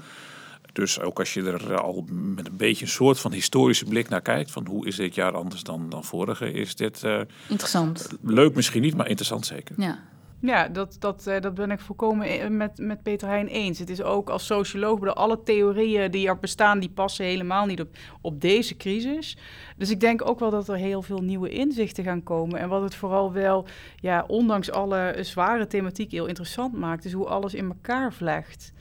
Dus 0.74 1.00
ook 1.00 1.20
als 1.20 1.34
je 1.34 1.44
er 1.44 1.82
al 1.82 2.06
met 2.10 2.48
een 2.48 2.58
beetje 2.58 2.86
een 2.86 2.92
soort 2.92 3.20
van 3.20 3.32
historische 3.32 3.86
blik 3.86 4.10
naar 4.10 4.22
kijkt, 4.22 4.52
van 4.52 4.68
hoe 4.68 4.88
is 4.88 4.96
dit 4.96 5.16
jaar 5.16 5.34
anders 5.34 5.64
dan, 5.64 5.90
dan 5.90 6.04
vorige, 6.04 6.52
is 6.52 6.76
dit 6.76 7.04
eh, 7.04 7.20
Interessant. 7.48 8.10
leuk 8.22 8.56
misschien 8.56 8.82
niet, 8.82 8.96
maar 8.96 9.08
interessant 9.08 9.46
zeker. 9.46 9.76
Ja. 9.78 10.10
Ja, 10.42 10.68
dat, 10.68 10.96
dat, 11.00 11.28
eh, 11.28 11.42
dat 11.42 11.54
ben 11.54 11.72
ik 11.72 11.80
volkomen 11.80 12.58
met, 12.58 12.78
met 12.78 13.04
Peter 13.04 13.28
Heijn 13.28 13.48
eens. 13.48 13.80
Het 13.80 13.90
is 13.90 14.02
ook 14.02 14.30
als 14.30 14.46
socioloog, 14.46 15.00
bedoel, 15.00 15.14
alle 15.14 15.44
theorieën 15.44 16.12
die 16.12 16.28
er 16.28 16.40
bestaan, 16.40 16.80
die 16.80 16.90
passen 16.90 17.26
helemaal 17.26 17.66
niet 17.66 17.82
op, 17.82 17.96
op 18.22 18.42
deze 18.42 18.78
crisis. 18.78 19.38
Dus 19.78 19.90
ik 19.90 20.00
denk 20.00 20.28
ook 20.28 20.40
wel 20.40 20.50
dat 20.50 20.70
er 20.70 20.76
heel 20.76 21.02
veel 21.02 21.22
nieuwe 21.22 21.50
inzichten 21.50 22.04
gaan 22.04 22.24
komen. 22.24 22.60
En 22.60 22.70
wat 22.70 22.82
het 22.82 22.96
vooral 22.96 23.32
wel, 23.32 23.66
ja, 23.96 24.24
ondanks 24.28 24.72
alle 24.72 25.18
zware 25.20 25.68
thematiek 25.68 26.12
heel 26.12 26.26
interessant 26.26 26.74
maakt, 26.74 27.06
is 27.06 27.14
hoe 27.14 27.28
alles 27.28 27.54
in 27.54 27.66
elkaar 27.66 28.14
vlecht. 28.14 28.74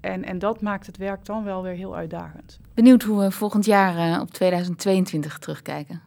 En, 0.00 0.24
en 0.24 0.38
dat 0.38 0.60
maakt 0.60 0.86
het 0.86 0.96
werk 0.96 1.24
dan 1.24 1.44
wel 1.44 1.62
weer 1.62 1.74
heel 1.74 1.96
uitdagend. 1.96 2.60
Benieuwd 2.74 3.02
hoe 3.02 3.20
we 3.20 3.30
volgend 3.30 3.64
jaar 3.64 4.12
eh, 4.14 4.20
op 4.20 4.30
2022 4.30 5.38
terugkijken. 5.38 6.02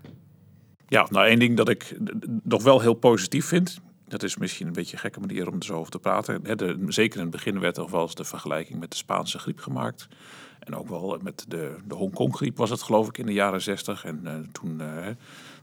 Ja, 0.87 1.07
nou 1.09 1.25
één 1.27 1.39
ding 1.39 1.57
dat 1.57 1.69
ik 1.69 1.97
nog 2.43 2.63
wel 2.63 2.79
heel 2.79 2.93
positief 2.93 3.45
vind. 3.45 3.79
Dat 4.07 4.23
is 4.23 4.37
misschien 4.37 4.67
een 4.67 4.73
beetje 4.73 4.93
een 4.93 4.99
gekke 4.99 5.19
manier 5.19 5.47
om 5.47 5.55
er 5.55 5.63
zo 5.65 5.73
over 5.77 5.91
te 5.91 5.99
praten. 5.99 6.57
De, 6.57 6.85
zeker 6.87 7.17
in 7.17 7.21
het 7.21 7.31
begin 7.31 7.59
werd 7.59 7.77
er 7.77 7.91
wel 7.91 8.01
eens 8.01 8.15
de 8.15 8.23
vergelijking 8.23 8.79
met 8.79 8.91
de 8.91 8.97
Spaanse 8.97 9.39
griep 9.39 9.59
gemaakt. 9.59 10.07
En 10.59 10.75
ook 10.75 10.87
wel 10.87 11.19
met 11.21 11.45
de, 11.47 11.75
de 11.87 11.95
Hongkong-griep 11.95 12.57
was 12.57 12.69
het 12.69 12.81
geloof 12.81 13.07
ik 13.07 13.17
in 13.17 13.25
de 13.25 13.33
jaren 13.33 13.61
zestig. 13.61 14.05
En 14.05 14.19
eh, 14.23 14.33
toen, 14.51 14.81
eh, 14.81 15.07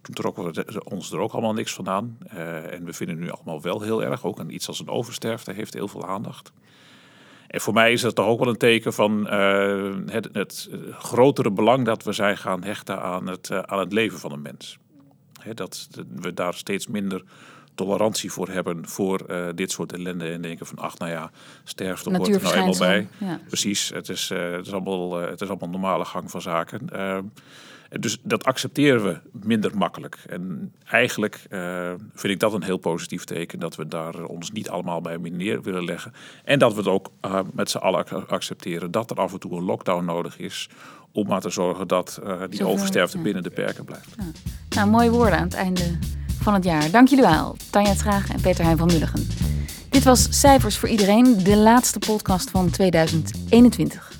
toen 0.01 0.15
trokken 0.15 0.45
we 0.45 0.53
de- 0.53 0.85
ons 0.85 1.13
er 1.13 1.19
ook 1.19 1.33
allemaal 1.33 1.53
niks 1.53 1.73
van 1.75 1.89
aan. 1.89 2.19
Eh, 2.27 2.73
en 2.73 2.85
we 2.85 2.93
vinden 2.93 3.19
nu 3.19 3.31
allemaal 3.31 3.63
wel 3.63 3.81
heel 3.81 4.03
erg. 4.05 4.25
Ook 4.25 4.39
een, 4.39 4.55
iets 4.55 4.69
als 4.69 4.81
een 4.81 4.89
oversterfte 4.89 5.53
heeft 5.53 5.75
heel 5.75 5.89
veel 5.89 6.07
aandacht. 6.07 6.53
En 7.51 7.61
voor 7.61 7.75
mij 7.75 7.93
is 7.93 8.01
dat 8.01 8.15
toch 8.15 8.27
ook 8.27 8.39
wel 8.39 8.49
een 8.49 8.57
teken 8.57 8.93
van 8.93 9.29
eh, 9.29 9.95
het, 10.07 10.29
het 10.33 10.71
grotere 10.99 11.51
belang 11.51 11.85
dat 11.85 12.03
we 12.03 12.13
zijn 12.13 12.37
gaan 12.37 12.65
hechten 12.65 13.03
aan 13.03 13.27
het, 13.27 13.51
eh, 13.51 13.59
aan 13.59 13.79
het 13.79 13.93
leven 13.93 14.19
van 14.19 14.33
een 14.33 14.43
mens. 14.43 14.79
Hè, 15.41 15.55
dat 15.55 15.89
we 16.15 16.35
daar 16.35 16.55
steeds 16.55 16.87
minder 16.87 17.23
tolerantie 17.75 18.33
voor 18.33 18.49
hebben 18.49 18.89
voor 18.89 19.21
eh, 19.21 19.47
dit 19.55 19.71
soort 19.71 19.93
ellende. 19.93 20.33
En 20.33 20.43
denken 20.43 20.67
van, 20.67 20.79
ach 20.79 20.99
nou 20.99 21.11
ja, 21.11 21.31
sterfte 21.65 22.17
hoort 22.17 22.35
er 22.35 22.43
nou 22.43 22.55
eenmaal 22.55 22.79
bij. 22.79 23.09
Ja. 23.19 23.41
Precies, 23.47 23.89
het 23.89 24.09
is, 24.09 24.29
het, 24.29 24.67
is 24.67 24.73
allemaal, 24.73 25.13
het 25.21 25.41
is 25.41 25.49
allemaal 25.49 25.69
normale 25.69 26.05
gang 26.05 26.31
van 26.31 26.43
zaken. 26.43 26.89
Dus 27.99 28.19
dat 28.23 28.45
accepteren 28.45 29.05
we 29.05 29.21
minder 29.33 29.77
makkelijk. 29.77 30.19
En 30.29 30.73
eigenlijk 30.85 31.41
eh, 31.51 31.93
vind 32.15 32.33
ik 32.33 32.41
dat 32.41 32.53
een 32.53 32.63
heel 32.63 32.77
positief 32.77 33.25
teken. 33.25 33.59
Dat 33.59 33.77
we 33.77 33.89
daar 33.89 34.25
ons 34.25 34.51
niet 34.51 34.71
allemaal 34.71 35.01
bij 35.01 35.17
neer 35.17 35.63
willen 35.63 35.85
leggen. 35.85 36.13
En 36.45 36.59
dat 36.59 36.73
we 36.73 36.79
het 36.79 36.89
ook 36.89 37.11
eh, 37.21 37.41
met 37.53 37.71
z'n 37.71 37.79
allen 37.79 37.99
ac- 38.01 38.31
accepteren 38.31 38.91
dat 38.91 39.11
er 39.11 39.17
af 39.17 39.33
en 39.33 39.41
toe 39.41 39.57
een 39.57 39.65
lockdown 39.65 40.05
nodig 40.05 40.39
is. 40.39 40.69
Om 41.13 41.27
maar 41.27 41.41
te 41.41 41.51
zorgen 41.51 41.89
dat 41.89 42.21
eh, 42.23 42.39
die 42.49 42.59
Zoveel, 42.59 42.73
oversterfte 42.75 43.17
ja. 43.17 43.23
binnen 43.23 43.43
de 43.43 43.51
perken 43.51 43.85
blijft. 43.85 44.15
Nou, 44.69 44.91
mooie 44.91 45.11
woorden 45.11 45.39
aan 45.39 45.45
het 45.45 45.55
einde 45.55 45.99
van 46.43 46.55
het 46.55 46.65
jaar. 46.65 46.91
Dank 46.91 47.09
jullie 47.09 47.25
wel, 47.25 47.57
Tanja 47.71 47.95
Traag 47.95 48.31
en 48.31 48.41
Peter 48.41 48.65
Heijn 48.65 48.79
van 48.79 48.87
Mulligen. 48.87 49.29
Dit 49.89 50.05
was 50.05 50.41
Cijfers 50.41 50.79
voor 50.79 50.89
Iedereen, 50.89 51.45
de 51.45 51.57
laatste 51.57 51.99
podcast 51.99 52.51
van 52.51 52.71
2021. 52.71 54.20